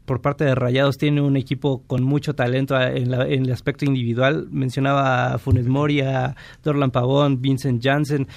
Por 0.06 0.22
parte 0.22 0.46
de 0.46 0.56
Rayados 0.56 0.98
tiene 0.98 1.20
un 1.22 1.36
equipo 1.36 1.84
con 1.86 2.02
mucho 2.02 2.34
talento 2.34 2.76
a- 2.76 2.92
en, 2.92 3.12
la- 3.12 3.28
en 3.28 3.44
el 3.46 3.52
aspecto 3.52 3.84
individual. 3.86 4.48
Mencionaba 4.52 5.34
a 5.34 5.38
Funes 5.38 5.68
Mori, 5.68 6.02
a 6.02 6.36
Dorlan 6.64 6.92
Pavón, 6.92 7.42
Vincent 7.42 7.84
Janssen, 7.84 8.28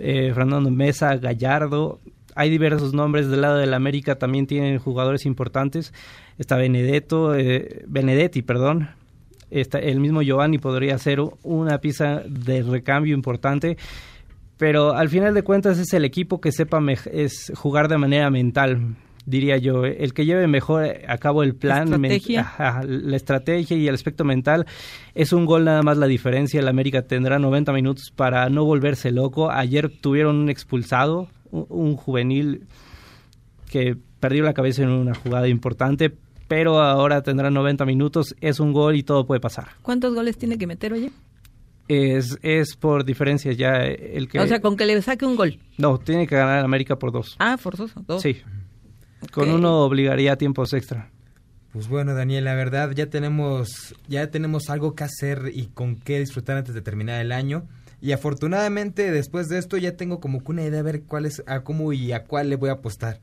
eh, 0.00 0.32
Fernando 0.34 0.70
Mesa, 0.70 1.16
Gallardo. 1.16 2.00
Hay 2.34 2.50
diversos 2.50 2.94
nombres 2.94 3.28
del 3.28 3.42
lado 3.42 3.58
del 3.58 3.74
América, 3.74 4.16
también 4.16 4.46
tienen 4.46 4.78
jugadores 4.78 5.26
importantes. 5.26 5.92
Está 6.38 6.56
Benedetto, 6.56 7.34
eh, 7.34 7.84
Benedetti, 7.86 8.42
perdón. 8.42 8.90
Está, 9.50 9.78
el 9.78 10.00
mismo 10.00 10.22
Giovanni 10.22 10.58
podría 10.58 10.96
ser 10.98 11.20
una 11.42 11.78
pieza 11.78 12.22
de 12.26 12.62
recambio 12.62 13.14
importante 13.14 13.76
pero 14.60 14.94
al 14.94 15.08
final 15.08 15.32
de 15.32 15.42
cuentas 15.42 15.78
es 15.78 15.94
el 15.94 16.04
equipo 16.04 16.38
que 16.38 16.52
sepa 16.52 16.80
es 17.10 17.50
jugar 17.56 17.88
de 17.88 17.96
manera 17.96 18.28
mental 18.28 18.94
diría 19.26 19.58
yo 19.58 19.84
el 19.84 20.14
que 20.14 20.24
lleve 20.24 20.46
mejor 20.46 20.84
a 21.06 21.18
cabo 21.18 21.42
el 21.42 21.54
plan 21.54 21.88
men- 22.00 22.12
Estrategia. 22.12 22.40
ajá, 22.40 22.82
la 22.84 23.16
estrategia 23.16 23.76
y 23.76 23.86
el 23.86 23.94
aspecto 23.94 24.24
mental 24.24 24.66
es 25.14 25.32
un 25.32 25.44
gol 25.46 25.64
nada 25.64 25.82
más 25.82 25.98
la 25.98 26.06
diferencia 26.06 26.58
el 26.60 26.68
América 26.68 27.02
tendrá 27.02 27.38
90 27.38 27.72
minutos 27.72 28.10
para 28.14 28.48
no 28.48 28.64
volverse 28.64 29.10
loco 29.12 29.50
ayer 29.50 29.90
tuvieron 30.00 30.36
un 30.36 30.48
expulsado 30.50 31.28
un, 31.50 31.66
un 31.68 31.96
juvenil 31.96 32.66
que 33.70 33.96
perdió 34.20 34.42
la 34.44 34.54
cabeza 34.54 34.82
en 34.82 34.88
una 34.90 35.14
jugada 35.14 35.48
importante 35.48 36.12
pero 36.48 36.80
ahora 36.80 37.22
tendrá 37.22 37.50
90 37.50 37.84
minutos 37.84 38.34
es 38.40 38.58
un 38.58 38.72
gol 38.72 38.96
y 38.96 39.02
todo 39.02 39.26
puede 39.26 39.40
pasar 39.40 39.68
¿Cuántos 39.82 40.14
goles 40.14 40.36
tiene 40.38 40.58
que 40.58 40.66
meter, 40.66 40.92
oye? 40.92 41.10
es, 41.88 42.38
es 42.42 42.76
por 42.76 43.04
diferencias 43.04 43.56
ya 43.56 43.78
el 43.82 44.28
que 44.28 44.38
O 44.40 44.46
sea, 44.46 44.60
con 44.60 44.76
que 44.76 44.86
le 44.86 45.00
saque 45.02 45.26
un 45.26 45.36
gol. 45.36 45.58
no, 45.78 45.98
tiene 45.98 46.26
que 46.26 46.36
ganar 46.36 46.64
América 46.64 46.96
por 46.96 47.10
dos. 47.12 47.36
Ah, 47.38 47.56
forzoso, 47.58 48.02
dos. 48.06 48.22
Sí. 48.22 48.38
Con 49.32 49.50
uno 49.50 49.80
obligaría 49.80 50.32
a 50.32 50.36
tiempos 50.36 50.72
extra. 50.72 51.10
Pues 51.72 51.88
bueno, 51.88 52.14
Daniel, 52.14 52.44
la 52.44 52.54
verdad 52.54 52.90
ya 52.92 53.06
tenemos 53.06 53.94
ya 54.08 54.30
tenemos 54.30 54.70
algo 54.70 54.94
que 54.94 55.04
hacer 55.04 55.52
y 55.54 55.66
con 55.66 55.96
qué 55.96 56.18
disfrutar 56.18 56.56
antes 56.56 56.74
de 56.74 56.82
terminar 56.82 57.20
el 57.20 57.30
año. 57.30 57.64
Y 58.02 58.12
afortunadamente 58.12 59.12
después 59.12 59.48
de 59.48 59.58
esto 59.58 59.76
ya 59.76 59.96
tengo 59.96 60.20
como 60.20 60.42
que 60.42 60.50
una 60.50 60.62
idea 60.62 60.70
de 60.78 60.82
ver 60.82 61.02
cuál 61.02 61.26
es 61.26 61.42
a 61.46 61.60
cómo 61.60 61.92
y 61.92 62.12
a 62.12 62.24
cuál 62.24 62.50
le 62.50 62.56
voy 62.56 62.70
a 62.70 62.74
apostar. 62.74 63.20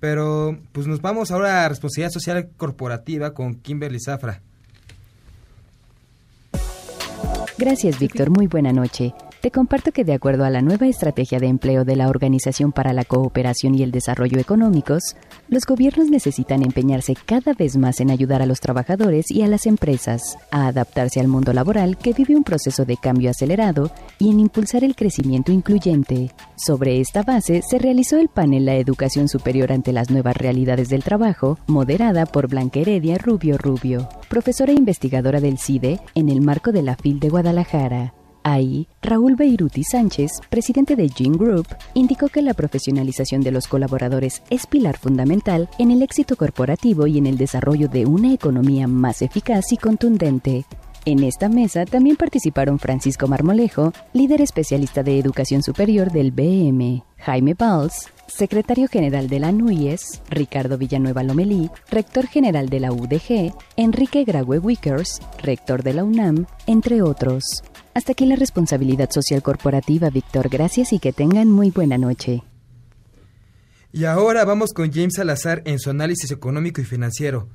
Pero 0.00 0.58
pues 0.72 0.86
nos 0.86 1.00
vamos 1.00 1.30
ahora 1.30 1.64
a 1.64 1.68
responsabilidad 1.68 2.10
social 2.10 2.48
corporativa 2.56 3.32
con 3.32 3.54
Kimberly 3.54 3.98
Zafra. 4.00 4.42
Gracias, 7.56 7.98
Víctor. 7.98 8.28
Muy 8.30 8.46
buena 8.46 8.72
noche. 8.72 9.14
te 9.40 9.50
comparto 9.50 9.92
que 9.92 10.04
de 10.04 10.12
acuerdo 10.12 10.44
a 10.44 10.50
la 10.50 10.60
nueva 10.60 10.88
estrategia 10.88 11.38
de 11.38 11.46
empleo 11.46 11.84
de 11.84 11.96
la 11.96 12.08
Organización 12.08 12.72
para 12.72 12.92
la 12.92 13.04
Cooperación 13.04 13.74
y 13.74 13.82
el 13.82 13.92
Desarrollo 13.92 14.38
Económicos, 14.38 15.16
los 15.48 15.64
gobiernos 15.64 16.10
necesitan 16.10 16.62
empeñarse 16.62 17.14
cada 17.14 17.52
vez 17.52 17.76
más 17.76 18.00
en 18.00 18.10
ayudar 18.10 18.42
a 18.42 18.46
los 18.46 18.60
trabajadores 18.60 19.30
y 19.30 19.42
a 19.42 19.46
las 19.46 19.66
empresas 19.66 20.38
a 20.50 20.66
adaptarse 20.66 21.20
al 21.20 21.28
mundo 21.28 21.52
laboral 21.52 21.96
que 21.96 22.12
vive 22.12 22.34
un 22.34 22.42
proceso 22.42 22.84
de 22.84 22.96
cambio 22.96 23.30
acelerado 23.30 23.90
y 24.18 24.30
en 24.30 24.40
impulsar 24.40 24.82
el 24.82 24.96
crecimiento 24.96 25.52
incluyente. 25.52 26.32
Sobre 26.56 27.00
esta 27.00 27.22
base 27.22 27.62
se 27.62 27.78
realizó 27.78 28.18
el 28.18 28.28
panel 28.28 28.66
La 28.66 28.74
Educación 28.74 29.28
Superior 29.28 29.72
ante 29.72 29.92
las 29.92 30.10
nuevas 30.10 30.36
realidades 30.36 30.88
del 30.88 31.04
trabajo, 31.04 31.58
moderada 31.66 32.26
por 32.26 32.48
Blanca 32.48 32.80
Heredia 32.80 33.18
Rubio 33.18 33.56
Rubio, 33.56 34.08
profesora 34.28 34.72
e 34.72 34.76
investigadora 34.76 35.40
del 35.40 35.58
CIDE 35.58 36.00
en 36.14 36.28
el 36.28 36.40
marco 36.40 36.72
de 36.72 36.82
la 36.82 36.96
FIL 36.96 37.20
de 37.20 37.28
Guadalajara. 37.28 38.14
Ahí, 38.48 38.86
Raúl 39.02 39.34
Beiruti 39.34 39.82
Sánchez, 39.82 40.30
presidente 40.48 40.94
de 40.94 41.08
Gene 41.08 41.36
Group, 41.36 41.66
indicó 41.94 42.28
que 42.28 42.42
la 42.42 42.54
profesionalización 42.54 43.40
de 43.40 43.50
los 43.50 43.66
colaboradores 43.66 44.44
es 44.50 44.68
pilar 44.68 44.96
fundamental 44.98 45.68
en 45.80 45.90
el 45.90 46.00
éxito 46.00 46.36
corporativo 46.36 47.08
y 47.08 47.18
en 47.18 47.26
el 47.26 47.38
desarrollo 47.38 47.88
de 47.88 48.06
una 48.06 48.32
economía 48.32 48.86
más 48.86 49.20
eficaz 49.20 49.72
y 49.72 49.78
contundente. 49.78 50.64
En 51.04 51.24
esta 51.24 51.48
mesa 51.48 51.86
también 51.86 52.14
participaron 52.14 52.78
Francisco 52.78 53.26
Marmolejo, 53.26 53.92
líder 54.12 54.40
especialista 54.40 55.02
de 55.02 55.18
educación 55.18 55.64
superior 55.64 56.12
del 56.12 56.30
BM, 56.30 57.02
Jaime 57.18 57.54
Valls, 57.54 58.12
secretario 58.28 58.86
general 58.86 59.28
de 59.28 59.40
la 59.40 59.50
NUIES, 59.50 60.22
Ricardo 60.30 60.78
Villanueva 60.78 61.24
Lomelí, 61.24 61.68
rector 61.90 62.28
general 62.28 62.68
de 62.68 62.78
la 62.78 62.92
UDG, 62.92 63.52
Enrique 63.76 64.22
Graue 64.22 64.60
Wickers, 64.60 65.20
rector 65.42 65.82
de 65.82 65.94
la 65.94 66.04
UNAM, 66.04 66.46
entre 66.68 67.02
otros. 67.02 67.64
Hasta 67.96 68.12
aquí 68.12 68.26
la 68.26 68.36
responsabilidad 68.36 69.08
social 69.08 69.42
corporativa, 69.42 70.10
Víctor. 70.10 70.50
Gracias 70.50 70.92
y 70.92 70.98
que 70.98 71.14
tengan 71.14 71.48
muy 71.48 71.70
buena 71.70 71.96
noche. 71.96 72.42
Y 73.90 74.04
ahora 74.04 74.44
vamos 74.44 74.74
con 74.74 74.92
James 74.92 75.14
Salazar 75.16 75.62
en 75.64 75.78
su 75.78 75.88
análisis 75.88 76.30
económico 76.30 76.82
y 76.82 76.84
financiero. 76.84 77.48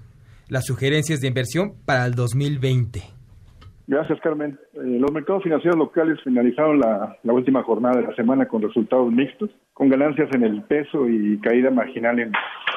Las 0.50 0.66
sugerencias 0.66 1.20
de 1.22 1.28
inversión 1.28 1.74
para 1.86 2.08
el 2.08 2.16
2020. 2.16 3.02
Gracias, 3.86 4.20
Carmen. 4.22 4.58
Eh, 4.74 4.98
los 4.98 5.12
mercados 5.12 5.44
financieros 5.44 5.78
locales 5.78 6.18
finalizaron 6.24 6.80
la, 6.80 7.20
la, 7.22 7.34
última 7.34 7.62
jornada 7.62 8.02
de 8.02 8.08
la 8.08 8.16
semana 8.16 8.48
con 8.48 8.64
resultados 8.64 9.12
mixtos, 9.12 9.52
con 9.74 9.90
ganancias 9.90 10.30
en 10.34 10.42
el 10.42 10.64
peso 10.64 11.08
y 11.08 11.40
caída 11.42 11.70
marginal 11.70 12.18
en 12.18 12.32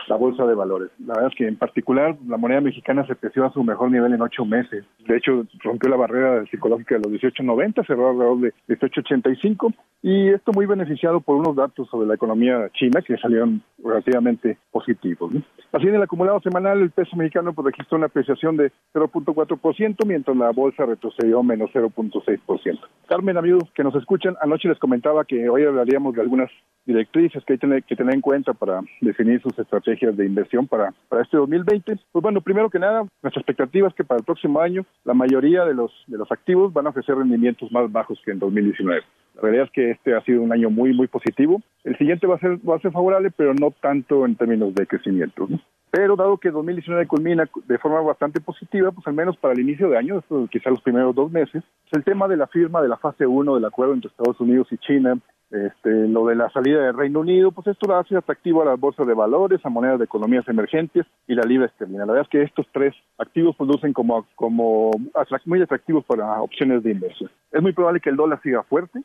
la 0.09 0.17
bolsa 0.17 0.45
de 0.47 0.55
valores. 0.55 0.91
La 0.99 1.15
verdad 1.15 1.31
es 1.33 1.37
que 1.37 1.47
en 1.47 1.57
particular 1.57 2.17
la 2.27 2.37
moneda 2.37 2.61
mexicana 2.61 3.07
se 3.07 3.17
creció 3.17 3.45
a 3.45 3.53
su 3.53 3.63
mejor 3.63 3.91
nivel 3.91 4.13
en 4.13 4.23
ocho 4.23 4.45
meses. 4.45 4.85
De 5.07 5.17
hecho, 5.17 5.47
rompió 5.63 5.91
la 5.91 5.97
barrera 5.97 6.45
psicológica 6.51 6.97
de 6.97 7.09
los 7.09 7.21
18.90, 7.21 7.87
cerró 7.87 8.11
alrededor 8.11 8.41
de 8.41 8.53
18.85 8.69 9.75
y 10.03 10.29
esto 10.29 10.53
muy 10.53 10.67
beneficiado 10.67 11.21
por 11.21 11.37
unos 11.37 11.57
datos 11.57 11.89
sobre 11.89 12.07
la 12.07 12.15
economía 12.15 12.69
china 12.75 13.01
que 13.01 13.17
salieron 13.17 13.63
relativamente 13.83 14.59
positivos. 14.71 15.33
Así 15.73 15.89
en 15.89 15.95
el 15.95 16.03
acumulado 16.03 16.41
semanal 16.41 16.81
el 16.81 16.91
peso 16.91 17.17
mexicano 17.17 17.53
pues, 17.53 17.67
registró 17.67 17.97
una 17.99 18.07
apreciación 18.07 18.57
de 18.57 18.71
0.4%, 18.93 20.07
mientras 20.07 20.37
la 20.37 20.51
bolsa 20.51 20.87
retrocedió 20.87 21.43
menos 21.43 21.71
0.6%. 21.73 22.79
Carmen, 23.09 23.37
amigos 23.37 23.65
que 23.75 23.83
nos 23.83 23.95
escuchan, 23.95 24.37
anoche 24.41 24.69
les 24.69 24.79
comentaba 24.79 25.25
que 25.25 25.49
hoy 25.49 25.65
hablaríamos 25.65 26.15
de 26.15 26.23
algunas 26.23 26.51
directrices 26.87 27.43
que 27.45 27.55
hay 27.55 27.83
que 27.83 27.97
tener 27.97 28.15
en 28.15 28.21
cuenta 28.21 28.53
para 28.53 28.81
definir 29.01 29.41
sus 29.41 29.59
estrategias 29.59 29.93
de 30.01 30.26
inversión 30.26 30.66
para, 30.66 30.92
para 31.09 31.22
este 31.22 31.36
2020. 31.36 31.97
Pues 32.12 32.22
bueno, 32.22 32.40
primero 32.40 32.70
que 32.70 32.78
nada, 32.78 33.07
nuestra 33.22 33.40
expectativa 33.40 33.88
es 33.88 33.95
que 33.95 34.05
para 34.05 34.18
el 34.18 34.24
próximo 34.24 34.61
año 34.61 34.84
la 35.05 35.14
mayoría 35.14 35.64
de 35.64 35.74
los, 35.74 35.92
de 36.07 36.18
los 36.18 36.30
activos 36.30 36.72
van 36.72 36.86
a 36.86 36.90
ofrecer 36.90 37.16
rendimientos 37.16 37.70
más 37.72 37.90
bajos 37.90 38.20
que 38.24 38.32
en 38.32 38.38
2019. 38.38 39.03
La 39.36 39.42
realidad 39.42 39.66
es 39.66 39.72
que 39.72 39.90
este 39.90 40.14
ha 40.14 40.20
sido 40.22 40.42
un 40.42 40.53
año 40.53 40.70
muy, 40.70 40.95
muy 40.95 41.09
positivo. 41.09 41.61
El 41.82 41.99
siguiente 41.99 42.26
va 42.26 42.36
a 42.36 42.38
ser, 42.38 42.59
va 42.68 42.76
a 42.76 42.80
ser 42.80 42.92
favorable, 42.92 43.30
pero 43.36 43.53
no 43.55 43.72
tanto 43.72 44.24
en 44.24 44.36
términos 44.36 44.74
de 44.74 44.86
crecimiento. 44.86 45.47
¿no? 45.49 45.61
Pero 45.97 46.16
dado 46.16 46.38
que 46.38 46.51
2019 46.51 47.07
culmina 47.07 47.49
de 47.68 47.78
forma 47.78 48.01
bastante 48.01 48.40
positiva, 48.40 48.90
pues 48.90 49.07
al 49.07 49.14
menos 49.14 49.36
para 49.36 49.55
el 49.55 49.61
inicio 49.61 49.88
de 49.88 49.97
año, 49.97 50.24
quizá 50.51 50.68
los 50.68 50.82
primeros 50.82 51.14
dos 51.14 51.30
meses, 51.30 51.62
el 51.92 52.03
tema 52.03 52.26
de 52.26 52.36
la 52.36 52.49
firma 52.49 52.82
de 52.82 52.88
la 52.88 52.97
fase 52.97 53.24
1 53.24 53.55
del 53.55 53.64
acuerdo 53.64 53.95
entre 53.95 54.11
Estados 54.11 54.40
Unidos 54.40 54.66
y 54.72 54.78
China, 54.78 55.16
este, 55.53 56.09
lo 56.09 56.26
de 56.26 56.34
la 56.34 56.51
salida 56.51 56.80
del 56.82 56.97
Reino 56.97 57.20
Unido, 57.20 57.53
pues 57.53 57.68
esto 57.68 57.86
lo 57.86 57.97
hace 57.97 58.16
atractivo 58.16 58.62
a 58.62 58.64
las 58.64 58.80
bolsas 58.80 59.07
de 59.07 59.14
valores, 59.14 59.64
a 59.64 59.68
monedas 59.68 60.01
de 60.01 60.07
economías 60.07 60.49
emergentes 60.49 61.07
y 61.28 61.36
la 61.36 61.45
libra 61.45 61.66
esterlina. 61.66 62.05
La 62.07 62.14
verdad 62.14 62.26
es 62.26 62.28
que 62.28 62.42
estos 62.42 62.66
tres 62.72 62.92
activos 63.18 63.55
producen 63.55 63.92
como, 63.92 64.26
como 64.34 64.90
muy 65.45 65.62
atractivos 65.62 66.05
para 66.07 66.42
opciones 66.42 66.82
de 66.82 66.90
inversión. 66.90 67.30
Es 67.53 67.62
muy 67.62 67.72
probable 67.72 68.01
que 68.01 68.11
el 68.11 68.16
dólar 68.16 68.42
siga 68.42 68.64
fuerte, 68.64 69.01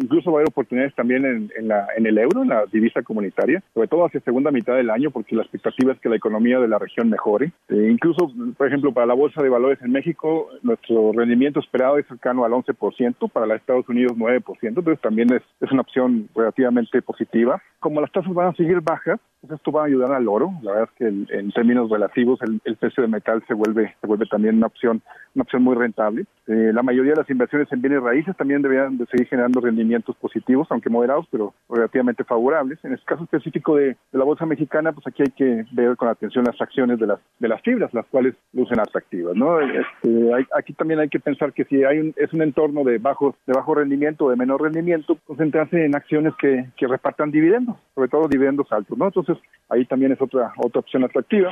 incluso 0.00 0.30
va 0.30 0.38
a 0.38 0.40
haber 0.40 0.48
oportunidades 0.48 0.94
también 0.94 1.50
en, 1.56 1.68
la, 1.68 1.86
en 1.96 2.06
el 2.06 2.18
euro, 2.18 2.42
en 2.42 2.48
la 2.48 2.64
divisa 2.66 3.02
comunitaria, 3.02 3.62
sobre 3.74 3.88
todo 3.88 4.06
hacia 4.06 4.20
segunda 4.20 4.50
mitad 4.50 4.74
del 4.74 4.90
año, 4.90 5.10
porque 5.10 5.36
la 5.36 5.42
expectativa 5.42 5.92
es 5.92 6.00
que 6.00 6.08
la 6.08 6.16
economía 6.16 6.58
de 6.58 6.68
la 6.68 6.78
región 6.78 7.08
mejore. 7.08 7.52
Eh, 7.68 7.88
incluso, 7.90 8.30
por 8.56 8.66
ejemplo, 8.66 8.92
para 8.92 9.06
la 9.06 9.14
bolsa 9.14 9.42
de 9.42 9.48
valores 9.48 9.80
en 9.82 9.92
México, 9.92 10.48
nuestro 10.62 11.12
rendimiento 11.12 11.60
esperado 11.60 11.98
es 11.98 12.06
cercano 12.06 12.44
al 12.44 12.52
11%, 12.52 13.30
para 13.30 13.46
los 13.46 13.56
Estados 13.56 13.88
Unidos 13.88 14.12
9%, 14.16 14.42
entonces 14.62 15.00
también 15.00 15.28
es, 15.32 15.42
una 15.72 15.82
opción 15.82 16.28
relativamente 16.34 17.00
positiva. 17.00 17.62
Como 17.80 18.00
las 18.00 18.12
tasas 18.12 18.32
van 18.34 18.48
a 18.48 18.54
seguir 18.54 18.80
bajas, 18.82 19.18
pues 19.40 19.54
esto 19.54 19.72
va 19.72 19.82
a 19.82 19.86
ayudar 19.86 20.12
al 20.12 20.28
oro. 20.28 20.52
La 20.62 20.72
verdad 20.72 20.88
es 20.92 20.98
que 20.98 21.06
el, 21.06 21.26
en 21.30 21.50
términos 21.50 21.90
relativos 21.90 22.40
el, 22.42 22.60
el, 22.64 22.76
precio 22.76 23.02
del 23.02 23.10
metal 23.10 23.42
se 23.48 23.54
vuelve 23.54 23.94
también 24.30 24.56
una 24.56 24.66
opción 24.66 25.02
una 25.34 25.42
opción 25.42 25.62
muy 25.62 25.74
rentable. 25.74 26.24
Eh, 26.46 26.72
la 26.72 26.82
mayoría 26.82 27.12
de 27.12 27.20
las 27.20 27.30
inversiones 27.30 27.70
en 27.72 27.80
bienes 27.80 28.02
raíces 28.02 28.36
también 28.36 28.62
deberían 28.62 28.98
de 28.98 29.06
seguir 29.06 29.26
generando 29.28 29.60
rendimientos 29.72 30.14
positivos, 30.16 30.68
aunque 30.70 30.90
moderados, 30.90 31.26
pero 31.30 31.54
relativamente 31.68 32.24
favorables. 32.24 32.78
En 32.84 32.92
el 32.92 33.02
caso 33.04 33.24
específico 33.24 33.76
de, 33.76 33.96
la 34.12 34.24
bolsa 34.24 34.46
mexicana, 34.46 34.92
pues 34.92 35.06
aquí 35.06 35.22
hay 35.22 35.32
que 35.32 35.64
ver 35.72 35.96
con 35.96 36.08
atención 36.08 36.44
las 36.44 36.60
acciones 36.60 36.98
de 36.98 37.06
las 37.06 37.18
de 37.38 37.48
las 37.48 37.62
fibras, 37.62 37.92
las 37.94 38.06
cuales 38.06 38.34
lucen 38.52 38.78
atractivas. 38.78 39.34
¿no? 39.34 39.60
Este, 39.60 40.34
hay, 40.34 40.44
aquí 40.56 40.72
también 40.74 41.00
hay 41.00 41.08
que 41.08 41.20
pensar 41.20 41.52
que 41.52 41.64
si 41.64 41.82
hay 41.82 41.98
un, 41.98 42.14
es 42.16 42.32
un 42.32 42.42
entorno 42.42 42.84
de 42.84 42.98
bajo 42.98 43.34
de 43.46 43.54
bajo 43.54 43.74
rendimiento 43.74 44.26
o 44.26 44.30
de 44.30 44.36
menor 44.36 44.62
rendimiento, 44.62 45.16
concentrarse 45.26 45.84
en 45.84 45.96
acciones 45.96 46.34
que, 46.38 46.66
que 46.76 46.86
repartan 46.86 47.30
dividendos, 47.30 47.76
sobre 47.94 48.08
todo 48.08 48.28
dividendos 48.28 48.70
altos. 48.70 48.96
¿no? 48.98 49.06
Entonces 49.06 49.38
ahí 49.68 49.84
también 49.86 50.12
es 50.12 50.20
otra 50.20 50.52
otra 50.58 50.80
opción 50.80 51.04
atractiva. 51.04 51.50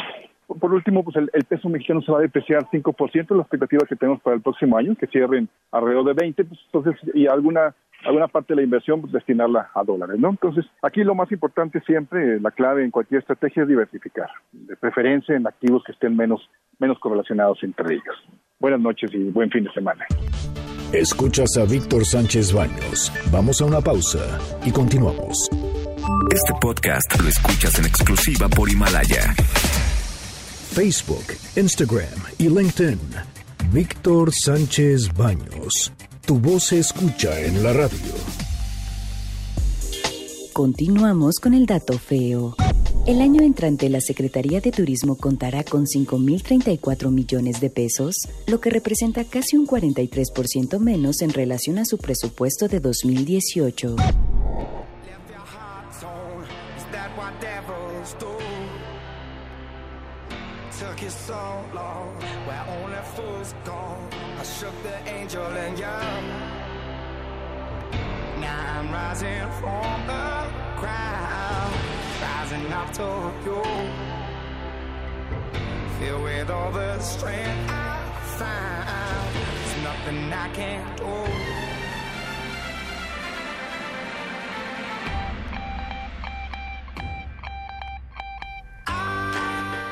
Por, 0.58 0.74
último, 0.74 1.04
pues 1.04 1.14
el, 1.14 1.30
el, 1.32 1.44
peso 1.44 1.68
mexicano 1.68 2.02
se 2.02 2.10
va 2.10 2.18
a 2.18 2.22
depreciar 2.22 2.68
5%, 2.72 3.36
la 3.36 3.42
expectativa 3.42 3.86
que 3.88 3.94
tenemos 3.94 4.20
para 4.20 4.34
el 4.34 4.42
próximo 4.42 4.76
año, 4.76 4.96
que 4.96 5.06
cierren 5.06 5.48
alrededor 5.70 6.06
de 6.06 6.14
20, 6.14 6.44
pues, 6.44 6.60
entonces, 6.72 7.00
y 7.14 7.28
alguna 7.28 7.72
alguna 8.04 8.28
parte 8.28 8.52
de 8.52 8.56
la 8.56 8.62
inversión 8.62 9.00
pues, 9.00 9.12
destinarla 9.12 9.70
a 9.74 9.84
dólares, 9.84 10.18
¿no? 10.18 10.30
Entonces, 10.30 10.64
aquí 10.82 11.04
lo 11.04 11.14
más 11.14 11.30
importante 11.32 11.80
siempre, 11.80 12.40
la 12.40 12.50
clave 12.50 12.84
en 12.84 12.90
cualquier 12.90 13.20
estrategia 13.20 13.62
es 13.62 13.68
diversificar, 13.68 14.28
de 14.52 14.76
preferencia 14.76 15.36
en 15.36 15.46
activos 15.46 15.82
que 15.84 15.92
estén 15.92 16.16
menos, 16.16 16.48
menos 16.78 16.98
correlacionados 16.98 17.62
entre 17.62 17.94
ellos. 17.94 18.16
Buenas 18.58 18.80
noches 18.80 19.12
y 19.14 19.30
buen 19.30 19.50
fin 19.50 19.64
de 19.64 19.72
semana. 19.72 20.04
Escuchas 20.92 21.56
a 21.56 21.64
Víctor 21.70 22.04
Sánchez 22.04 22.52
Baños. 22.52 23.12
Vamos 23.30 23.60
a 23.60 23.64
una 23.64 23.80
pausa 23.80 24.38
y 24.64 24.72
continuamos. 24.72 25.48
Este 26.32 26.52
podcast 26.60 27.20
lo 27.22 27.28
escuchas 27.28 27.78
en 27.78 27.86
exclusiva 27.86 28.48
por 28.48 28.68
Himalaya. 28.68 29.34
Facebook, 30.74 31.24
Instagram 31.56 32.20
y 32.38 32.48
LinkedIn. 32.48 32.98
Víctor 33.72 34.30
Sánchez 34.32 35.12
Baños. 35.16 36.09
Tu 36.30 36.38
voz 36.38 36.66
se 36.66 36.78
escucha 36.78 37.40
en 37.40 37.60
la 37.60 37.72
radio. 37.72 37.98
Continuamos 40.52 41.40
con 41.40 41.54
el 41.54 41.66
dato 41.66 41.98
feo. 41.98 42.54
El 43.04 43.20
año 43.20 43.42
entrante 43.42 43.88
la 43.88 44.00
Secretaría 44.00 44.60
de 44.60 44.70
Turismo 44.70 45.16
contará 45.16 45.64
con 45.64 45.86
5.034 45.86 47.10
millones 47.10 47.60
de 47.60 47.70
pesos, 47.70 48.14
lo 48.46 48.60
que 48.60 48.70
representa 48.70 49.24
casi 49.24 49.56
un 49.56 49.66
43% 49.66 50.78
menos 50.78 51.20
en 51.20 51.30
relación 51.30 51.78
a 51.78 51.84
su 51.84 51.98
presupuesto 51.98 52.68
de 52.68 52.78
2018. 52.78 53.96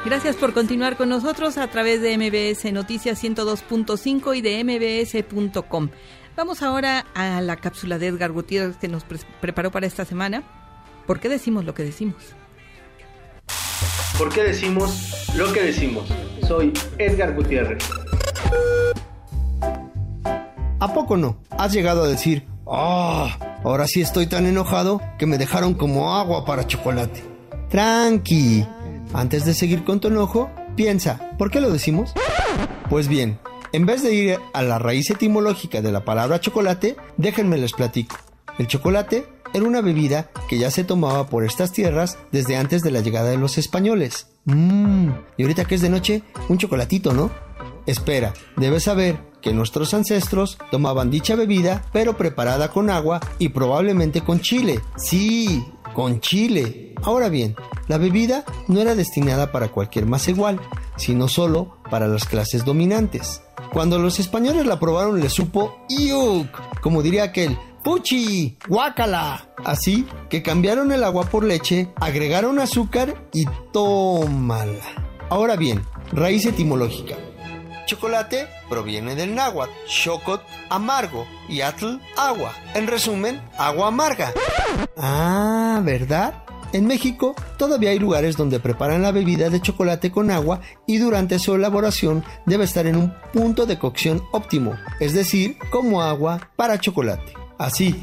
Gracias 0.05 0.37
por 0.37 0.55
continuar 0.55 0.97
con 0.97 1.11
nosotros 1.11 1.59
a 1.59 1.69
través 1.69 2.01
de 2.01 2.17
MBS 2.17 2.73
Noticias 2.73 3.23
102.5 3.23 4.37
y 4.37 4.41
de 4.41 4.65
mbs.com. 4.65 5.91
Vamos 6.39 6.63
ahora 6.63 7.05
a 7.17 7.41
la 7.41 7.57
cápsula 7.57 7.99
de 7.99 8.07
Edgar 8.07 8.31
Gutiérrez 8.31 8.77
que 8.77 8.87
nos 8.87 9.03
pre 9.03 9.19
preparó 9.41 9.73
para 9.73 9.89
esta 9.89 10.05
semana. 10.05 10.45
¿Por 11.05 11.19
qué 11.19 11.29
decimos 11.29 11.65
lo 11.65 11.75
que 11.75 11.83
decimos? 11.83 12.15
¿Por 14.17 14.33
qué 14.33 14.45
decimos 14.45 15.33
lo 15.35 15.53
que 15.53 15.65
decimos? 15.65 16.09
Soy 16.47 16.73
Edgar 16.97 17.35
Gutiérrez. 17.35 17.83
¿A 20.79 20.95
poco 20.95 21.17
no? 21.17 21.41
Has 21.51 21.73
llegado 21.73 22.05
a 22.05 22.07
decir, 22.07 22.47
ah, 22.69 23.37
ahora 23.65 23.89
sí 23.89 24.01
estoy 24.01 24.29
tan 24.29 24.47
enojado 24.47 25.03
que 25.19 25.27
me 25.27 25.39
dejaron 25.39 25.75
como 25.75 26.15
agua 26.15 26.45
para 26.45 26.69
chocolate. 26.69 27.21
Tranqui. 27.69 28.65
Antes 29.13 29.45
de 29.45 29.55
seguir 29.55 29.83
con 29.83 29.99
tu 29.99 30.07
enojo, 30.07 30.53
piensa, 30.77 31.33
¿por 31.37 31.51
qué 31.51 31.61
lo 31.61 31.73
decimos? 31.73 32.15
Pues 32.89 33.09
bien, 33.09 33.41
en 33.73 33.87
vez 33.87 34.03
de 34.03 34.15
ir 34.15 34.39
a 34.53 34.63
la 34.63 34.79
raíz 34.79 35.11
etimológica 35.11 35.81
de 35.81 35.93
la 35.93 36.05
palabra 36.05 36.41
chocolate, 36.41 36.97
déjenme 37.17 37.59
les 37.59 37.73
platico. 37.73 38.17
El 38.59 38.67
chocolate 38.67 39.27
era 39.55 39.65
una 39.65 39.81
bebida 39.81 40.31
que 40.49 40.59
ya 40.59 40.71
se 40.71 40.85
tomaba 40.85 41.29
por 41.29 41.45
estas 41.45 41.73
tierras 41.73 42.19
desde 42.33 42.57
antes 42.57 42.83
de 42.83 42.91
la 42.91 43.01
llegada 43.01 43.31
de 43.31 43.39
los 43.39 43.59
españoles. 43.59 44.29
Mmm, 44.45 45.11
y 45.37 45.43
ahorita 45.43 45.65
que 45.65 45.75
es 45.75 45.83
de 45.83 45.89
noche, 45.89 46.23
un 46.49 46.59
chocolatito, 46.59 47.13
¿no? 47.13 47.31
Espera, 47.87 48.35
debes 48.57 48.85
saber 48.85 49.19
que 49.41 49.53
nuestros 49.53 49.95
ancestros 49.95 50.59
tomaban 50.71 51.11
dicha 51.11 51.37
bebida, 51.37 51.85
pero 51.93 52.17
preparada 52.17 52.71
con 52.71 52.91
agua 52.91 53.21
y 53.39 53.51
probablemente 53.51 54.21
con 54.21 54.41
chile. 54.41 54.81
Sí, 54.97 55.65
con 55.99 56.21
chile. 56.21 56.95
Ahora 57.03 57.29
bien, 57.29 57.57
la 57.89 57.99
bebida 57.99 58.45
no 58.69 58.79
era 58.79 58.95
destinada 58.95 59.51
para 59.51 59.67
cualquier 59.67 60.07
más 60.07 60.29
igual, 60.29 60.61
sino 60.97 61.27
solo 61.27 61.79
para 61.91 62.07
las 62.07 62.25
clases 62.25 62.65
dominantes. 62.65 63.43
Cuando 63.73 63.99
los 63.99 64.21
españoles 64.21 64.65
la 64.65 64.79
probaron 64.79 65.21
les 65.21 65.33
supo 65.33 65.77
¡Yuk! 65.89 66.47
Como 66.83 67.03
diría 67.03 67.25
aquel, 67.25 67.59
¡Puchi! 67.83 68.57
¡Guácala! 68.69 69.51
Así 69.65 70.07
que 70.31 70.41
cambiaron 70.41 70.93
el 70.93 71.03
agua 71.03 71.25
por 71.25 71.43
leche, 71.43 71.89
agregaron 71.97 72.61
azúcar 72.61 73.29
y 73.33 73.47
tómala. 73.73 74.85
Ahora 75.31 75.57
bien, 75.57 75.83
raíz 76.13 76.47
etimológica. 76.47 77.17
Chocolate 77.89 78.47
proviene 78.69 79.15
del 79.15 79.35
náhuatl, 79.35 79.73
chocot, 79.87 80.43
amargo, 80.69 81.27
y 81.49 81.63
atl, 81.63 81.99
agua. 82.19 82.53
En 82.75 82.87
resumen, 82.87 83.41
agua 83.57 83.89
amarga. 83.89 84.35
Ah, 84.99 85.81
¿verdad? 85.83 86.35
En 86.75 86.87
México 86.87 87.35
todavía 87.57 87.89
hay 87.89 87.99
lugares 87.99 88.37
donde 88.37 88.61
preparan 88.61 89.01
la 89.01 89.11
bebida 89.11 89.49
de 89.49 89.63
chocolate 89.63 90.11
con 90.11 90.31
agua 90.31 90.61
y 90.87 90.99
durante 90.99 91.39
su 91.39 91.55
elaboración 91.55 92.25
debe 92.45 92.65
estar 92.65 92.87
en 92.87 92.97
un 92.97 93.15
punto 93.33 93.65
de 93.65 93.79
cocción 93.79 94.23
óptimo, 94.33 94.75
es 95.01 95.15
decir, 95.15 95.57
como 95.71 96.03
agua 96.03 96.51
para 96.57 96.79
chocolate. 96.79 97.33
Así 97.59 97.97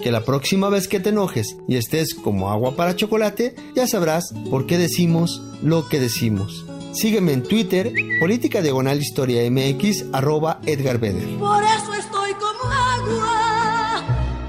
que 0.00 0.12
la 0.12 0.24
próxima 0.24 0.68
vez 0.68 0.86
que 0.86 1.00
te 1.00 1.08
enojes 1.08 1.56
y 1.66 1.74
estés 1.74 2.14
como 2.14 2.52
agua 2.52 2.76
para 2.76 2.94
chocolate, 2.94 3.56
ya 3.74 3.88
sabrás 3.88 4.32
por 4.48 4.66
qué 4.66 4.78
decimos 4.78 5.42
lo 5.60 5.88
que 5.88 5.98
decimos. 5.98 6.64
Sígueme 6.94 7.32
en 7.32 7.42
Twitter, 7.42 7.92
Política 8.20 8.62
Diagonal 8.62 9.00
Historia 9.00 9.42
MX, 9.50 10.06
arroba 10.12 10.60
Edgar 10.64 10.98
Beder. 11.00 11.28
Por 11.38 11.62
eso 11.64 11.92
estoy 11.92 12.32
como 12.34 12.72
agua 12.72 14.04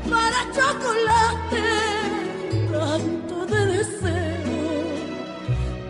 para 0.07 0.45
chocolate, 0.53 1.63
tanto 2.71 3.45
de 3.47 3.65
deseo 3.65 4.43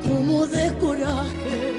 como 0.07 0.47
de 0.47 0.77
coraje. 0.77 1.73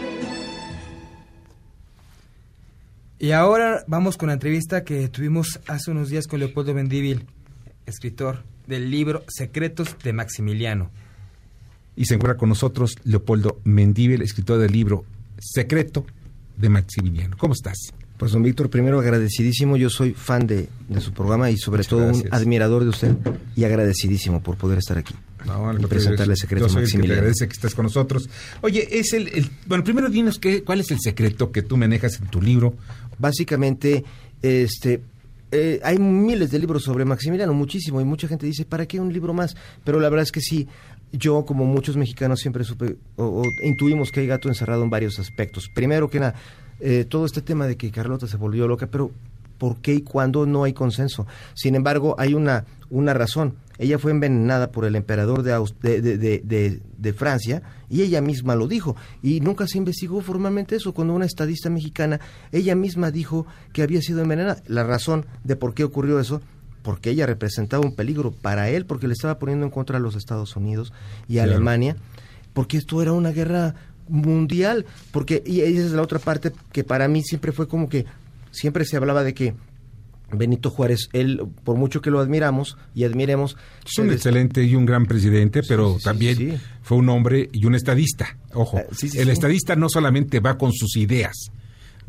Y 3.18 3.32
ahora 3.32 3.82
vamos 3.86 4.18
con 4.18 4.26
la 4.26 4.34
entrevista 4.34 4.84
que 4.84 5.08
tuvimos 5.08 5.58
hace 5.68 5.90
unos 5.90 6.10
días 6.10 6.26
con 6.26 6.38
Leopoldo 6.38 6.74
Mendívil, 6.74 7.26
escritor 7.86 8.44
del 8.66 8.90
libro 8.90 9.24
Secretos 9.28 9.96
de 10.04 10.12
Maximiliano. 10.12 10.90
Y 11.96 12.04
se 12.04 12.14
encuentra 12.14 12.36
con 12.36 12.48
nosotros 12.50 12.94
Leopoldo 13.04 13.60
Mendívil, 13.64 14.22
escritor 14.22 14.58
del 14.58 14.72
libro 14.72 15.04
Secreto 15.38 16.04
de 16.56 16.68
Maximiliano. 16.68 17.36
¿Cómo 17.38 17.54
estás? 17.54 17.76
Pues 18.18 18.32
don 18.32 18.42
Víctor, 18.42 18.70
primero 18.70 18.98
agradecidísimo, 19.00 19.76
yo 19.76 19.90
soy 19.90 20.12
fan 20.12 20.46
de, 20.46 20.68
de 20.88 21.00
su 21.02 21.12
programa 21.12 21.50
y 21.50 21.58
sobre 21.58 21.78
Muchas 21.80 21.88
todo 21.90 22.04
gracias. 22.06 22.24
un 22.26 22.34
admirador 22.34 22.82
de 22.84 22.88
usted 22.90 23.14
y 23.56 23.64
agradecidísimo 23.64 24.42
por 24.42 24.56
poder 24.56 24.78
estar 24.78 24.96
aquí. 24.96 25.14
No, 25.46 25.72
y 25.78 25.86
presentarle 25.86 26.32
yo- 26.32 26.36
Secreto 26.36 26.66
yo 26.66 26.72
soy 26.72 26.82
el 26.82 26.86
que 26.86 26.92
te 26.92 26.96
Maximiliano. 26.98 27.20
agradece 27.20 27.46
que 27.46 27.52
estés 27.52 27.74
con 27.74 27.84
nosotros. 27.84 28.28
Oye, 28.62 28.88
es 28.98 29.12
el, 29.12 29.28
el- 29.28 29.50
bueno, 29.66 29.84
primero 29.84 30.08
dinos 30.08 30.38
qué, 30.38 30.62
cuál 30.64 30.80
es 30.80 30.90
el 30.90 30.98
secreto 31.00 31.52
que 31.52 31.62
tú 31.62 31.76
manejas 31.76 32.18
en 32.20 32.26
tu 32.28 32.40
libro. 32.40 32.74
Básicamente, 33.18 34.04
este, 34.42 35.02
eh, 35.52 35.80
hay 35.84 35.98
miles 35.98 36.50
de 36.50 36.58
libros 36.58 36.82
sobre 36.84 37.04
Maximiliano, 37.04 37.52
muchísimo, 37.54 38.00
y 38.00 38.04
mucha 38.04 38.28
gente 38.28 38.46
dice, 38.46 38.64
¿para 38.64 38.86
qué 38.86 38.98
un 38.98 39.12
libro 39.12 39.32
más? 39.34 39.56
Pero 39.84 40.00
la 40.00 40.08
verdad 40.08 40.24
es 40.24 40.32
que 40.32 40.40
sí, 40.40 40.66
yo 41.18 41.44
como 41.44 41.64
muchos 41.64 41.96
mexicanos 41.96 42.40
siempre 42.40 42.64
supe 42.64 42.96
o, 43.16 43.42
intuimos 43.64 44.10
que 44.10 44.20
hay 44.20 44.26
gato 44.26 44.48
encerrado 44.48 44.82
en 44.82 44.90
varios 44.90 45.18
aspectos. 45.18 45.68
Primero 45.74 46.08
que 46.10 46.20
nada, 46.20 46.34
eh, 46.80 47.04
todo 47.08 47.26
este 47.26 47.42
tema 47.42 47.66
de 47.66 47.76
que 47.76 47.90
Carlota 47.90 48.26
se 48.26 48.36
volvió 48.36 48.66
loca, 48.68 48.86
pero 48.86 49.10
¿por 49.58 49.76
qué 49.80 49.94
y 49.94 50.00
cuándo 50.02 50.46
no 50.46 50.64
hay 50.64 50.72
consenso? 50.72 51.26
Sin 51.54 51.74
embargo, 51.74 52.14
hay 52.18 52.34
una, 52.34 52.64
una 52.90 53.14
razón. 53.14 53.54
Ella 53.78 53.98
fue 53.98 54.10
envenenada 54.10 54.70
por 54.72 54.86
el 54.86 54.96
emperador 54.96 55.42
de, 55.42 55.52
Aus- 55.54 55.74
de, 55.82 56.00
de- 56.00 56.16
de- 56.16 56.40
de- 56.42 56.80
de 56.96 57.12
Francia 57.12 57.62
y 57.90 58.00
ella 58.02 58.22
misma 58.22 58.54
lo 58.56 58.68
dijo. 58.68 58.96
Y 59.22 59.40
nunca 59.40 59.66
se 59.66 59.76
investigó 59.76 60.22
formalmente 60.22 60.76
eso. 60.76 60.94
Cuando 60.94 61.12
una 61.14 61.26
estadista 61.26 61.68
mexicana, 61.68 62.20
ella 62.52 62.74
misma 62.74 63.10
dijo 63.10 63.46
que 63.74 63.82
había 63.82 64.00
sido 64.00 64.22
envenenada. 64.22 64.62
La 64.66 64.82
razón 64.84 65.26
de 65.44 65.56
por 65.56 65.74
qué 65.74 65.84
ocurrió 65.84 66.18
eso, 66.20 66.40
porque 66.86 67.10
ella 67.10 67.26
representaba 67.26 67.84
un 67.84 67.96
peligro 67.96 68.30
para 68.30 68.70
él, 68.70 68.86
porque 68.86 69.08
le 69.08 69.12
estaba 69.12 69.40
poniendo 69.40 69.66
en 69.66 69.72
contra 69.72 69.96
a 69.96 70.00
los 70.00 70.14
Estados 70.14 70.54
Unidos 70.54 70.92
y 71.26 71.34
Claro. 71.34 71.50
Alemania, 71.50 71.96
porque 72.52 72.76
esto 72.76 73.02
era 73.02 73.12
una 73.12 73.32
guerra 73.32 73.74
mundial. 74.06 74.86
Porque, 75.10 75.42
y 75.44 75.62
esa 75.62 75.84
es 75.86 75.90
la 75.90 76.02
otra 76.02 76.20
parte 76.20 76.52
que 76.70 76.84
para 76.84 77.08
mí 77.08 77.24
siempre 77.24 77.50
fue 77.50 77.66
como 77.66 77.88
que, 77.88 78.06
siempre 78.52 78.84
se 78.84 78.96
hablaba 78.96 79.24
de 79.24 79.34
que 79.34 79.54
Benito 80.30 80.70
Juárez, 80.70 81.08
él, 81.12 81.42
por 81.64 81.76
mucho 81.76 82.00
que 82.00 82.12
lo 82.12 82.20
admiramos 82.20 82.78
y 82.94 83.02
admiremos, 83.02 83.56
Es 83.84 83.98
un 83.98 84.12
excelente 84.12 84.62
y 84.62 84.76
un 84.76 84.86
gran 84.86 85.06
presidente, 85.06 85.62
pero 85.66 85.98
también 86.04 86.60
fue 86.82 86.98
un 86.98 87.08
hombre 87.08 87.48
y 87.52 87.66
un 87.66 87.74
estadista. 87.74 88.36
Ojo, 88.54 88.80
sí, 88.92 89.10
el 89.18 89.28
estadista 89.28 89.74
no 89.74 89.88
solamente 89.88 90.38
va 90.38 90.56
con 90.56 90.72
sus 90.72 90.96
ideas, 90.96 91.50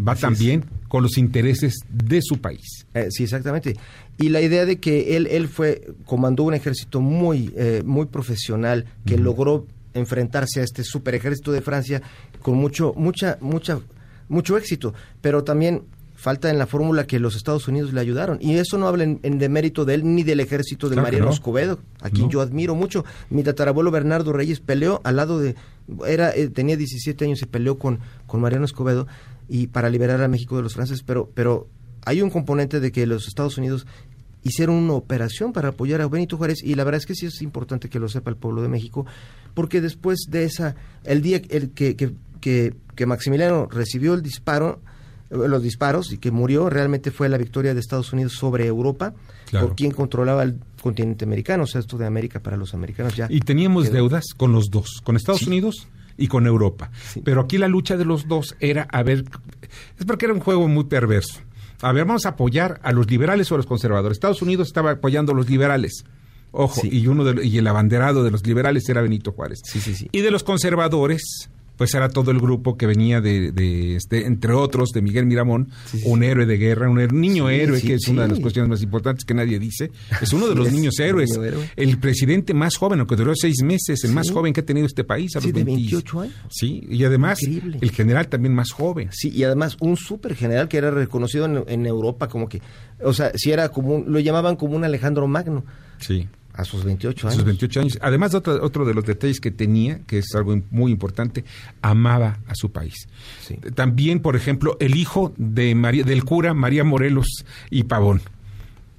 va 0.05 0.13
Así 0.13 0.21
también 0.21 0.65
con 0.87 1.03
los 1.03 1.17
intereses 1.17 1.75
de 1.89 2.21
su 2.21 2.39
país. 2.39 2.85
Eh, 2.93 3.07
sí, 3.09 3.23
exactamente. 3.23 3.75
Y 4.17 4.29
la 4.29 4.41
idea 4.41 4.65
de 4.65 4.79
que 4.79 5.17
él, 5.17 5.27
él 5.27 5.47
fue, 5.47 5.93
comandó 6.05 6.43
un 6.43 6.53
ejército 6.53 7.01
muy, 7.01 7.53
eh, 7.55 7.83
muy 7.85 8.05
profesional 8.05 8.85
que 9.05 9.17
logró 9.17 9.65
enfrentarse 9.93 10.61
a 10.61 10.63
este 10.63 10.83
super 10.83 11.15
ejército 11.15 11.51
de 11.51 11.61
Francia 11.61 12.01
con 12.41 12.55
mucho, 12.55 12.93
mucha, 12.95 13.37
mucha, 13.41 13.79
mucho 14.29 14.57
éxito, 14.57 14.93
pero 15.21 15.43
también 15.43 15.83
falta 16.15 16.49
en 16.49 16.57
la 16.57 16.65
fórmula 16.65 17.05
que 17.05 17.19
los 17.19 17.35
Estados 17.35 17.67
Unidos 17.67 17.93
le 17.93 18.01
ayudaron. 18.01 18.39
Y 18.41 18.55
eso 18.55 18.77
no 18.77 18.87
habla 18.87 19.03
en, 19.03 19.19
en 19.21 19.37
demérito 19.37 19.85
de 19.85 19.93
él 19.93 20.15
ni 20.15 20.23
del 20.23 20.39
ejército 20.39 20.89
de 20.89 20.95
Claro 20.95 21.05
Mariano 21.05 21.25
no. 21.27 21.31
Escobedo, 21.31 21.79
a 22.01 22.09
quien 22.09 22.25
No. 22.25 22.31
yo 22.31 22.41
admiro 22.41 22.73
mucho. 22.73 23.05
Mi 23.29 23.43
tatarabuelo 23.43 23.91
Bernardo 23.91 24.33
Reyes 24.33 24.59
peleó 24.59 24.99
al 25.03 25.15
lado 25.15 25.39
de, 25.39 25.55
era, 26.07 26.35
eh, 26.35 26.49
tenía 26.49 26.75
17 26.75 27.23
años 27.23 27.41
y 27.43 27.45
peleó 27.45 27.77
con, 27.77 27.99
con 28.25 28.41
Mariano 28.41 28.65
Escobedo 28.65 29.07
y 29.47 29.67
para 29.67 29.89
liberar 29.89 30.21
a 30.21 30.27
México 30.27 30.57
de 30.57 30.63
los 30.63 30.73
franceses, 30.73 31.03
pero, 31.03 31.31
pero 31.33 31.67
hay 32.05 32.21
un 32.21 32.29
componente 32.29 32.79
de 32.79 32.91
que 32.91 33.05
los 33.05 33.27
Estados 33.27 33.57
Unidos 33.57 33.85
hicieron 34.43 34.75
una 34.75 34.93
operación 34.93 35.51
para 35.53 35.69
apoyar 35.69 36.01
a 36.01 36.07
Benito 36.07 36.37
Juárez 36.37 36.63
y 36.63 36.75
la 36.75 36.83
verdad 36.83 36.99
es 36.99 37.05
que 37.05 37.15
sí 37.15 37.25
es 37.25 37.41
importante 37.41 37.89
que 37.89 37.99
lo 37.99 38.07
sepa 38.07 38.29
el 38.29 38.37
pueblo 38.37 38.61
de 38.61 38.69
México 38.69 39.05
porque 39.53 39.81
después 39.81 40.19
de 40.29 40.45
esa 40.45 40.75
el 41.03 41.21
día 41.21 41.41
el 41.49 41.71
que, 41.71 41.95
que, 41.95 42.13
que, 42.39 42.73
que 42.95 43.05
Maximiliano 43.05 43.65
recibió 43.65 44.13
el 44.13 44.21
disparo 44.21 44.79
eh, 45.29 45.35
los 45.35 45.61
disparos 45.63 46.13
y 46.13 46.17
que 46.17 46.31
murió 46.31 46.69
realmente 46.69 47.11
fue 47.11 47.27
la 47.27 47.37
victoria 47.37 47.73
de 47.73 47.79
Estados 47.79 48.13
Unidos 48.13 48.33
sobre 48.33 48.65
Europa 48.67 49.13
Claro. 49.47 49.67
por 49.67 49.75
quien 49.77 49.91
controlaba 49.91 50.43
el 50.43 50.59
continente 50.81 51.23
americano, 51.23 51.63
o 51.63 51.67
sea, 51.67 51.79
esto 51.79 51.97
de 51.97 52.05
América 52.05 52.41
para 52.41 52.57
los 52.57 52.73
americanos 52.73 53.15
ya. 53.15 53.27
Y 53.29 53.39
teníamos 53.39 53.85
quedó. 53.85 53.93
deudas 53.93 54.25
con 54.35 54.51
los 54.51 54.69
dos, 54.69 54.99
con 55.05 55.15
Estados 55.15 55.43
Unidos 55.47 55.87
y 56.17 56.27
con 56.27 56.47
Europa. 56.47 56.91
Pero 57.23 57.41
aquí 57.41 57.57
la 57.57 57.67
lucha 57.67 57.97
de 57.97 58.05
los 58.05 58.27
dos 58.27 58.55
era, 58.59 58.87
a 58.91 59.03
ver, 59.03 59.25
es 59.97 60.05
porque 60.05 60.25
era 60.25 60.33
un 60.33 60.39
juego 60.39 60.67
muy 60.67 60.85
perverso. 60.85 61.41
A 61.81 61.91
ver, 61.91 62.05
vamos 62.05 62.25
a 62.25 62.29
apoyar 62.29 62.79
a 62.83 62.91
los 62.91 63.09
liberales 63.09 63.51
o 63.51 63.55
a 63.55 63.57
los 63.57 63.67
conservadores. 63.67 64.15
Estados 64.15 64.41
Unidos 64.41 64.67
estaba 64.67 64.91
apoyando 64.91 65.31
a 65.31 65.35
los 65.35 65.49
liberales. 65.49 66.05
Ojo, 66.51 66.81
y 66.83 67.05
uno 67.07 67.23
de, 67.23 67.45
y 67.45 67.57
el 67.57 67.67
abanderado 67.67 68.23
de 68.23 68.31
los 68.31 68.45
liberales 68.45 68.87
era 68.89 69.01
Benito 69.01 69.31
Juárez. 69.31 69.61
Y 70.11 70.21
de 70.21 70.31
los 70.31 70.43
conservadores, 70.43 71.49
pues 71.77 71.93
era 71.93 72.09
todo 72.09 72.31
el 72.31 72.39
grupo 72.39 72.75
que 72.77 72.85
venía 72.87 73.21
de, 73.21 73.51
de 73.51 73.95
este, 73.95 74.25
entre 74.25 74.53
otros, 74.53 74.89
de 74.89 75.01
Miguel 75.01 75.25
Miramón, 75.25 75.69
un 76.05 76.23
héroe 76.23 76.45
de 76.45 76.57
guerra, 76.57 76.89
un, 76.89 76.97
niño 77.19 77.49
héroe, 77.49 77.81
que 77.81 77.93
es 77.95 78.07
una 78.07 78.23
de 78.23 78.29
las 78.29 78.39
cuestiones 78.39 78.69
más 78.69 78.81
importantes 78.81 79.23
que 79.25 79.33
nadie 79.33 79.59
dice. 79.59 79.91
Es 80.21 80.33
uno 80.33 80.47
de 80.47 80.55
los 80.55 80.71
niños 80.71 80.99
héroes. 80.99 81.29
niño 81.31 81.43
héroe. 81.43 81.69
El 81.75 81.97
presidente 81.99 82.53
más 82.53 82.75
joven, 82.75 82.99
aunque 82.99 83.15
duró 83.15 83.33
seis 83.35 83.57
meses, 83.63 84.03
el 84.03 84.11
más 84.11 84.29
joven 84.31 84.53
que 84.53 84.61
ha 84.61 84.65
tenido 84.65 84.85
este 84.87 85.03
país, 85.03 85.35
a 85.35 85.39
los 85.39 85.45
de 85.47 85.53
20 85.53 85.71
28 85.71 86.21
años. 86.21 86.33
Sí, 86.49 86.83
y 86.89 87.03
además 87.03 87.41
Increíble. 87.43 87.77
el 87.81 87.91
general 87.91 88.27
también 88.27 88.53
más 88.55 88.71
joven. 88.71 89.09
Sí, 89.11 89.29
y 89.33 89.43
además 89.43 89.77
un 89.79 89.95
súper 89.97 90.35
general 90.35 90.67
que 90.67 90.77
era 90.77 90.91
reconocido 90.91 91.45
en, 91.45 91.63
en 91.67 91.85
Europa 91.85 92.27
como 92.27 92.49
que, 92.49 92.61
o 93.03 93.13
sea, 93.13 93.31
si 93.35 93.51
era 93.51 93.69
como, 93.69 93.95
un- 93.95 94.11
lo 94.11 94.19
llamaban 94.19 94.55
como 94.55 94.75
un 94.75 94.83
Alejandro 94.83 95.27
Magno. 95.27 95.63
Sí. 95.99 96.27
A 96.57 96.65
sus 96.65 96.83
28 96.83 97.27
a 97.27 97.29
años. 97.29 97.35
sus 97.37 97.45
28 97.45 97.79
años. 97.81 97.97
Además, 98.01 98.33
otro, 98.33 98.61
otro 98.63 98.83
de 98.83 98.93
los 98.93 99.05
detalles 99.05 99.39
que 99.39 99.51
tenía, 99.51 99.99
que 100.07 100.17
es 100.17 100.33
algo 100.35 100.59
muy 100.71 100.91
importante, 100.91 101.43
amaba 101.81 102.39
a 102.47 102.55
su 102.55 102.71
país. 102.71 103.07
También, 103.75 104.19
por 104.19 104.35
ejemplo, 104.35 104.75
el 104.79 104.95
hijo 104.95 105.33
de 105.37 105.73
María, 105.75 106.03
del 106.03 106.23
cura 106.23 106.53
María 106.53 106.83
Morelos 106.83 107.45
y 107.69 107.83
Pavón. 107.83 108.21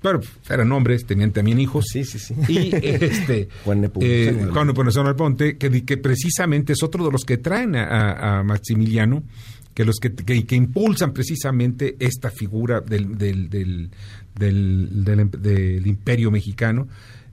Pero 0.00 0.20
eran 0.48 0.70
hombres, 0.70 1.04
tenían 1.06 1.32
también 1.32 1.59
hijos. 1.59 1.86
Sí, 1.92 2.04
sí, 2.04 2.20
sí. 2.20 2.32
Y 2.48 2.70
este 2.72 3.48
Juan 3.64 3.80
Nepomuceno. 3.80 5.04
eh, 5.04 5.09
Alponte, 5.09 5.56
que, 5.56 5.84
que 5.84 5.96
precisamente 5.96 6.72
es 6.74 6.82
otro 6.84 7.04
de 7.04 7.11
los 7.11 7.24
que 7.24 7.36
traen 7.38 7.74
a, 7.74 7.84
a- 7.84 8.38
a 8.38 8.42
Maximiliano, 8.44 9.24
que 9.74 9.84
los 9.84 9.96
que, 9.96 10.14
que- 10.14 10.46
que 10.46 10.54
impulsan 10.54 11.12
precisamente 11.12 11.96
esta 11.98 12.30
figura 12.30 12.80
del, 12.80 13.18
del, 13.18 13.50
del, 13.50 13.90
del 14.36 15.86
imperio 15.86 16.30
mexicano 16.30 16.86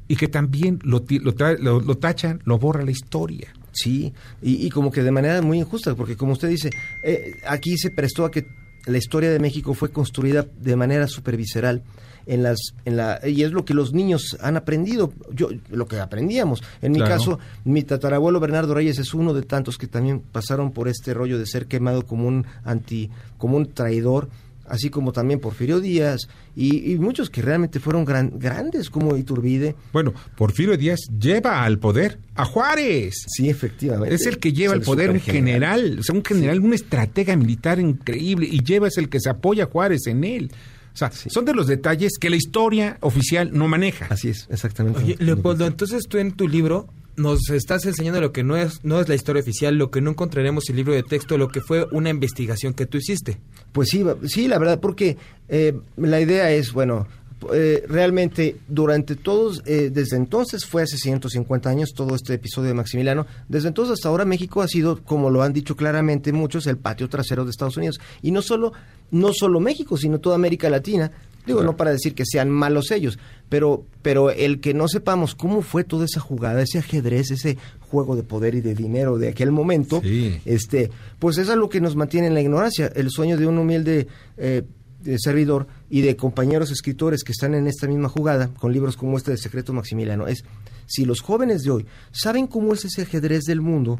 y 0.08 0.16
que 0.16 0.28
también 0.28 0.80
lo, 0.84 1.00
lo, 1.22 1.36
trae- 1.36 1.58
lo- 1.60 1.80
lo 1.82 1.98
tachan, 1.98 2.42
lo 2.46 2.58
borra 2.60 2.84
la 2.84 2.92
historia. 2.92 3.54
Sí, 3.72 4.14
y, 4.42 4.66
y 4.66 4.70
como 4.70 4.92
que 4.92 5.04
de 5.04 5.12
manera 5.12 5.42
muy 5.42 5.60
injusta, 5.60 5.96
porque 5.96 6.16
como 6.16 6.34
usted 6.34 6.48
dice, 6.50 6.70
eh, 7.04 7.34
aquí 7.48 7.78
se 7.78 7.90
prestó 7.92 8.24
a 8.26 8.32
que 8.32 8.46
la 8.86 8.98
historia 8.98 9.32
de 9.32 9.40
México 9.40 9.74
fue 9.74 9.90
construida 9.90 10.46
de 10.62 10.76
manera 10.76 11.08
supervisceral 11.08 11.84
en 12.28 12.42
las 12.42 12.58
en 12.86 12.98
la 12.98 13.20
y 13.28 13.44
es 13.44 13.52
lo 13.52 13.66
que 13.66 13.74
los 13.76 13.94
niños 13.94 14.36
han 14.42 14.58
aprendido 14.58 15.14
yo 15.32 15.50
lo 15.70 15.86
que 15.88 16.00
aprendíamos 16.00 16.64
en 16.82 16.92
mi 16.92 16.98
Claro. 16.98 17.14
caso 17.16 17.40
mi 17.66 17.84
tatarabuelo 17.84 18.40
Bernardo 18.40 18.74
Reyes 18.74 18.98
es 18.98 19.14
uno 19.14 19.36
de 19.36 19.44
tantos 19.44 19.78
que 19.78 19.86
también 19.86 20.22
pasaron 20.32 20.72
por 20.72 20.88
este 20.88 21.14
rollo 21.14 21.38
de 21.38 21.46
ser 21.46 21.68
quemado 21.68 22.04
como 22.08 22.28
un 22.28 22.48
anti 22.64 23.12
como 23.38 23.58
un 23.58 23.68
traidor 23.74 24.28
así 24.68 24.90
como 24.90 25.12
también 25.12 25.40
Porfirio 25.40 25.80
Díaz 25.80 26.28
y, 26.56 26.92
y 26.94 26.98
muchos 26.98 27.30
que 27.30 27.42
realmente 27.42 27.80
fueron 27.80 28.06
gran- 28.06 28.32
grandes 28.38 28.90
como 28.90 29.16
Iturbide 29.18 29.76
Bueno, 29.94 30.14
Porfirio 30.38 30.76
Díaz 30.78 31.00
lleva 31.20 31.64
al 31.64 31.80
poder 31.80 32.20
a 32.36 32.46
Juárez. 32.46 33.14
Sí, 33.28 33.50
efectivamente. 33.50 34.14
Es 34.16 34.26
el 34.26 34.40
que 34.40 34.54
lleva 34.54 34.74
al 34.74 34.80
el 34.80 34.86
poder 34.86 35.10
un 35.12 35.20
supergeneral. 35.20 35.80
general, 35.82 36.00
o 36.00 36.04
sea, 36.04 36.16
un 36.16 36.24
general, 36.26 36.60
un 36.60 36.74
estratega 36.74 37.36
militar 37.36 37.80
increíble, 37.80 38.48
y 38.52 38.64
lleva 38.64 38.88
es 38.88 38.98
el 38.98 39.10
que 39.10 39.20
se 39.20 39.30
apoya 39.30 39.66
a 39.66 39.68
Juárez 39.68 40.08
en 40.08 40.24
él. 40.24 40.52
O 40.94 40.98
sea, 40.98 41.12
son 41.12 41.44
de 41.44 41.54
los 41.54 41.68
detalles 41.68 42.14
que 42.20 42.30
la 42.30 42.38
historia 42.38 42.98
oficial 43.02 43.50
no 43.54 43.68
maneja. 43.68 44.08
Así 44.10 44.30
es, 44.30 44.48
exactamente. 44.50 45.00
Oye, 45.04 45.16
Leopoldo, 45.20 45.68
entonces 45.68 46.06
tú 46.08 46.18
en 46.18 46.32
tu 46.32 46.48
libro 46.48 46.88
nos 47.18 47.50
estás 47.50 47.86
enseñando 47.86 48.22
lo 48.22 48.32
que 48.32 48.44
no 48.44 48.58
es, 48.58 48.84
no 48.84 49.00
es 49.00 49.08
la 49.08 49.16
historia 49.16 49.42
oficial, 49.42 49.76
lo 49.76 49.92
que 49.92 50.02
no 50.02 50.12
encontraremos 50.12 50.70
en 50.70 50.74
el 50.74 50.78
libro 50.78 50.94
de 50.94 51.04
texto, 51.04 51.38
lo 51.38 51.48
que 51.48 51.62
fue 51.62 51.86
una 51.92 52.10
investigación 52.10 52.74
que 52.74 52.86
tú 52.86 52.98
hiciste. 52.98 53.40
Pues 53.72 53.90
sí, 53.90 54.04
sí, 54.28 54.48
la 54.48 54.60
verdad, 54.60 54.80
porque 54.80 55.18
eh, 55.48 55.74
la 55.98 56.20
idea 56.20 56.52
es, 56.52 56.74
bueno, 56.74 57.08
eh, 57.54 57.84
realmente 57.88 58.58
durante 58.68 59.16
todos, 59.16 59.62
eh, 59.66 59.90
desde 59.92 60.18
entonces 60.18 60.66
fue 60.66 60.84
hace 60.84 60.98
150 60.98 61.70
años 61.70 61.94
todo 61.94 62.16
este 62.16 62.34
episodio 62.34 62.70
de 62.70 62.74
Maximiliano, 62.74 63.28
desde 63.48 63.68
entonces 63.68 63.94
hasta 63.94 64.10
ahora 64.10 64.26
México 64.26 64.62
ha 64.62 64.68
sido, 64.68 65.04
como 65.04 65.30
lo 65.30 65.44
han 65.44 65.54
dicho 65.54 65.76
claramente 65.76 66.32
muchos, 66.32 66.66
el 66.68 66.78
patio 66.78 67.10
trasero 67.10 67.44
de 67.44 67.52
Estados 67.52 67.78
Unidos. 67.78 68.00
Y 68.22 68.32
no 68.32 68.42
solo, 68.42 68.74
no 69.12 69.32
solo 69.34 69.60
México, 69.60 69.98
sino 69.98 70.20
toda 70.20 70.36
América 70.36 70.70
Latina. 70.70 71.12
Digo, 71.46 71.64
no 71.64 71.78
para 71.78 71.92
decir 71.92 72.16
que 72.16 72.24
sean 72.26 72.50
malos 72.50 72.92
ellos, 72.92 73.20
pero, 73.50 73.86
pero 74.02 74.32
el 74.32 74.60
que 74.60 74.74
no 74.74 74.88
sepamos 74.88 75.36
cómo 75.36 75.62
fue 75.62 75.84
toda 75.84 76.06
esa 76.06 76.20
jugada, 76.20 76.62
ese 76.62 76.80
ajedrez, 76.80 77.32
ese 77.32 77.58
juego 77.90 78.16
de 78.16 78.24
poder 78.24 78.56
y 78.56 78.62
de 78.62 78.74
dinero 78.74 79.18
de 79.18 79.30
aquel 79.30 79.52
momento, 79.52 80.02
este, 80.46 80.90
pues 81.20 81.38
es 81.38 81.50
algo 81.50 81.70
que 81.70 81.82
nos 81.82 81.96
mantiene 81.96 82.28
en 82.28 82.34
la 82.34 82.42
ignorancia. 82.42 82.92
El 82.96 83.10
sueño 83.12 83.38
de 83.38 83.46
un 83.46 83.58
humilde 83.58 84.08
eh, 84.38 84.64
de 85.02 85.18
servidor 85.20 85.68
y 85.90 86.02
de 86.02 86.16
compañeros 86.16 86.72
escritores 86.72 87.24
que 87.24 87.32
están 87.32 87.54
en 87.54 87.68
esta 87.68 87.88
misma 87.88 88.10
jugada, 88.10 88.50
con 88.60 88.74
libros 88.74 88.98
como 88.98 89.18
este 89.18 89.32
de 89.32 89.38
Secreto 89.38 89.72
Maximiliano, 89.72 90.28
es 90.28 90.44
si 90.88 91.06
los 91.06 91.22
jóvenes 91.22 91.62
de 91.64 91.72
hoy 91.72 91.86
saben 92.12 92.48
cómo 92.48 92.74
es 92.74 92.86
ese 92.86 93.04
ajedrez 93.04 93.44
del 93.44 93.62
mundo, 93.62 94.00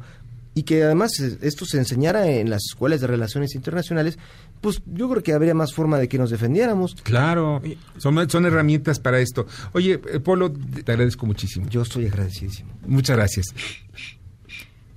y 0.56 0.64
que 0.64 0.84
además 0.84 1.20
eh, 1.20 1.38
esto 1.42 1.66
se 1.66 1.78
enseñara 1.78 2.28
en 2.28 2.50
las 2.50 2.64
escuelas 2.66 3.02
de 3.02 3.08
relaciones 3.08 3.54
internacionales, 3.56 4.18
pues 4.66 4.82
yo 4.88 5.08
creo 5.08 5.22
que 5.22 5.32
habría 5.32 5.54
más 5.54 5.76
forma 5.76 6.00
de 6.00 6.08
que 6.08 6.18
nos 6.18 6.32
defendiéramos. 6.32 6.96
Claro, 7.04 7.62
son, 7.98 8.28
son 8.28 8.48
herramientas 8.48 9.00
para 9.00 9.20
esto. 9.20 9.46
Oye, 9.74 10.02
eh, 10.12 10.20
Polo, 10.20 10.52
te 10.52 10.92
agradezco 10.92 11.28
muchísimo. 11.28 11.68
Yo 11.70 11.84
estoy 11.84 12.08
agradecidísimo. 12.08 12.74
Muchas 12.88 13.16
gracias. 13.16 13.54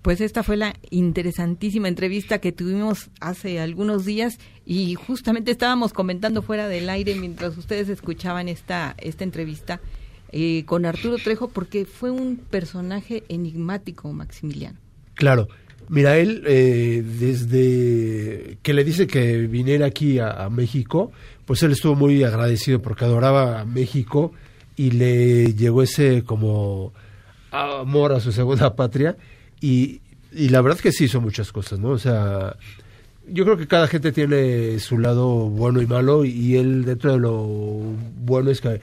Pues 0.01 0.23
esta 0.23 0.43
fue 0.43 0.57
la 0.57 0.73
interesantísima 0.89 1.87
entrevista 1.87 2.39
que 2.39 2.51
tuvimos 2.51 3.11
hace 3.21 3.61
algunos 3.61 4.07
días 4.07 4.39
y 4.64 4.95
justamente 4.95 5.51
estábamos 5.51 5.93
comentando 5.93 6.41
fuera 6.41 6.66
del 6.66 6.89
aire 6.89 7.14
mientras 7.16 7.59
ustedes 7.59 7.91
escuchaban 7.91 8.49
esta, 8.49 8.95
esta 8.97 9.23
entrevista 9.23 9.83
eh, 10.33 10.64
con 10.64 10.87
Arturo 10.87 11.19
Trejo 11.19 11.49
porque 11.49 11.85
fue 11.85 12.11
un 12.11 12.39
personaje 12.39 13.23
enigmático, 13.29 14.11
Maximiliano. 14.14 14.79
Claro. 15.12 15.47
Mira, 15.89 16.18
él 16.18 16.43
eh, 16.47 17.03
desde 17.03 18.59
que 18.62 18.74
le 18.74 18.84
dice 18.84 19.07
que 19.07 19.39
viniera 19.47 19.86
aquí 19.86 20.18
a, 20.18 20.49
México, 20.51 21.12
pues 21.47 21.62
él 21.62 21.72
estuvo 21.72 21.95
muy 21.95 22.22
agradecido 22.24 22.82
porque 22.82 23.07
adoraba 23.07 23.61
a 23.61 23.64
México 23.64 24.32
y 24.76 24.91
le 24.91 25.55
llegó 25.55 25.82
ese 25.82 26.24
como 26.24 26.93
amor 27.51 28.12
a 28.12 28.20
su 28.20 28.32
segunda 28.32 28.76
patria 28.76 29.16
y, 29.61 30.03
y 30.32 30.51
la 30.51 30.61
verdad 30.61 30.78
que 30.78 30.93
sí 30.93 31.05
hizo 31.05 31.22
muchas 31.22 31.53
cosas, 31.53 31.78
¿no? 31.78 31.91
O 31.91 31.99
sea, 31.99 32.57
yo 33.26 33.45
creo 33.45 33.57
que 33.57 33.66
cada 33.66 33.89
gente 33.89 34.12
tiene 34.12 34.78
su 34.80 34.99
lado 34.99 35.49
bueno 35.49 35.80
y 35.80 35.86
malo 35.86 36.24
y 36.24 36.57
él 36.57 36.84
dentro 36.84 37.12
de 37.12 37.18
lo 37.18 37.45
bueno 37.45 38.51
es 38.51 38.61
que 38.61 38.80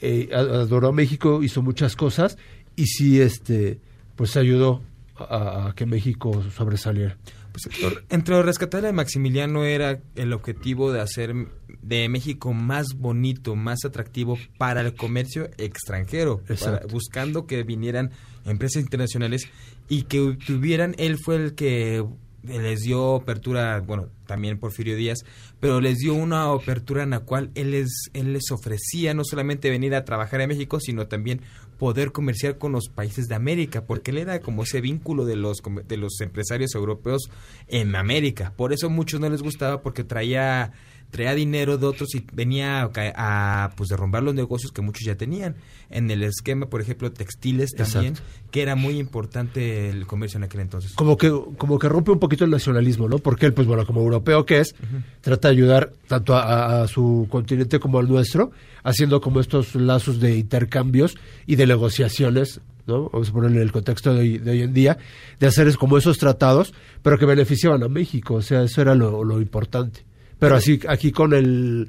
eh, 0.00 0.30
adoró 0.32 0.88
a 0.88 0.92
México, 0.92 1.42
hizo 1.42 1.62
muchas 1.62 1.96
cosas 1.96 2.38
y 2.76 2.86
sí, 2.86 3.20
este, 3.20 3.78
pues 4.14 4.36
ayudó 4.36 4.82
a, 5.18 5.68
a 5.68 5.74
que 5.74 5.86
México 5.86 6.42
sobresaliera. 6.54 7.16
Pues, 7.52 7.68
entre 8.10 8.34
lo 8.34 8.42
rescatable 8.42 8.88
de 8.88 8.92
Maximiliano 8.92 9.64
era 9.64 9.98
el 10.14 10.32
objetivo 10.34 10.92
de 10.92 11.00
hacer 11.00 11.34
de 11.80 12.08
México 12.08 12.52
más 12.52 12.88
bonito, 12.96 13.56
más 13.56 13.84
atractivo 13.84 14.38
para 14.58 14.82
el 14.82 14.94
comercio 14.94 15.48
extranjero, 15.56 16.42
para- 16.60 16.82
buscando 16.90 17.46
que 17.46 17.62
vinieran 17.62 18.10
empresas 18.44 18.82
internacionales 18.82 19.48
y 19.88 20.02
que 20.02 20.36
tuvieran, 20.46 20.94
él 20.98 21.16
fue 21.16 21.36
el 21.36 21.54
que 21.54 22.04
les 22.42 22.80
dio 22.82 23.16
apertura, 23.16 23.80
bueno, 23.80 24.08
también 24.26 24.58
Porfirio 24.58 24.94
Díaz, 24.94 25.24
pero 25.58 25.80
les 25.80 25.96
dio 25.98 26.14
una 26.14 26.52
apertura 26.52 27.02
en 27.02 27.10
la 27.10 27.20
cual 27.20 27.50
él 27.56 27.72
les, 27.72 28.10
él 28.12 28.32
les 28.34 28.50
ofrecía 28.52 29.14
no 29.14 29.24
solamente 29.24 29.68
venir 29.70 29.94
a 29.96 30.04
trabajar 30.04 30.40
en 30.42 30.48
México, 30.50 30.78
sino 30.78 31.06
también 31.08 31.40
poder 31.78 32.12
comerciar 32.12 32.58
con 32.58 32.72
los 32.72 32.88
países 32.88 33.28
de 33.28 33.34
América, 33.34 33.84
porque 33.84 34.10
él 34.10 34.18
era 34.18 34.40
como 34.40 34.62
ese 34.62 34.80
vínculo 34.80 35.24
de 35.24 35.36
los, 35.36 35.62
de 35.86 35.96
los 35.96 36.20
empresarios 36.20 36.74
europeos 36.74 37.30
en 37.68 37.94
América. 37.96 38.52
Por 38.56 38.72
eso 38.72 38.86
a 38.86 38.90
muchos 38.90 39.20
no 39.20 39.28
les 39.28 39.42
gustaba, 39.42 39.82
porque 39.82 40.04
traía 40.04 40.72
traía 41.10 41.34
dinero 41.34 41.78
de 41.78 41.86
otros 41.86 42.14
y 42.14 42.24
venía 42.32 42.82
a, 42.82 42.90
a, 42.94 43.70
pues 43.76 43.88
derrumbar 43.88 44.22
los 44.22 44.34
negocios 44.34 44.72
que 44.72 44.82
muchos 44.82 45.04
ya 45.04 45.16
tenían. 45.16 45.56
En 45.88 46.10
el 46.10 46.22
esquema, 46.24 46.66
por 46.66 46.80
ejemplo, 46.80 47.12
textiles 47.12 47.70
también, 47.70 48.14
Exacto. 48.14 48.48
que 48.50 48.62
era 48.62 48.74
muy 48.74 48.98
importante 48.98 49.88
el 49.88 50.06
comercio 50.06 50.38
en 50.38 50.44
aquel 50.44 50.60
entonces. 50.60 50.92
Como 50.94 51.16
que, 51.16 51.30
como 51.56 51.78
que 51.78 51.88
rompe 51.88 52.10
un 52.10 52.18
poquito 52.18 52.44
el 52.44 52.50
nacionalismo, 52.50 53.08
¿no? 53.08 53.18
Porque 53.18 53.46
él, 53.46 53.54
pues 53.54 53.66
bueno, 53.66 53.86
como 53.86 54.00
europeo 54.00 54.44
que 54.44 54.60
es, 54.60 54.74
trata 55.20 55.48
de 55.48 55.54
ayudar 55.54 55.92
tanto 56.08 56.34
a, 56.34 56.82
a 56.82 56.88
su 56.88 57.28
continente 57.30 57.78
como 57.78 57.98
al 57.98 58.08
nuestro, 58.08 58.50
haciendo 58.82 59.20
como 59.20 59.40
estos 59.40 59.74
lazos 59.74 60.20
de 60.20 60.36
intercambios 60.36 61.16
y 61.46 61.56
de 61.56 61.66
negociaciones, 61.66 62.60
¿no? 62.86 63.10
Vamos 63.10 63.30
a 63.30 63.32
ponerle 63.32 63.58
en 63.58 63.62
el 63.62 63.72
contexto 63.72 64.12
de 64.14 64.20
hoy, 64.20 64.38
de 64.38 64.50
hoy 64.50 64.62
en 64.62 64.72
día, 64.72 64.98
de 65.38 65.46
hacer 65.46 65.68
es 65.68 65.76
como 65.76 65.98
esos 65.98 66.18
tratados, 66.18 66.72
pero 67.02 67.18
que 67.18 67.26
beneficiaban 67.26 67.82
a 67.82 67.88
México, 67.88 68.34
o 68.34 68.42
sea, 68.42 68.62
eso 68.62 68.80
era 68.80 68.94
lo, 68.94 69.24
lo 69.24 69.40
importante. 69.40 70.04
Pero 70.38 70.56
así, 70.56 70.80
aquí 70.86 71.12
con 71.12 71.32
el 71.32 71.88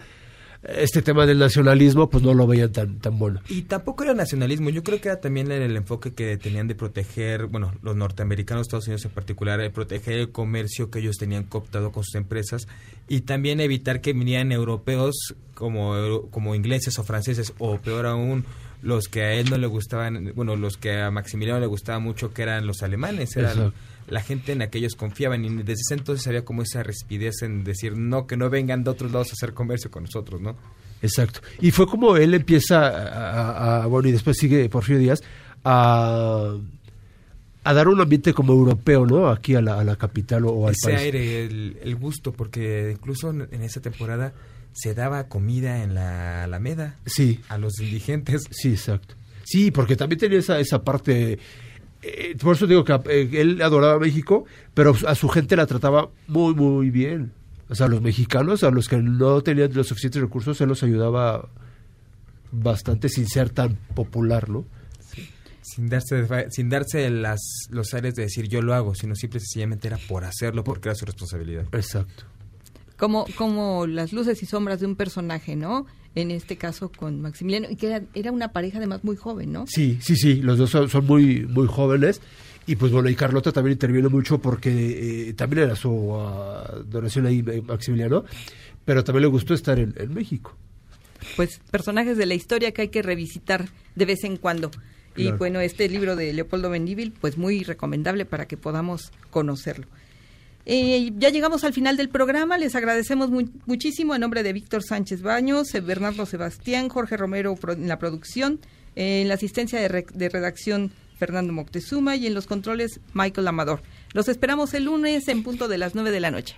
este 0.64 1.02
tema 1.02 1.26
del 1.26 1.40
nacionalismo, 1.40 2.10
pues 2.10 2.24
no 2.24 2.34
lo 2.34 2.48
veían 2.48 2.72
tan, 2.72 3.00
tan 3.00 3.18
bueno. 3.18 3.42
Y 3.48 3.64
tampoco 3.64 4.04
era 4.04 4.14
nacionalismo, 4.14 4.70
yo 4.70 4.84
creo 4.84 5.00
que 5.00 5.10
era 5.10 5.20
también 5.20 5.52
el, 5.52 5.62
el 5.62 5.76
enfoque 5.76 6.14
que 6.14 6.38
tenían 6.38 6.68
de 6.68 6.76
proteger, 6.76 7.46
bueno, 7.46 7.74
los 7.84 7.96
norteamericanos, 7.96 8.64
Estados 8.64 8.88
Unidos 8.88 9.06
en 9.06 9.12
particular, 9.12 9.60
de 9.60 9.70
proteger 9.70 10.16
el 10.16 10.32
comercio 10.32 10.90
que 10.90 11.00
ellos 11.00 11.18
tenían 11.18 11.44
cooptado 11.44 11.92
con 11.92 12.04
sus 12.04 12.16
empresas 12.16 12.68
y 13.08 13.22
también 13.22 13.60
evitar 13.62 14.02
que 14.02 14.14
vinieran 14.14 14.52
europeos 14.52 15.36
como, 15.54 16.28
como 16.32 16.56
ingleses 16.56 16.98
o 17.00 17.04
franceses 17.04 17.54
o 17.60 17.78
peor 17.78 18.06
aún 18.06 18.46
los 18.82 19.08
que 19.08 19.24
a 19.24 19.34
él 19.34 19.50
no 19.50 19.58
le 19.58 19.66
gustaban, 19.66 20.34
bueno, 20.36 20.56
los 20.56 20.78
que 20.78 21.02
a 21.02 21.10
Maximiliano 21.10 21.60
le 21.60 21.66
gustaba 21.66 22.00
mucho 22.00 22.32
que 22.34 22.44
eran 22.44 22.68
los 22.68 22.84
alemanes, 22.84 23.36
eran 23.36 23.52
Exacto. 23.52 23.74
La 24.08 24.22
gente 24.22 24.52
en 24.54 24.62
aquellos 24.62 24.96
confiaban 24.96 25.44
y 25.46 25.50
desde 25.50 25.74
ese 25.74 25.94
entonces 25.96 26.26
había 26.28 26.46
como 26.46 26.62
esa 26.64 26.82
rispidez 26.84 27.42
en 27.42 27.64
decir 27.64 27.98
no, 27.98 28.26
que 28.28 28.38
no 28.38 28.50
vengan 28.50 28.84
de 28.84 28.90
otros 28.90 29.12
lados 29.12 29.30
a 29.30 29.34
hacer 29.34 29.54
comercio 29.54 29.92
con 29.92 30.04
nosotros, 30.04 30.40
¿no? 30.42 30.56
Exacto. 31.02 31.42
Y 31.62 31.72
fue 31.72 31.86
como 31.88 32.18
él 32.18 32.34
empieza 32.34 32.88
a, 32.88 33.84
a- 33.84 33.86
bueno, 33.88 34.10
y 34.10 34.12
después 34.14 34.38
sigue 34.38 34.68
Porfirio 34.70 35.00
Díaz, 35.00 35.22
a, 35.64 36.56
a 37.64 37.74
dar 37.74 37.88
un 37.88 38.00
ambiente 38.00 38.34
como 38.34 38.54
europeo, 38.54 39.06
¿no? 39.06 39.30
Aquí 39.30 39.56
a 39.56 39.62
la, 39.62 39.80
a 39.80 39.84
la 39.84 39.96
capital 39.98 40.46
o, 40.46 40.52
o 40.52 40.68
al 40.68 40.74
Ese 40.74 40.88
país. 40.88 41.00
aire, 41.02 41.46
el, 41.46 41.78
el 41.84 41.96
gusto, 41.98 42.32
porque 42.32 42.92
incluso 42.94 43.30
en, 43.32 43.48
en 43.52 43.62
esa 43.62 43.82
temporada 43.82 44.34
se 44.74 44.94
daba 44.94 45.28
comida 45.28 45.84
en 45.84 45.94
la 45.96 46.44
Alameda 46.46 46.96
Sí. 47.06 47.42
a 47.50 47.58
los 47.58 47.80
indigentes. 47.80 48.44
Sí, 48.52 48.70
exacto. 48.70 49.16
Sí, 49.44 49.72
porque 49.72 49.96
también 49.96 50.20
tenía 50.20 50.40
esa, 50.40 50.60
esa 50.60 50.84
parte... 50.84 51.40
eh, 52.08 52.38
por 52.42 52.56
eso 52.56 52.68
digo 52.68 52.84
que 52.84 52.94
eh, 53.10 53.30
él 53.34 53.62
adoraba 53.62 53.96
a 53.96 54.00
México, 54.00 54.46
pero 54.74 54.96
a 55.08 55.16
su 55.16 55.30
gente 55.30 55.56
la 55.56 55.66
trataba 55.66 56.10
muy, 56.28 56.54
muy 56.54 56.90
bien. 56.90 57.34
O 57.70 57.76
sea, 57.76 57.88
a 57.88 57.90
los 57.90 58.02
mexicanos, 58.02 58.64
a 58.64 58.72
los 58.72 58.88
que 58.88 58.98
no 58.98 59.42
tenían 59.42 59.74
los 59.74 59.88
suficientes 59.88 60.22
recursos, 60.22 60.60
él 60.62 60.70
los 60.70 60.84
ayudaba 60.84 61.50
bastante 62.52 63.10
sin 63.10 63.28
ser 63.28 63.50
tan 63.50 63.76
popular, 63.94 64.50
¿no? 64.50 64.66
Sin 65.62 65.90
darse, 65.90 66.26
sin 66.50 66.70
darse 66.70 67.10
las, 67.10 67.68
los 67.70 67.94
aires 67.94 68.16
de 68.16 68.24
decir 68.24 68.48
yo 68.48 68.62
lo 68.62 68.74
hago, 68.74 68.96
sino 68.96 69.16
simple 69.16 69.40
y 69.40 69.42
sencillamente 69.42 69.90
era 69.90 69.98
por 69.98 70.24
hacerlo, 70.24 70.64
porque 70.64 70.88
era 70.88 70.96
su 70.96 71.06
responsabilidad. 71.06 71.66
Exacto. 71.74 72.24
Como, 72.98 73.26
como 73.36 73.86
las 73.88 74.12
luces 74.12 74.42
y 74.42 74.46
sombras 74.46 74.80
de 74.80 74.88
un 74.88 74.96
personaje, 74.96 75.56
¿no? 75.56 75.86
En 76.16 76.32
este 76.32 76.58
caso 76.58 76.92
con 76.92 77.22
Maximiliano, 77.22 77.68
y 77.70 77.76
que 77.76 77.88
era, 77.88 78.02
era 78.16 78.32
una 78.32 78.52
pareja 78.52 78.80
además 78.80 79.04
muy 79.04 79.16
joven, 79.16 79.52
¿no? 79.52 79.66
Sí, 79.68 80.00
sí, 80.02 80.16
sí, 80.16 80.42
los 80.42 80.58
dos 80.58 80.72
son, 80.72 80.90
son 80.90 81.06
muy, 81.06 81.46
muy 81.46 81.68
jóvenes. 81.68 82.22
Y 82.66 82.76
pues 82.76 82.92
bueno, 82.92 83.10
y 83.10 83.16
Carlota 83.16 83.52
también 83.52 83.74
interviene 83.74 84.10
mucho 84.10 84.40
porque 84.40 85.30
eh, 85.30 85.34
también 85.34 85.64
era 85.64 85.76
su 85.76 86.14
ah, 86.16 86.84
donación 86.86 87.28
ahí, 87.28 87.44
eh, 87.48 87.62
Maximiliano, 87.62 88.26
pero 88.84 89.04
también 89.04 89.22
le 89.22 89.28
gustó 89.28 89.54
estar 89.54 89.80
en, 89.80 89.94
en 89.98 90.14
México. 90.14 90.56
Pues 91.36 91.60
personajes 91.72 92.18
de 92.18 92.26
la 92.26 92.34
historia 92.34 92.72
que 92.72 92.84
hay 92.84 92.88
que 92.90 93.02
revisitar 93.02 93.70
de 93.96 94.06
vez 94.06 94.24
en 94.24 94.38
cuando. 94.38 94.72
Y 95.16 95.32
bueno, 95.32 95.60
este 95.60 95.90
libro 95.90 96.16
de 96.16 96.32
Leopoldo 96.32 96.70
Mendívil, 96.70 97.12
pues 97.12 97.40
muy 97.40 97.64
recomendable 97.64 98.26
para 98.26 98.48
que 98.48 98.56
podamos 98.56 99.12
conocerlo. 99.32 99.88
Eh, 100.70 101.14
ya 101.18 101.30
llegamos 101.30 101.64
al 101.64 101.72
final 101.74 101.96
del 101.96 102.10
programa. 102.10 102.58
Les 102.58 102.76
agradecemos 102.76 103.30
muchísimo 103.66 104.14
en 104.14 104.22
nombre 104.22 104.44
de 104.44 104.52
Víctor 104.52 104.84
Sánchez 104.84 105.22
Baños, 105.22 105.74
eh, 105.74 105.80
Bernardo 105.80 106.26
Sebastián, 106.26 106.90
Jorge 106.90 107.16
Romero 107.16 107.58
en 107.70 107.88
la 107.88 107.98
producción, 108.00 108.60
eh, 108.98 109.22
en 109.22 109.30
la 109.30 109.36
asistencia 109.36 109.80
de, 109.80 109.88
re- 109.88 110.06
de 110.14 110.28
redacción 110.28 110.92
Fernando 111.18 111.54
Moctezuma 111.54 112.18
y 112.18 112.28
en 112.28 112.34
los 112.34 112.48
controles 112.48 113.00
Michael 113.14 113.48
Amador. 113.48 113.82
Los 114.14 114.28
esperamos 114.28 114.74
el 114.74 114.84
lunes 114.84 115.30
en 115.30 115.42
punto 115.42 115.70
de 115.70 115.78
las 115.78 115.96
9 115.96 116.12
de 116.12 116.20
la 116.20 116.32
noche. 116.32 116.58